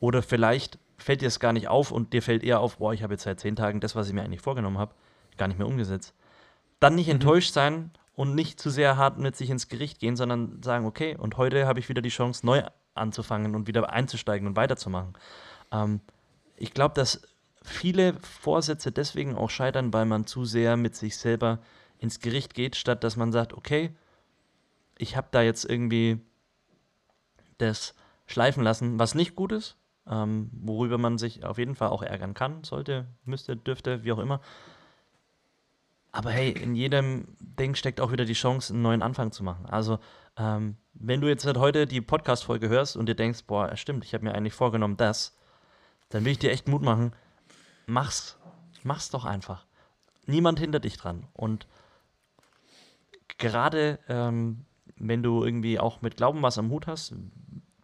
Oder 0.00 0.22
vielleicht 0.22 0.78
fällt 0.96 1.20
dir 1.20 1.28
es 1.28 1.40
gar 1.40 1.52
nicht 1.52 1.68
auf 1.68 1.90
und 1.90 2.12
dir 2.12 2.22
fällt 2.22 2.42
eher 2.42 2.60
auf, 2.60 2.78
boah, 2.78 2.94
ich 2.94 3.02
habe 3.02 3.14
jetzt 3.14 3.24
seit 3.24 3.40
zehn 3.40 3.56
Tagen 3.56 3.80
das, 3.80 3.94
was 3.94 4.08
ich 4.08 4.14
mir 4.14 4.22
eigentlich 4.22 4.40
vorgenommen 4.40 4.78
habe, 4.78 4.94
gar 5.36 5.48
nicht 5.48 5.58
mehr 5.58 5.66
umgesetzt. 5.66 6.14
Dann 6.80 6.94
nicht 6.94 7.08
mhm. 7.08 7.14
enttäuscht 7.14 7.52
sein 7.52 7.90
und 8.16 8.34
nicht 8.34 8.58
zu 8.58 8.70
sehr 8.70 8.96
hart 8.96 9.18
mit 9.18 9.36
sich 9.36 9.50
ins 9.50 9.68
Gericht 9.68 10.00
gehen, 10.00 10.16
sondern 10.16 10.62
sagen, 10.62 10.86
okay, 10.86 11.14
und 11.16 11.36
heute 11.36 11.66
habe 11.66 11.78
ich 11.78 11.88
wieder 11.88 12.02
die 12.02 12.08
Chance, 12.08 12.44
neu 12.44 12.62
anzufangen 12.94 13.54
und 13.54 13.68
wieder 13.68 13.92
einzusteigen 13.92 14.48
und 14.48 14.56
weiterzumachen. 14.56 15.12
Ähm, 15.70 16.00
ich 16.56 16.72
glaube, 16.72 16.94
dass 16.94 17.22
viele 17.62 18.14
Vorsätze 18.20 18.90
deswegen 18.90 19.36
auch 19.36 19.50
scheitern, 19.50 19.92
weil 19.92 20.06
man 20.06 20.26
zu 20.26 20.46
sehr 20.46 20.78
mit 20.78 20.96
sich 20.96 21.18
selber 21.18 21.60
ins 21.98 22.20
Gericht 22.20 22.54
geht, 22.54 22.74
statt 22.74 23.04
dass 23.04 23.16
man 23.16 23.32
sagt, 23.32 23.52
okay, 23.52 23.94
ich 24.96 25.16
habe 25.16 25.28
da 25.30 25.42
jetzt 25.42 25.64
irgendwie 25.64 26.20
das 27.58 27.94
schleifen 28.26 28.62
lassen, 28.62 28.98
was 28.98 29.14
nicht 29.14 29.36
gut 29.36 29.52
ist, 29.52 29.76
ähm, 30.06 30.50
worüber 30.52 30.96
man 30.96 31.18
sich 31.18 31.44
auf 31.44 31.58
jeden 31.58 31.74
Fall 31.74 31.88
auch 31.88 32.02
ärgern 32.02 32.32
kann, 32.32 32.64
sollte, 32.64 33.06
müsste, 33.24 33.56
dürfte, 33.56 34.04
wie 34.04 34.12
auch 34.12 34.18
immer. 34.18 34.40
Aber 36.16 36.30
hey, 36.30 36.50
in 36.50 36.74
jedem 36.74 37.28
Ding 37.40 37.74
steckt 37.74 38.00
auch 38.00 38.10
wieder 38.10 38.24
die 38.24 38.32
Chance, 38.32 38.72
einen 38.72 38.80
neuen 38.80 39.02
Anfang 39.02 39.32
zu 39.32 39.44
machen. 39.44 39.66
Also, 39.66 39.98
ähm, 40.38 40.78
wenn 40.94 41.20
du 41.20 41.28
jetzt 41.28 41.44
halt 41.44 41.58
heute 41.58 41.86
die 41.86 42.00
Podcast-Folge 42.00 42.70
hörst 42.70 42.96
und 42.96 43.04
dir 43.04 43.14
denkst, 43.14 43.44
boah, 43.46 43.76
stimmt, 43.76 44.02
ich 44.02 44.14
habe 44.14 44.24
mir 44.24 44.34
eigentlich 44.34 44.54
vorgenommen, 44.54 44.96
das, 44.96 45.36
dann 46.08 46.24
will 46.24 46.32
ich 46.32 46.38
dir 46.38 46.52
echt 46.52 46.68
Mut 46.68 46.80
machen, 46.80 47.12
mach's. 47.86 48.38
Mach's 48.82 49.10
doch 49.10 49.26
einfach. 49.26 49.66
Niemand 50.24 50.58
hindert 50.58 50.84
dich 50.84 50.96
dran. 50.96 51.26
Und 51.34 51.66
gerade 53.36 53.98
ähm, 54.08 54.64
wenn 54.96 55.22
du 55.22 55.44
irgendwie 55.44 55.78
auch 55.78 56.00
mit 56.00 56.16
Glauben 56.16 56.40
was 56.40 56.56
am 56.56 56.70
Hut 56.70 56.86
hast, 56.86 57.14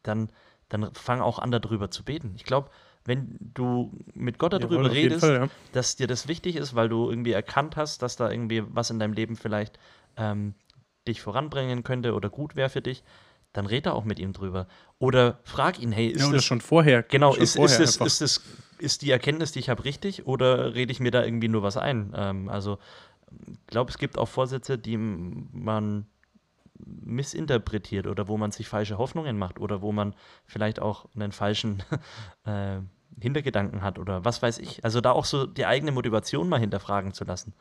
dann 0.04 0.32
dann 0.70 0.94
fang 0.94 1.20
auch 1.20 1.38
an, 1.38 1.50
darüber 1.50 1.90
zu 1.90 2.02
beten. 2.02 2.32
Ich 2.36 2.44
glaube, 2.44 2.70
wenn 3.04 3.36
du 3.40 3.92
mit 4.14 4.38
Gott 4.38 4.52
darüber 4.52 4.76
Jawohl, 4.76 4.90
redest, 4.90 5.20
Fall, 5.20 5.34
ja. 5.34 5.48
dass 5.72 5.96
dir 5.96 6.06
das 6.06 6.28
wichtig 6.28 6.56
ist, 6.56 6.74
weil 6.74 6.88
du 6.88 7.10
irgendwie 7.10 7.32
erkannt 7.32 7.76
hast, 7.76 8.02
dass 8.02 8.16
da 8.16 8.30
irgendwie 8.30 8.62
was 8.68 8.90
in 8.90 8.98
deinem 8.98 9.12
Leben 9.12 9.36
vielleicht 9.36 9.78
ähm, 10.16 10.54
dich 11.08 11.20
voranbringen 11.20 11.82
könnte 11.82 12.14
oder 12.14 12.30
gut 12.30 12.54
wäre 12.54 12.68
für 12.68 12.82
dich, 12.82 13.02
dann 13.52 13.66
red 13.66 13.86
da 13.86 13.92
auch 13.92 14.04
mit 14.04 14.18
ihm 14.18 14.32
drüber. 14.32 14.66
Oder 14.98 15.40
frag 15.44 15.80
ihn, 15.80 15.92
hey, 15.92 16.08
ist 16.08 16.22
ja, 16.22 16.32
das 16.32 16.44
schon 16.44 16.60
vorher? 16.60 17.02
Genau, 17.02 17.32
schon 17.32 17.42
ist, 17.42 17.56
vorher 17.56 17.80
ist, 17.80 18.00
das, 18.00 18.20
ist, 18.20 18.20
das, 18.20 18.42
ist 18.78 19.02
die 19.02 19.10
Erkenntnis, 19.10 19.52
die 19.52 19.58
ich 19.58 19.68
habe, 19.68 19.84
richtig 19.84 20.26
oder 20.26 20.74
rede 20.74 20.92
ich 20.92 21.00
mir 21.00 21.10
da 21.10 21.24
irgendwie 21.24 21.48
nur 21.48 21.62
was 21.62 21.76
ein? 21.76 22.12
Ähm, 22.16 22.48
also, 22.48 22.78
ich 23.46 23.66
glaube, 23.66 23.90
es 23.90 23.98
gibt 23.98 24.16
auch 24.16 24.28
Vorsätze, 24.28 24.78
die 24.78 24.96
man 24.96 26.06
missinterpretiert 26.84 28.06
oder 28.06 28.28
wo 28.28 28.36
man 28.36 28.50
sich 28.50 28.68
falsche 28.68 28.98
Hoffnungen 28.98 29.38
macht 29.38 29.58
oder 29.58 29.82
wo 29.82 29.92
man 29.92 30.14
vielleicht 30.46 30.80
auch 30.80 31.06
einen 31.14 31.32
falschen 31.32 31.82
äh, 32.44 32.78
Hintergedanken 33.20 33.82
hat 33.82 33.98
oder 33.98 34.24
was 34.24 34.42
weiß 34.42 34.58
ich. 34.58 34.84
Also 34.84 35.00
da 35.00 35.12
auch 35.12 35.24
so 35.24 35.46
die 35.46 35.66
eigene 35.66 35.92
Motivation 35.92 36.48
mal 36.48 36.60
hinterfragen 36.60 37.12
zu 37.12 37.24
lassen. 37.24 37.54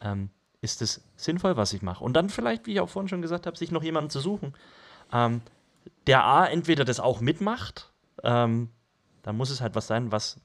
Ähm, 0.00 0.30
ist 0.60 0.80
es 0.80 1.04
sinnvoll, 1.16 1.56
was 1.56 1.72
ich 1.72 1.82
mache? 1.82 2.04
Und 2.04 2.14
dann 2.14 2.30
vielleicht, 2.30 2.66
wie 2.66 2.74
ich 2.74 2.80
auch 2.80 2.88
vorhin 2.88 3.08
schon 3.08 3.22
gesagt 3.22 3.46
habe, 3.46 3.56
sich 3.56 3.72
noch 3.72 3.82
jemanden 3.82 4.10
zu 4.10 4.20
suchen, 4.20 4.54
ähm, 5.12 5.42
der 6.06 6.24
A 6.24 6.46
entweder 6.46 6.84
das 6.84 7.00
auch 7.00 7.20
mitmacht, 7.20 7.92
ähm, 8.22 8.68
da 9.22 9.32
muss 9.32 9.50
es 9.50 9.60
halt 9.60 9.74
was 9.74 9.86
sein, 9.86 10.12
was 10.12 10.40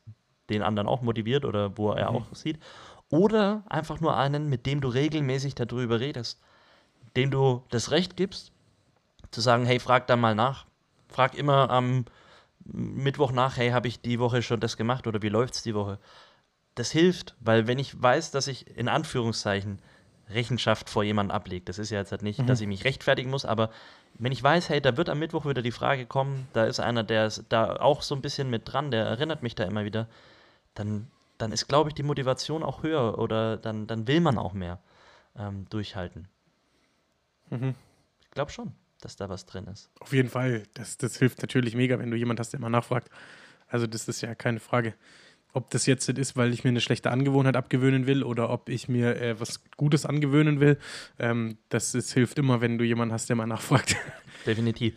den 0.49 0.63
anderen 0.63 0.87
auch 0.87 1.01
motiviert 1.01 1.45
oder 1.45 1.77
wo 1.77 1.91
er 1.91 2.11
mhm. 2.11 2.17
auch 2.17 2.35
sieht, 2.35 2.59
oder 3.09 3.63
einfach 3.67 3.99
nur 4.01 4.17
einen, 4.17 4.49
mit 4.49 4.65
dem 4.65 4.81
du 4.81 4.87
regelmäßig 4.87 5.55
darüber 5.55 5.99
redest 5.99 6.41
dem 7.17 7.31
du 7.31 7.63
das 7.69 7.91
Recht 7.91 8.15
gibst, 8.15 8.51
zu 9.31 9.41
sagen, 9.41 9.65
hey, 9.65 9.79
frag 9.79 10.07
da 10.07 10.15
mal 10.15 10.35
nach. 10.35 10.65
Frag 11.09 11.35
immer 11.35 11.69
am 11.69 12.05
Mittwoch 12.63 13.31
nach, 13.31 13.57
hey, 13.57 13.71
habe 13.71 13.87
ich 13.87 14.01
die 14.01 14.19
Woche 14.19 14.41
schon 14.41 14.59
das 14.59 14.77
gemacht 14.77 15.07
oder 15.07 15.21
wie 15.21 15.29
läuft 15.29 15.55
es 15.55 15.63
die 15.63 15.75
Woche? 15.75 15.99
Das 16.75 16.91
hilft, 16.91 17.35
weil 17.39 17.67
wenn 17.67 17.79
ich 17.79 18.01
weiß, 18.01 18.31
dass 18.31 18.47
ich 18.47 18.77
in 18.77 18.87
Anführungszeichen 18.87 19.79
Rechenschaft 20.29 20.89
vor 20.89 21.03
jemandem 21.03 21.35
ablege. 21.35 21.63
Das 21.65 21.79
ist 21.79 21.89
ja 21.89 21.99
jetzt 21.99 22.11
halt 22.11 22.21
nicht, 22.21 22.39
Mhm. 22.39 22.47
dass 22.47 22.61
ich 22.61 22.67
mich 22.67 22.83
rechtfertigen 22.83 23.29
muss, 23.29 23.45
aber 23.45 23.69
wenn 24.19 24.31
ich 24.31 24.43
weiß, 24.43 24.69
hey, 24.69 24.81
da 24.81 24.97
wird 24.97 25.09
am 25.09 25.19
Mittwoch 25.19 25.45
wieder 25.45 25.61
die 25.61 25.71
Frage 25.71 26.05
kommen, 26.05 26.47
da 26.53 26.65
ist 26.65 26.79
einer, 26.79 27.03
der 27.03 27.27
ist 27.27 27.45
da 27.49 27.77
auch 27.77 28.01
so 28.01 28.13
ein 28.15 28.21
bisschen 28.21 28.49
mit 28.49 28.63
dran, 28.71 28.91
der 28.91 29.05
erinnert 29.05 29.41
mich 29.41 29.55
da 29.55 29.63
immer 29.63 29.85
wieder, 29.85 30.07
dann, 30.73 31.07
dann 31.37 31.51
ist, 31.51 31.67
glaube 31.67 31.89
ich, 31.89 31.95
die 31.95 32.03
Motivation 32.03 32.61
auch 32.63 32.83
höher 32.83 33.17
oder 33.17 33.57
dann, 33.57 33.87
dann 33.87 34.07
will 34.07 34.19
man 34.19 34.37
auch 34.37 34.53
mehr 34.53 34.79
ähm, 35.37 35.65
durchhalten. 35.69 36.27
Mhm. 37.49 37.75
Ich 38.21 38.31
glaube 38.31 38.51
schon, 38.51 38.73
dass 39.01 39.15
da 39.15 39.29
was 39.29 39.45
drin 39.45 39.65
ist. 39.67 39.89
Auf 39.99 40.13
jeden 40.13 40.29
Fall. 40.29 40.63
Das, 40.73 40.97
das 40.97 41.17
hilft 41.17 41.41
natürlich 41.41 41.75
mega, 41.75 41.99
wenn 41.99 42.11
du 42.11 42.17
jemand 42.17 42.39
hast, 42.39 42.53
der 42.53 42.59
immer 42.59 42.69
nachfragt. 42.69 43.09
Also, 43.67 43.87
das 43.87 44.07
ist 44.07 44.21
ja 44.21 44.35
keine 44.35 44.59
Frage. 44.59 44.93
Ob 45.53 45.69
das 45.71 45.85
jetzt 45.85 46.07
ist, 46.09 46.37
weil 46.37 46.53
ich 46.53 46.63
mir 46.63 46.69
eine 46.69 46.81
schlechte 46.81 47.09
Angewohnheit 47.09 47.55
abgewöhnen 47.55 48.05
will 48.05 48.23
oder 48.23 48.49
ob 48.49 48.69
ich 48.69 48.87
mir 48.87 49.19
äh, 49.19 49.39
was 49.39 49.63
Gutes 49.75 50.05
angewöhnen 50.05 50.59
will, 50.59 50.77
ähm, 51.19 51.57
das 51.69 51.95
ist, 51.95 52.13
hilft 52.13 52.37
immer, 52.37 52.61
wenn 52.61 52.77
du 52.77 52.83
jemanden 52.83 53.13
hast, 53.13 53.29
der 53.29 53.35
mal 53.35 53.47
nachfragt. 53.47 53.95
Definitiv. 54.45 54.95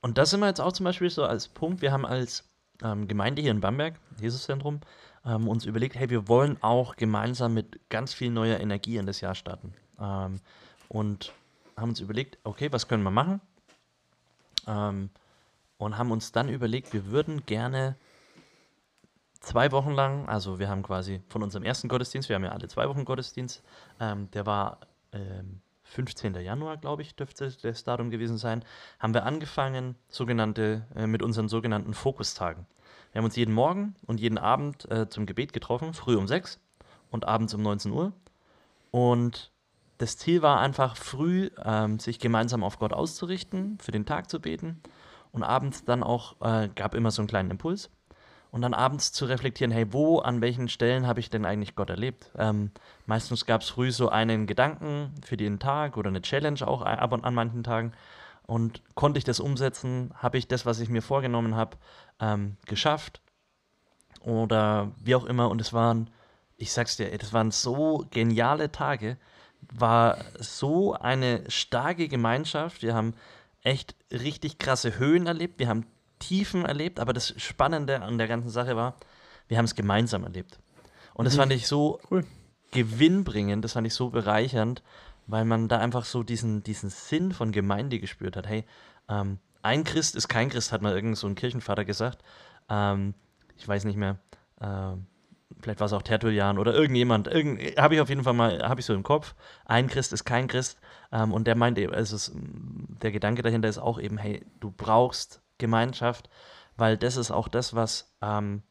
Und 0.00 0.18
das 0.18 0.30
sind 0.30 0.40
wir 0.40 0.48
jetzt 0.48 0.60
auch 0.60 0.72
zum 0.72 0.84
Beispiel 0.84 1.10
so 1.10 1.24
als 1.24 1.48
Punkt. 1.48 1.80
Wir 1.82 1.90
haben 1.90 2.04
als 2.04 2.44
ähm, 2.82 3.08
Gemeinde 3.08 3.42
hier 3.42 3.50
in 3.50 3.60
Bamberg, 3.60 3.94
Jesuszentrum, 4.20 4.80
ähm, 5.24 5.48
uns 5.48 5.64
überlegt, 5.64 5.94
hey, 5.96 6.10
wir 6.10 6.28
wollen 6.28 6.62
auch 6.62 6.96
gemeinsam 6.96 7.54
mit 7.54 7.88
ganz 7.88 8.12
viel 8.12 8.30
neuer 8.30 8.60
Energie 8.60 8.96
in 8.96 9.06
das 9.06 9.20
Jahr 9.20 9.34
starten. 9.34 9.74
Ähm, 10.00 10.40
und 10.88 11.32
haben 11.76 11.90
uns 11.90 12.00
überlegt, 12.00 12.38
okay, 12.44 12.70
was 12.72 12.88
können 12.88 13.02
wir 13.02 13.10
machen? 13.10 13.40
Ähm, 14.66 15.10
und 15.78 15.98
haben 15.98 16.10
uns 16.10 16.32
dann 16.32 16.48
überlegt, 16.48 16.92
wir 16.92 17.06
würden 17.06 17.44
gerne 17.44 17.96
zwei 19.40 19.72
Wochen 19.72 19.90
lang, 19.90 20.28
also 20.28 20.58
wir 20.58 20.68
haben 20.68 20.82
quasi 20.82 21.20
von 21.28 21.42
unserem 21.42 21.64
ersten 21.64 21.88
Gottesdienst, 21.88 22.28
wir 22.28 22.36
haben 22.36 22.44
ja 22.44 22.52
alle 22.52 22.68
zwei 22.68 22.88
Wochen 22.88 23.04
Gottesdienst, 23.04 23.62
ähm, 23.98 24.30
der 24.30 24.46
war 24.46 24.78
ähm, 25.12 25.60
15. 25.84 26.34
Januar, 26.36 26.78
glaube 26.78 27.02
ich, 27.02 27.14
dürfte 27.16 27.52
das 27.62 27.84
Datum 27.84 28.10
gewesen 28.10 28.38
sein, 28.38 28.64
haben 28.98 29.12
wir 29.12 29.24
angefangen, 29.24 29.96
sogenannte, 30.08 30.86
äh, 30.94 31.06
mit 31.06 31.22
unseren 31.22 31.48
sogenannten 31.48 31.92
Fokustagen. 31.92 32.66
Wir 33.12 33.18
haben 33.18 33.26
uns 33.26 33.36
jeden 33.36 33.52
Morgen 33.52 33.94
und 34.06 34.20
jeden 34.20 34.38
Abend 34.38 34.90
äh, 34.90 35.08
zum 35.08 35.26
Gebet 35.26 35.52
getroffen, 35.52 35.92
früh 35.92 36.16
um 36.16 36.26
6 36.26 36.58
und 37.10 37.26
abends 37.26 37.52
um 37.52 37.62
19 37.62 37.92
Uhr. 37.92 38.12
Und 38.90 39.52
das 40.02 40.16
Ziel 40.16 40.42
war 40.42 40.58
einfach 40.58 40.96
früh, 40.96 41.50
ähm, 41.64 42.00
sich 42.00 42.18
gemeinsam 42.18 42.64
auf 42.64 42.80
Gott 42.80 42.92
auszurichten, 42.92 43.78
für 43.80 43.92
den 43.92 44.04
Tag 44.04 44.28
zu 44.28 44.40
beten 44.40 44.82
und 45.30 45.44
abends 45.44 45.84
dann 45.84 46.02
auch, 46.02 46.34
äh, 46.40 46.68
gab 46.74 46.96
immer 46.96 47.12
so 47.12 47.22
einen 47.22 47.28
kleinen 47.28 47.52
Impuls 47.52 47.88
und 48.50 48.62
dann 48.62 48.74
abends 48.74 49.12
zu 49.12 49.26
reflektieren, 49.26 49.70
hey, 49.70 49.92
wo, 49.92 50.18
an 50.18 50.40
welchen 50.40 50.68
Stellen 50.68 51.06
habe 51.06 51.20
ich 51.20 51.30
denn 51.30 51.44
eigentlich 51.44 51.76
Gott 51.76 51.88
erlebt? 51.88 52.32
Ähm, 52.36 52.72
meistens 53.06 53.46
gab 53.46 53.60
es 53.60 53.70
früh 53.70 53.92
so 53.92 54.08
einen 54.08 54.48
Gedanken 54.48 55.14
für 55.24 55.36
den 55.36 55.60
Tag 55.60 55.96
oder 55.96 56.08
eine 56.08 56.20
Challenge 56.20 56.66
auch 56.66 56.82
ab 56.82 57.12
und 57.12 57.24
an 57.24 57.34
manchen 57.34 57.62
Tagen. 57.62 57.92
Und 58.44 58.82
konnte 58.96 59.18
ich 59.18 59.24
das 59.24 59.38
umsetzen? 59.38 60.12
Habe 60.16 60.36
ich 60.36 60.48
das, 60.48 60.66
was 60.66 60.80
ich 60.80 60.88
mir 60.88 61.00
vorgenommen 61.00 61.54
habe, 61.54 61.76
ähm, 62.18 62.56
geschafft? 62.66 63.22
Oder 64.20 64.90
wie 64.98 65.14
auch 65.14 65.26
immer. 65.26 65.48
Und 65.48 65.60
es 65.60 65.72
waren, 65.72 66.10
ich 66.56 66.72
sag's 66.72 66.96
dir, 66.96 67.16
das 67.16 67.32
waren 67.32 67.52
so 67.52 68.04
geniale 68.10 68.72
Tage. 68.72 69.16
War 69.72 70.18
so 70.38 70.94
eine 70.94 71.48
starke 71.50 72.08
Gemeinschaft. 72.08 72.82
Wir 72.82 72.94
haben 72.94 73.14
echt 73.62 73.94
richtig 74.10 74.58
krasse 74.58 74.98
Höhen 74.98 75.26
erlebt. 75.26 75.58
Wir 75.58 75.68
haben 75.68 75.86
Tiefen 76.18 76.64
erlebt, 76.64 77.00
aber 77.00 77.12
das 77.12 77.34
Spannende 77.40 78.02
an 78.02 78.18
der 78.18 78.28
ganzen 78.28 78.50
Sache 78.50 78.76
war, 78.76 78.94
wir 79.48 79.58
haben 79.58 79.64
es 79.64 79.74
gemeinsam 79.74 80.24
erlebt. 80.24 80.58
Und 81.14 81.24
das 81.24 81.34
Mhm. 81.34 81.38
fand 81.40 81.52
ich 81.52 81.66
so 81.66 82.00
Cool. 82.10 82.24
gewinnbringend, 82.70 83.64
das 83.64 83.72
fand 83.72 83.86
ich 83.86 83.94
so 83.94 84.10
bereichernd, 84.10 84.82
weil 85.26 85.44
man 85.44 85.68
da 85.68 85.78
einfach 85.78 86.04
so 86.04 86.22
diesen, 86.22 86.62
diesen 86.62 86.90
Sinn 86.90 87.32
von 87.32 87.52
Gemeinde 87.52 87.98
gespürt 87.98 88.36
hat. 88.36 88.46
Hey, 88.46 88.64
ähm, 89.08 89.38
ein 89.62 89.84
Christ 89.84 90.16
ist 90.16 90.28
kein 90.28 90.48
Christ, 90.48 90.72
hat 90.72 90.82
mal 90.82 90.94
irgend 90.94 91.16
so 91.16 91.26
ein 91.26 91.34
Kirchenvater 91.34 91.84
gesagt. 91.84 92.22
Ähm, 92.68 93.14
ich 93.56 93.66
weiß 93.66 93.84
nicht 93.84 93.96
mehr. 93.96 94.18
Ähm, 94.60 95.06
vielleicht 95.62 95.80
war 95.80 95.86
es 95.86 95.92
auch 95.92 96.02
Tertullian 96.02 96.58
oder 96.58 96.74
irgendjemand. 96.74 97.28
Irgend, 97.28 97.60
habe 97.78 97.94
ich 97.94 98.00
auf 98.00 98.08
jeden 98.08 98.24
Fall 98.24 98.32
mal, 98.34 98.62
habe 98.68 98.80
ich 98.80 98.86
so 98.86 98.94
im 98.94 99.02
Kopf. 99.02 99.34
Ein 99.64 99.88
Christ 99.88 100.12
ist 100.12 100.24
kein 100.24 100.48
Christ. 100.48 100.78
Ähm, 101.12 101.32
und 101.32 101.46
der 101.46 101.54
meint 101.54 101.78
eben, 101.78 101.92
es 101.94 102.12
ist, 102.12 102.32
der 102.34 103.12
Gedanke 103.12 103.42
dahinter 103.42 103.68
ist 103.68 103.78
auch 103.78 104.00
eben, 104.00 104.18
hey, 104.18 104.44
du 104.60 104.70
brauchst 104.70 105.42
Gemeinschaft, 105.58 106.28
weil 106.76 106.96
das 106.96 107.16
ist 107.16 107.30
auch 107.30 107.48
das, 107.48 107.74
was 107.74 108.14
ähm, 108.20 108.62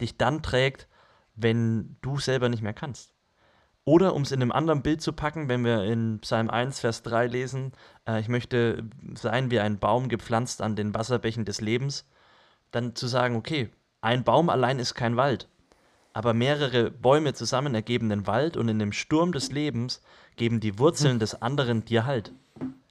dich 0.00 0.16
dann 0.16 0.42
trägt, 0.42 0.88
wenn 1.34 1.96
du 2.00 2.18
selber 2.18 2.48
nicht 2.48 2.62
mehr 2.62 2.74
kannst. 2.74 3.12
Oder 3.84 4.14
um 4.14 4.22
es 4.22 4.32
in 4.32 4.42
einem 4.42 4.50
anderen 4.50 4.82
Bild 4.82 5.00
zu 5.00 5.12
packen, 5.12 5.48
wenn 5.48 5.64
wir 5.64 5.84
in 5.84 6.18
Psalm 6.20 6.50
1, 6.50 6.80
Vers 6.80 7.02
3 7.02 7.28
lesen, 7.28 7.72
äh, 8.06 8.20
ich 8.20 8.28
möchte 8.28 8.88
sein 9.14 9.50
wie 9.50 9.60
ein 9.60 9.78
Baum 9.78 10.08
gepflanzt 10.08 10.60
an 10.60 10.74
den 10.74 10.92
Wasserbächen 10.92 11.44
des 11.44 11.60
Lebens, 11.60 12.08
dann 12.72 12.96
zu 12.96 13.06
sagen, 13.06 13.36
okay, 13.36 13.70
ein 14.00 14.24
Baum 14.24 14.50
allein 14.50 14.80
ist 14.80 14.94
kein 14.94 15.16
Wald, 15.16 15.48
aber 16.16 16.32
mehrere 16.32 16.90
Bäume 16.90 17.34
zusammen 17.34 17.74
ergeben 17.74 18.08
den 18.08 18.26
Wald 18.26 18.56
und 18.56 18.70
in 18.70 18.78
dem 18.78 18.92
Sturm 18.92 19.32
des 19.32 19.52
Lebens 19.52 20.00
geben 20.36 20.60
die 20.60 20.78
Wurzeln 20.78 21.18
des 21.18 21.42
anderen 21.42 21.84
dir 21.84 22.06
Halt. 22.06 22.32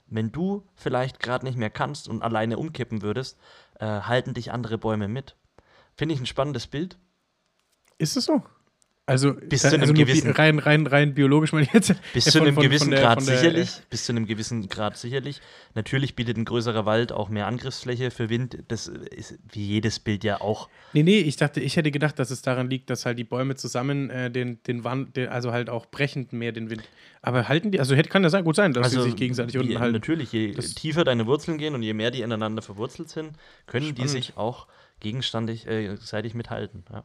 Wenn 0.06 0.30
du 0.30 0.64
vielleicht 0.76 1.18
gerade 1.18 1.44
nicht 1.44 1.58
mehr 1.58 1.68
kannst 1.68 2.06
und 2.06 2.22
alleine 2.22 2.56
umkippen 2.56 3.02
würdest, 3.02 3.36
äh, 3.80 3.84
halten 3.84 4.32
dich 4.32 4.52
andere 4.52 4.78
Bäume 4.78 5.08
mit. 5.08 5.34
Finde 5.96 6.14
ich 6.14 6.20
ein 6.20 6.26
spannendes 6.26 6.68
Bild. 6.68 6.98
Ist 7.98 8.16
es 8.16 8.26
so? 8.26 8.44
Also, 9.08 9.34
Bis 9.34 9.62
da- 9.62 9.68
zu 9.68 9.74
einem 9.76 9.82
also 9.82 9.94
gewissen- 9.94 10.32
rein, 10.32 10.58
rein, 10.58 10.84
rein 10.84 11.14
biologisch 11.14 11.52
meine 11.52 11.64
ich 11.64 11.72
jetzt. 11.72 11.94
Bis 12.12 12.26
äh, 12.26 12.30
zu 12.32 12.38
einem 12.40 12.54
von- 12.54 12.54
von 12.54 12.64
gewissen 12.64 12.90
der- 12.90 13.00
Grad 13.02 13.18
der, 13.26 13.36
sicherlich. 13.38 13.70
Bis 13.88 14.04
zu 14.04 14.10
einem 14.10 14.26
gewissen 14.26 14.68
Grad 14.68 14.96
sicherlich. 14.98 15.40
Natürlich 15.76 16.16
bietet 16.16 16.36
ein 16.36 16.44
größerer 16.44 16.86
Wald 16.86 17.12
auch 17.12 17.28
mehr 17.28 17.46
Angriffsfläche 17.46 18.10
für 18.10 18.30
Wind. 18.30 18.58
Das 18.66 18.88
ist 18.88 19.38
wie 19.52 19.64
jedes 19.64 20.00
Bild 20.00 20.24
ja 20.24 20.40
auch. 20.40 20.68
Nee, 20.92 21.04
nee, 21.04 21.18
ich 21.20 21.36
dachte, 21.36 21.60
ich 21.60 21.76
hätte 21.76 21.92
gedacht, 21.92 22.18
dass 22.18 22.32
es 22.32 22.42
daran 22.42 22.68
liegt, 22.68 22.90
dass 22.90 23.06
halt 23.06 23.16
die 23.16 23.22
Bäume 23.24 23.54
zusammen 23.54 24.10
äh, 24.10 24.28
den, 24.28 24.60
den 24.64 24.82
Wand, 24.82 25.16
den, 25.16 25.28
also 25.28 25.52
halt 25.52 25.70
auch 25.70 25.86
brechend 25.86 26.32
mehr 26.32 26.50
den 26.50 26.68
Wind. 26.68 26.82
Aber 27.22 27.46
halten 27.48 27.70
die, 27.70 27.78
also 27.78 27.94
hätte, 27.94 28.08
kann 28.08 28.24
ja 28.24 28.28
sein, 28.30 28.42
gut 28.42 28.56
sein, 28.56 28.72
dass 28.72 28.90
sie 28.90 29.00
sich 29.02 29.14
gegenseitig 29.14 29.56
unten 29.56 29.78
halten. 29.78 29.92
Natürlich, 29.92 30.32
je 30.32 30.50
Das- 30.52 30.74
tiefer 30.74 31.04
deine 31.04 31.26
Wurzeln 31.26 31.58
gehen 31.58 31.76
und 31.76 31.82
je 31.82 31.94
mehr 31.94 32.10
die 32.10 32.22
ineinander 32.22 32.60
verwurzelt 32.60 33.08
sind, 33.08 33.36
können 33.66 33.86
die 33.86 34.02
Spannend. 34.02 34.10
sich 34.10 34.36
auch 34.36 34.66
gegenstandig 34.98 35.66
äh, 35.68 35.94
seitig 35.96 36.34
mithalten. 36.34 36.84
Ja. 36.92 37.04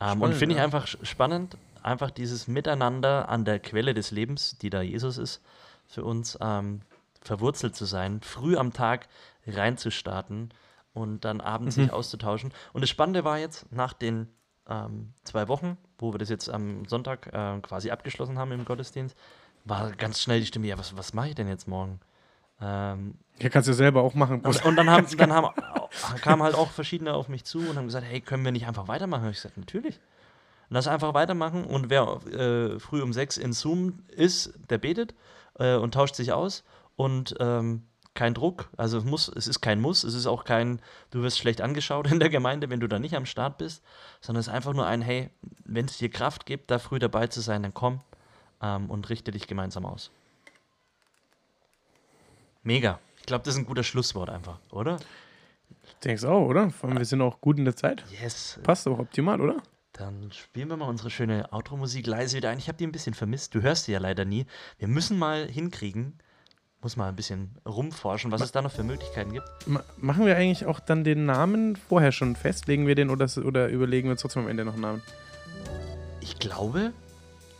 Ähm, 0.00 0.10
und 0.10 0.18
Spannend, 0.18 0.36
finde 0.36 0.54
ich 0.54 0.58
ja. 0.58 0.64
einfach 0.64 0.86
spannend, 0.86 1.56
einfach 1.82 2.10
dieses 2.10 2.48
Miteinander 2.48 3.28
an 3.28 3.44
der 3.44 3.58
Quelle 3.58 3.94
des 3.94 4.10
Lebens, 4.10 4.56
die 4.58 4.70
da 4.70 4.82
Jesus 4.82 5.18
ist, 5.18 5.42
für 5.86 6.04
uns 6.04 6.38
ähm, 6.40 6.82
verwurzelt 7.20 7.74
zu 7.74 7.84
sein, 7.84 8.20
früh 8.20 8.56
am 8.56 8.72
Tag 8.72 9.08
reinzustarten 9.46 10.50
und 10.92 11.24
dann 11.24 11.40
abends 11.40 11.76
Mhm. 11.76 11.82
sich 11.82 11.92
auszutauschen. 11.92 12.52
Und 12.72 12.82
das 12.82 12.90
Spannende 12.90 13.24
war 13.24 13.38
jetzt, 13.38 13.70
nach 13.72 13.92
den 13.92 14.28
ähm, 14.68 15.12
zwei 15.24 15.48
Wochen, 15.48 15.76
wo 15.98 16.12
wir 16.12 16.18
das 16.18 16.28
jetzt 16.28 16.48
am 16.50 16.84
Sonntag 16.86 17.26
äh, 17.28 17.58
quasi 17.60 17.90
abgeschlossen 17.90 18.38
haben 18.38 18.52
im 18.52 18.64
Gottesdienst, 18.64 19.16
war 19.64 19.90
ganz 19.92 20.20
schnell 20.20 20.40
die 20.40 20.46
Stimme, 20.46 20.66
ja, 20.66 20.78
was, 20.78 20.96
was 20.96 21.12
mache 21.14 21.28
ich 21.30 21.34
denn 21.34 21.48
jetzt 21.48 21.66
morgen? 21.68 22.00
Ähm, 22.60 23.14
Ja, 23.40 23.48
kannst 23.48 23.68
du 23.68 23.72
selber 23.72 24.02
auch 24.02 24.14
machen. 24.14 24.40
und, 24.40 24.64
und 24.64 24.76
dann, 24.76 24.90
haben, 24.90 25.06
dann 25.16 25.32
haben, 25.32 25.48
kamen 26.22 26.42
halt 26.42 26.54
auch 26.54 26.70
verschiedene 26.70 27.14
auf 27.14 27.28
mich 27.28 27.44
zu 27.44 27.58
und 27.58 27.76
haben 27.76 27.86
gesagt, 27.86 28.06
hey, 28.08 28.20
können 28.20 28.44
wir 28.44 28.52
nicht 28.52 28.66
einfach 28.66 28.88
weitermachen? 28.88 29.24
Und 29.24 29.30
ich 29.30 29.36
gesagt, 29.36 29.56
natürlich. 29.56 30.00
Lass 30.70 30.86
einfach 30.86 31.14
weitermachen 31.14 31.64
und 31.64 31.88
wer 31.88 32.20
äh, 32.26 32.78
früh 32.78 33.00
um 33.00 33.14
sechs 33.14 33.38
in 33.38 33.54
Zoom 33.54 34.00
ist, 34.08 34.52
der 34.68 34.76
betet 34.78 35.14
äh, 35.58 35.76
und 35.76 35.94
tauscht 35.94 36.14
sich 36.14 36.32
aus 36.32 36.62
und 36.96 37.34
ähm, 37.40 37.84
kein 38.12 38.34
Druck, 38.34 38.68
also 38.76 38.98
es, 38.98 39.04
muss, 39.04 39.28
es 39.28 39.46
ist 39.46 39.60
kein 39.60 39.80
Muss, 39.80 40.02
es 40.02 40.12
ist 40.14 40.26
auch 40.26 40.44
kein, 40.44 40.82
du 41.10 41.22
wirst 41.22 41.38
schlecht 41.38 41.60
angeschaut 41.62 42.06
in 42.12 42.18
der 42.18 42.28
Gemeinde, 42.28 42.68
wenn 42.68 42.80
du 42.80 42.88
da 42.88 42.98
nicht 42.98 43.16
am 43.16 43.24
Start 43.24 43.56
bist, 43.58 43.82
sondern 44.20 44.40
es 44.40 44.48
ist 44.48 44.52
einfach 44.52 44.74
nur 44.74 44.86
ein, 44.86 45.00
hey, 45.00 45.30
wenn 45.64 45.86
es 45.86 45.96
dir 45.98 46.10
Kraft 46.10 46.44
gibt, 46.44 46.70
da 46.70 46.78
früh 46.78 46.98
dabei 46.98 47.28
zu 47.28 47.40
sein, 47.40 47.62
dann 47.62 47.72
komm 47.72 48.00
ähm, 48.60 48.90
und 48.90 49.08
richte 49.08 49.30
dich 49.30 49.46
gemeinsam 49.46 49.86
aus. 49.86 50.10
Mega. 52.68 53.00
Ich 53.16 53.24
glaube, 53.24 53.44
das 53.46 53.54
ist 53.54 53.60
ein 53.60 53.64
guter 53.64 53.82
Schlusswort 53.82 54.28
einfach, 54.28 54.58
oder? 54.70 54.98
Denkst 56.04 56.24
auch, 56.24 56.46
oder? 56.46 56.68
Vor 56.68 56.90
allem, 56.90 56.98
wir 56.98 57.06
sind 57.06 57.22
auch 57.22 57.40
gut 57.40 57.56
in 57.56 57.64
der 57.64 57.74
Zeit. 57.74 58.04
Yes. 58.22 58.60
Passt 58.62 58.86
auch 58.86 58.98
optimal, 58.98 59.40
oder? 59.40 59.62
Dann 59.94 60.30
spielen 60.32 60.68
wir 60.68 60.76
mal 60.76 60.86
unsere 60.86 61.08
schöne 61.08 61.50
Outro-Musik 61.50 62.06
leise 62.06 62.36
wieder 62.36 62.50
ein. 62.50 62.58
Ich 62.58 62.68
habe 62.68 62.76
die 62.76 62.86
ein 62.86 62.92
bisschen 62.92 63.14
vermisst. 63.14 63.54
Du 63.54 63.62
hörst 63.62 63.86
sie 63.86 63.92
ja 63.92 63.98
leider 63.98 64.26
nie. 64.26 64.44
Wir 64.76 64.86
müssen 64.86 65.18
mal 65.18 65.48
hinkriegen, 65.48 66.18
muss 66.82 66.98
mal 66.98 67.08
ein 67.08 67.16
bisschen 67.16 67.56
rumforschen, 67.66 68.30
was 68.32 68.42
es 68.42 68.52
da 68.52 68.60
noch 68.60 68.72
für 68.72 68.82
Möglichkeiten 68.82 69.32
gibt. 69.32 69.48
Ma 69.66 69.82
machen 69.96 70.26
wir 70.26 70.36
eigentlich 70.36 70.66
auch 70.66 70.78
dann 70.78 71.04
den 71.04 71.24
Namen 71.24 71.74
vorher 71.74 72.12
schon 72.12 72.36
fest? 72.36 72.66
Legen 72.68 72.86
wir 72.86 72.94
den 72.94 73.08
oder, 73.08 73.30
oder 73.46 73.68
überlegen 73.68 74.08
wir 74.08 74.12
uns 74.12 74.20
trotzdem 74.20 74.42
am 74.42 74.48
Ende 74.48 74.66
noch 74.66 74.74
einen 74.74 74.82
Namen? 74.82 75.02
Ich 76.20 76.38
glaube, 76.38 76.92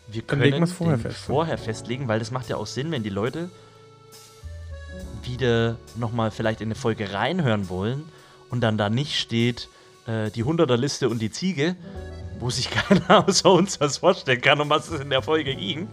wir 0.06 0.20
Dann 0.20 0.38
können 0.38 0.42
legen 0.42 0.66
vorher 0.66 0.98
den 0.98 1.02
fest. 1.02 1.16
vorher 1.16 1.56
festlegen, 1.56 2.08
weil 2.08 2.18
das 2.18 2.30
macht 2.30 2.50
ja 2.50 2.58
auch 2.58 2.66
Sinn, 2.66 2.90
wenn 2.90 3.02
die 3.02 3.08
Leute 3.08 3.48
wieder 5.22 5.76
nochmal 5.96 6.30
vielleicht 6.30 6.60
in 6.60 6.68
eine 6.68 6.74
Folge 6.74 7.12
reinhören 7.12 7.68
wollen 7.68 8.04
und 8.50 8.60
dann 8.60 8.78
da 8.78 8.88
nicht 8.90 9.18
steht 9.18 9.68
äh, 10.06 10.30
die 10.30 10.44
100er-Liste 10.44 11.08
und 11.08 11.20
die 11.20 11.30
Ziege, 11.30 11.76
wo 12.40 12.50
sich 12.50 12.70
keiner 12.88 13.26
außer 13.28 13.50
uns 13.50 13.80
was 13.80 13.98
vorstellen 13.98 14.40
kann, 14.40 14.60
um 14.60 14.70
was 14.70 14.88
es 14.90 15.00
in 15.00 15.10
der 15.10 15.22
Folge 15.22 15.54
ging. 15.54 15.88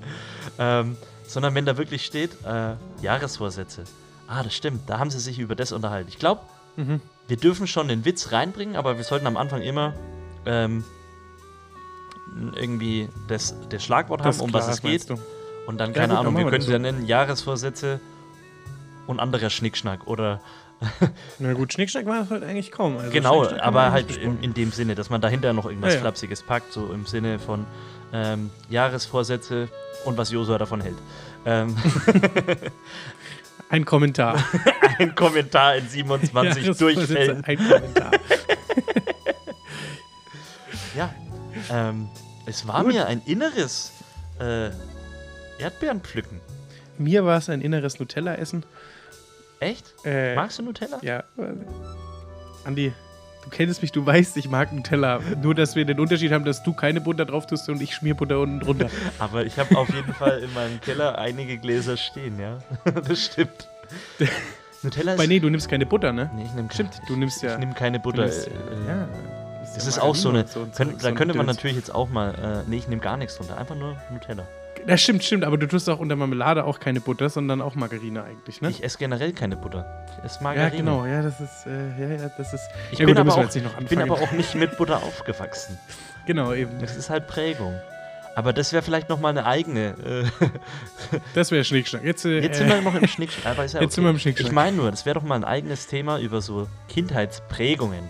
Ähm, 0.60 0.98
sondern 1.28 1.56
wenn 1.56 1.66
da 1.66 1.78
wirklich 1.78 2.06
steht, 2.06 2.32
äh, 2.46 2.76
Jahresvorsätze. 3.02 3.84
Ah, 4.28 4.44
das 4.44 4.54
stimmt, 4.56 4.90
da 4.90 5.00
haben 5.00 5.10
sie 5.10 5.20
sich 5.20 5.40
über 5.40 5.56
das 5.56 5.72
unterhalten. 5.72 6.10
Ich 6.10 6.20
glaube, 6.20 6.42
Mhm. 6.78 7.00
wir 7.30 7.38
dürfen 7.38 7.68
schon 7.68 7.88
den 7.88 8.04
Witz 8.04 8.34
reinbringen, 8.34 8.76
aber 8.76 8.98
wir 8.98 9.04
sollten 9.06 9.28
am 9.28 9.38
Anfang 9.38 9.62
immer 9.62 9.94
ähm, 10.46 10.84
irgendwie 12.56 13.08
das, 13.28 13.56
das 13.70 13.84
Schlagwort 13.84 14.22
Das 14.26 14.38
haben, 14.40 14.46
um 14.46 14.54
was 14.54 14.66
klar, 14.66 14.74
es 14.76 14.82
geht. 14.82 15.10
du? 15.10 15.16
Und 15.68 15.78
dann, 15.80 15.92
Ja, 15.94 16.02
keine 16.02 16.14
gut, 16.14 16.20
Ahnung, 16.20 16.36
wir 16.38 16.44
können 16.44 16.58
das 16.58 16.66
sie 16.66 16.72
ja 16.74 16.80
nennen 16.80 17.06
Jahresvorsätze 17.06 18.00
und 19.08 19.20
anderer 19.20 19.50
Schnickschnack 19.50 20.08
oder 20.08 20.42
Na 21.40 21.54
gut, 21.54 21.72
Schnickschnack 21.74 22.06
war 22.06 22.24
es 22.24 22.30
halt 22.30 22.44
eigentlich 22.44 22.72
kaum. 22.72 22.98
Also 22.98 23.10
genau, 23.12 23.48
aber 23.48 23.92
halt 23.92 24.18
in, 24.18 24.42
in 24.42 24.54
dem 24.54 24.72
Sinne, 24.72 24.94
dass 24.96 25.10
man 25.10 25.22
dahinter 25.22 25.54
noch 25.54 25.66
irgendwas 25.66 25.94
Ja, 25.94 25.96
ja. 25.96 26.02
Flapsiges 26.02 26.44
packt, 26.44 26.74
so 26.74 26.92
im 26.92 27.06
Sinne 27.06 27.40
von 27.40 27.66
ähm, 28.14 28.50
Jahresvorsätze 28.70 29.70
und 30.04 30.18
was 30.18 30.32
Josua 30.32 30.58
davon 30.58 30.82
hält. 30.82 30.98
Ähm, 31.46 31.76
Ein 33.70 33.84
Kommentar. 33.84 34.44
ein 35.00 35.16
Kommentar 35.16 35.76
in 35.78 35.88
27 35.88 36.64
Jahresvorsätze, 36.66 37.14
Durchfällen. 37.14 37.44
Ein 37.46 37.58
Kommentar. 37.58 38.12
Ja, 40.96 41.14
ähm, 41.72 42.08
es 42.46 42.68
war 42.68 42.84
Gut. 42.84 42.94
mir 42.94 43.08
ein 43.08 43.22
inneres 43.26 43.92
äh, 44.40 44.70
Erdbeerenpflücken. 45.58 46.40
Mir 46.98 47.26
war 47.26 47.38
es 47.38 47.50
ein 47.50 47.62
inneres 47.62 48.00
Nutella-Essen. 48.00 48.64
Echt? 49.66 49.94
Äh, 50.06 50.36
Magst 50.36 50.60
du 50.60 50.64
Nutella? 50.64 51.00
Ja. 51.02 51.20
äh, 51.38 51.54
Andi, 52.66 52.94
du 53.44 53.50
kennst 53.50 53.82
mich, 53.82 53.92
du 53.92 54.06
weißt, 54.06 54.38
ich 54.38 54.50
mag 54.50 54.72
Nutella. 54.74 55.20
Nur, 55.42 55.56
dass 55.56 55.76
wir 55.76 55.86
den 55.86 56.00
Unterschied 56.00 56.32
haben, 56.32 56.46
dass 56.46 56.64
du 56.64 56.74
keine 56.74 57.02
Butter 57.02 57.26
drauf 57.26 57.46
tust 57.48 57.68
und 57.70 57.82
ich 57.82 57.94
schmier 57.96 58.16
Butter 58.16 58.40
unten 58.40 58.60
drunter. 58.60 58.90
Aber 59.20 59.46
ich 59.46 59.58
habe 59.60 59.78
auf 59.78 59.90
jeden 59.94 60.14
Fall 60.14 60.40
in 60.40 60.54
meinem 60.54 60.80
Keller 60.82 61.18
einige 61.18 61.58
Gläser 61.58 61.98
stehen, 61.98 62.40
ja. 62.40 62.60
das 62.92 63.26
stimmt. 63.26 63.68
Nutella 64.84 65.14
ist. 65.14 65.20
Weil 65.20 65.28
nee, 65.28 65.40
du 65.40 65.50
nimmst 65.50 65.70
keine 65.70 65.86
Butter, 65.86 66.12
ne? 66.14 66.30
nee, 66.36 66.44
ich 66.46 66.54
nehme 66.54 66.70
Stimmt, 66.72 67.00
du 67.08 67.16
nimmst 67.16 67.42
ja. 67.44 67.54
Ich 67.54 67.60
nehme 67.60 67.74
keine 67.74 68.00
Butter. 68.00 68.24
nimmst- 68.24 68.48
äh, 68.48 68.52
ja. 68.88 69.08
Das 69.76 69.88
ist 69.88 70.00
auch 70.00 70.16
so 70.16 70.30
eine. 70.30 70.40
Und 70.44 70.54
Könnt, 70.54 70.76
Zeug, 70.76 70.88
da 71.02 71.10
so 71.10 71.16
könnte 71.16 71.34
man 71.36 71.48
natürlich 71.48 71.76
jetzt 71.76 71.94
auch 71.94 72.08
mal. 72.08 72.64
Äh, 72.66 72.70
nee, 72.70 72.78
ich 72.78 72.88
nehme 72.88 73.02
gar 73.02 73.18
nichts 73.18 73.36
drunter. 73.36 73.58
Einfach 73.58 73.76
nur 73.76 73.98
Nutella. 74.12 74.48
Das 74.88 75.02
stimmt, 75.02 75.24
stimmt, 75.24 75.44
aber 75.44 75.58
du 75.58 75.68
tust 75.68 75.90
auch 75.90 76.00
unter 76.00 76.16
Marmelade 76.16 76.64
auch 76.64 76.80
keine 76.80 77.02
Butter, 77.02 77.30
sondern 77.30 77.62
auch 77.62 77.74
Margarine 77.76 78.24
eigentlich, 78.24 78.62
ne? 78.62 78.70
Ich 78.70 78.84
esse 78.84 78.98
generell 78.98 79.34
keine 79.34 79.58
Butter. 79.58 80.06
Ich 80.18 80.24
esse 80.26 80.36
ja, 80.38 80.44
Margarine. 80.44 80.78
genau, 80.78 81.06
ja, 81.06 81.24
das 81.24 81.40
ist, 81.40 81.66
äh, 81.66 82.00
ja, 82.00 82.22
ja, 82.22 82.30
das 82.38 82.54
ist. 82.54 82.70
Ich 82.92 83.00
ja, 83.00 83.06
bin, 83.06 83.16
gut, 83.16 83.22
aber 83.22 83.36
auch, 83.36 83.56
ich 83.56 83.88
bin 83.90 84.02
aber 84.02 84.16
auch 84.16 84.32
nicht 84.32 84.54
mit 84.56 84.78
Butter 84.78 84.98
aufgewachsen. 84.98 85.78
Genau, 86.28 86.54
eben. 86.54 86.80
Das 86.80 86.96
ist 86.98 87.12
halt 87.12 87.28
Prägung. 87.28 87.80
Aber 88.36 88.52
das 88.52 88.74
wäre 88.74 88.82
vielleicht 88.82 89.10
nochmal 89.10 89.30
eine 89.30 89.46
eigene. 89.46 90.24
Äh, 90.42 90.48
Das 91.36 91.52
wäre 91.52 91.64
Schnickschnack. 91.64 92.04
Jetzt, 92.04 92.26
äh, 92.26 92.40
jetzt 92.40 92.58
sind 92.58 92.68
wir 92.68 92.82
noch 92.82 92.96
im 92.96 93.08
Schnickschnack. 93.08 93.54
Aber 93.54 93.64
ist 93.64 93.74
ja 93.76 93.82
Jetzt 93.82 93.94
sind 93.94 94.04
wir 94.04 94.10
im 94.10 94.18
Schnickschnack. 94.18 94.48
Ich 94.48 94.52
meine 94.52 94.76
nur, 94.76 94.90
das 94.90 95.06
wäre 95.06 95.14
doch 95.14 95.24
mal 95.24 95.36
ein 95.36 95.44
eigenes 95.44 95.86
Thema 95.86 96.20
über 96.20 96.42
so 96.42 96.68
Kindheitsprägungen 96.90 98.04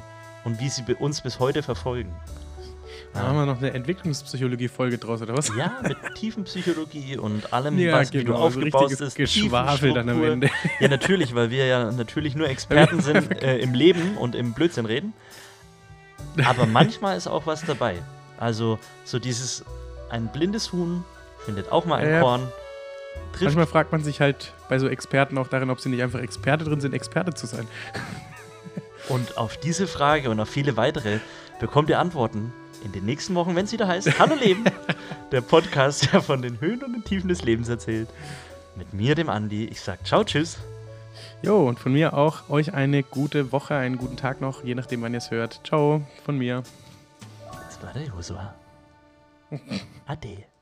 und 0.46 0.62
wie 0.62 0.70
sie 0.70 0.84
uns 0.98 1.20
bis 1.20 1.40
heute 1.40 1.62
verfolgen. 1.62 2.16
Da 3.16 3.22
haben 3.28 3.38
wir 3.38 3.46
noch 3.46 3.58
eine 3.60 3.72
Entwicklungspsychologie-Folge 3.74 4.98
draus, 4.98 5.22
oder 5.22 5.38
was? 5.38 5.50
Ja, 5.58 5.80
mit 5.82 5.98
Tiefenpsychologie 6.16 7.18
und 7.18 7.54
allem, 7.54 7.80
Ja, 7.80 7.94
was, 7.94 8.12
wie 8.12 8.18
du 8.20 8.26
genau, 8.26 8.38
so 8.38 8.44
aufgebaut 8.46 8.82
richtiges 8.92 9.00
bist. 9.00 9.16
Geschwafel 9.16 9.94
dann 9.94 10.10
am. 10.10 10.24
Ende. 10.24 10.50
Ja, 10.80 10.90
natürlich, 10.90 11.34
weil 11.34 11.50
wir 11.50 11.66
ja 11.66 11.92
natürlich 11.92 12.36
nur 12.36 12.50
Experten 12.50 13.02
sind 13.02 13.42
äh, 13.42 13.58
im 13.60 13.74
Leben 13.74 14.18
und 14.18 14.36
im 14.36 14.54
Blödsinn 14.54 14.86
reden. 14.86 15.14
Aber 16.46 16.66
manchmal 16.72 17.16
ist 17.16 17.28
auch 17.28 17.48
was 17.48 17.64
dabei. 17.66 17.96
Also 18.38 18.80
so 19.06 19.18
dieses, 19.18 19.64
ein 20.10 20.28
blindes 20.28 20.74
Huhn 20.74 21.06
findet 21.46 21.72
auch 21.72 21.86
mal 21.86 21.98
ein 22.02 22.10
Ja. 22.10 22.20
Korn. 22.20 22.42
Trifft 23.32 23.44
Manchmal 23.44 23.68
fragt 23.68 23.92
man 23.94 24.04
sich 24.04 24.20
halt 24.20 24.54
bei 24.68 24.78
so 24.78 24.88
Experten 24.90 25.38
auch 25.38 25.48
darin, 25.48 25.70
ob 25.70 25.80
sie 25.80 25.88
nicht 25.90 26.04
einfach 26.04 26.20
Experte 26.20 26.66
drin 26.66 26.82
sind, 26.82 26.94
Experte 26.94 27.34
zu 27.34 27.46
sein. 27.48 27.66
Und 29.08 29.38
auf 29.38 29.58
diese 29.58 29.88
Frage 29.88 30.30
und 30.30 30.40
auf 30.40 30.50
viele 30.50 30.76
weitere 30.76 31.20
bekommt 31.60 31.90
ihr 31.90 32.00
Antworten 32.00 32.52
in 32.86 32.92
den 32.92 33.06
nächsten 33.06 33.36
Wochen, 33.36 33.56
wenn 33.56 33.66
es 33.66 33.72
wieder 33.72 33.88
heißt 33.88 34.20
Hallo 34.20 34.36
Leben, 34.36 34.64
der 35.32 35.42
Podcast, 35.42 36.14
der 36.14 36.22
von 36.22 36.42
den 36.42 36.62
Höhen 36.62 36.84
und 36.84 36.94
den 36.94 37.04
Tiefen 37.04 37.28
des 37.28 37.44
Lebens 37.44 37.68
erzählt. 37.68 38.08
Mit 38.76 38.94
mir, 38.94 39.16
dem 39.16 39.30
Andi. 39.30 39.66
Ich 39.66 39.82
sag 39.82 40.06
ciao, 40.06 40.24
tschüss. 40.24 40.60
Jo, 41.42 41.68
und 41.68 41.80
von 41.80 41.92
mir 41.94 42.14
auch 42.14 42.50
euch 42.50 42.74
eine 42.74 43.04
gute 43.04 43.52
Woche, 43.52 43.76
einen 43.76 43.98
guten 43.98 44.18
Tag 44.18 44.40
noch, 44.40 44.64
je 44.64 44.76
nachdem, 44.76 45.02
wann 45.02 45.14
ihr 45.14 45.18
es 45.18 45.32
hört. 45.32 45.62
Ciao, 45.66 46.02
von 46.24 46.38
mir. 46.38 46.64
Das 47.66 47.82
war 47.82 47.92
der 47.94 48.04
Josua. 48.04 48.54
Ade. 50.06 50.55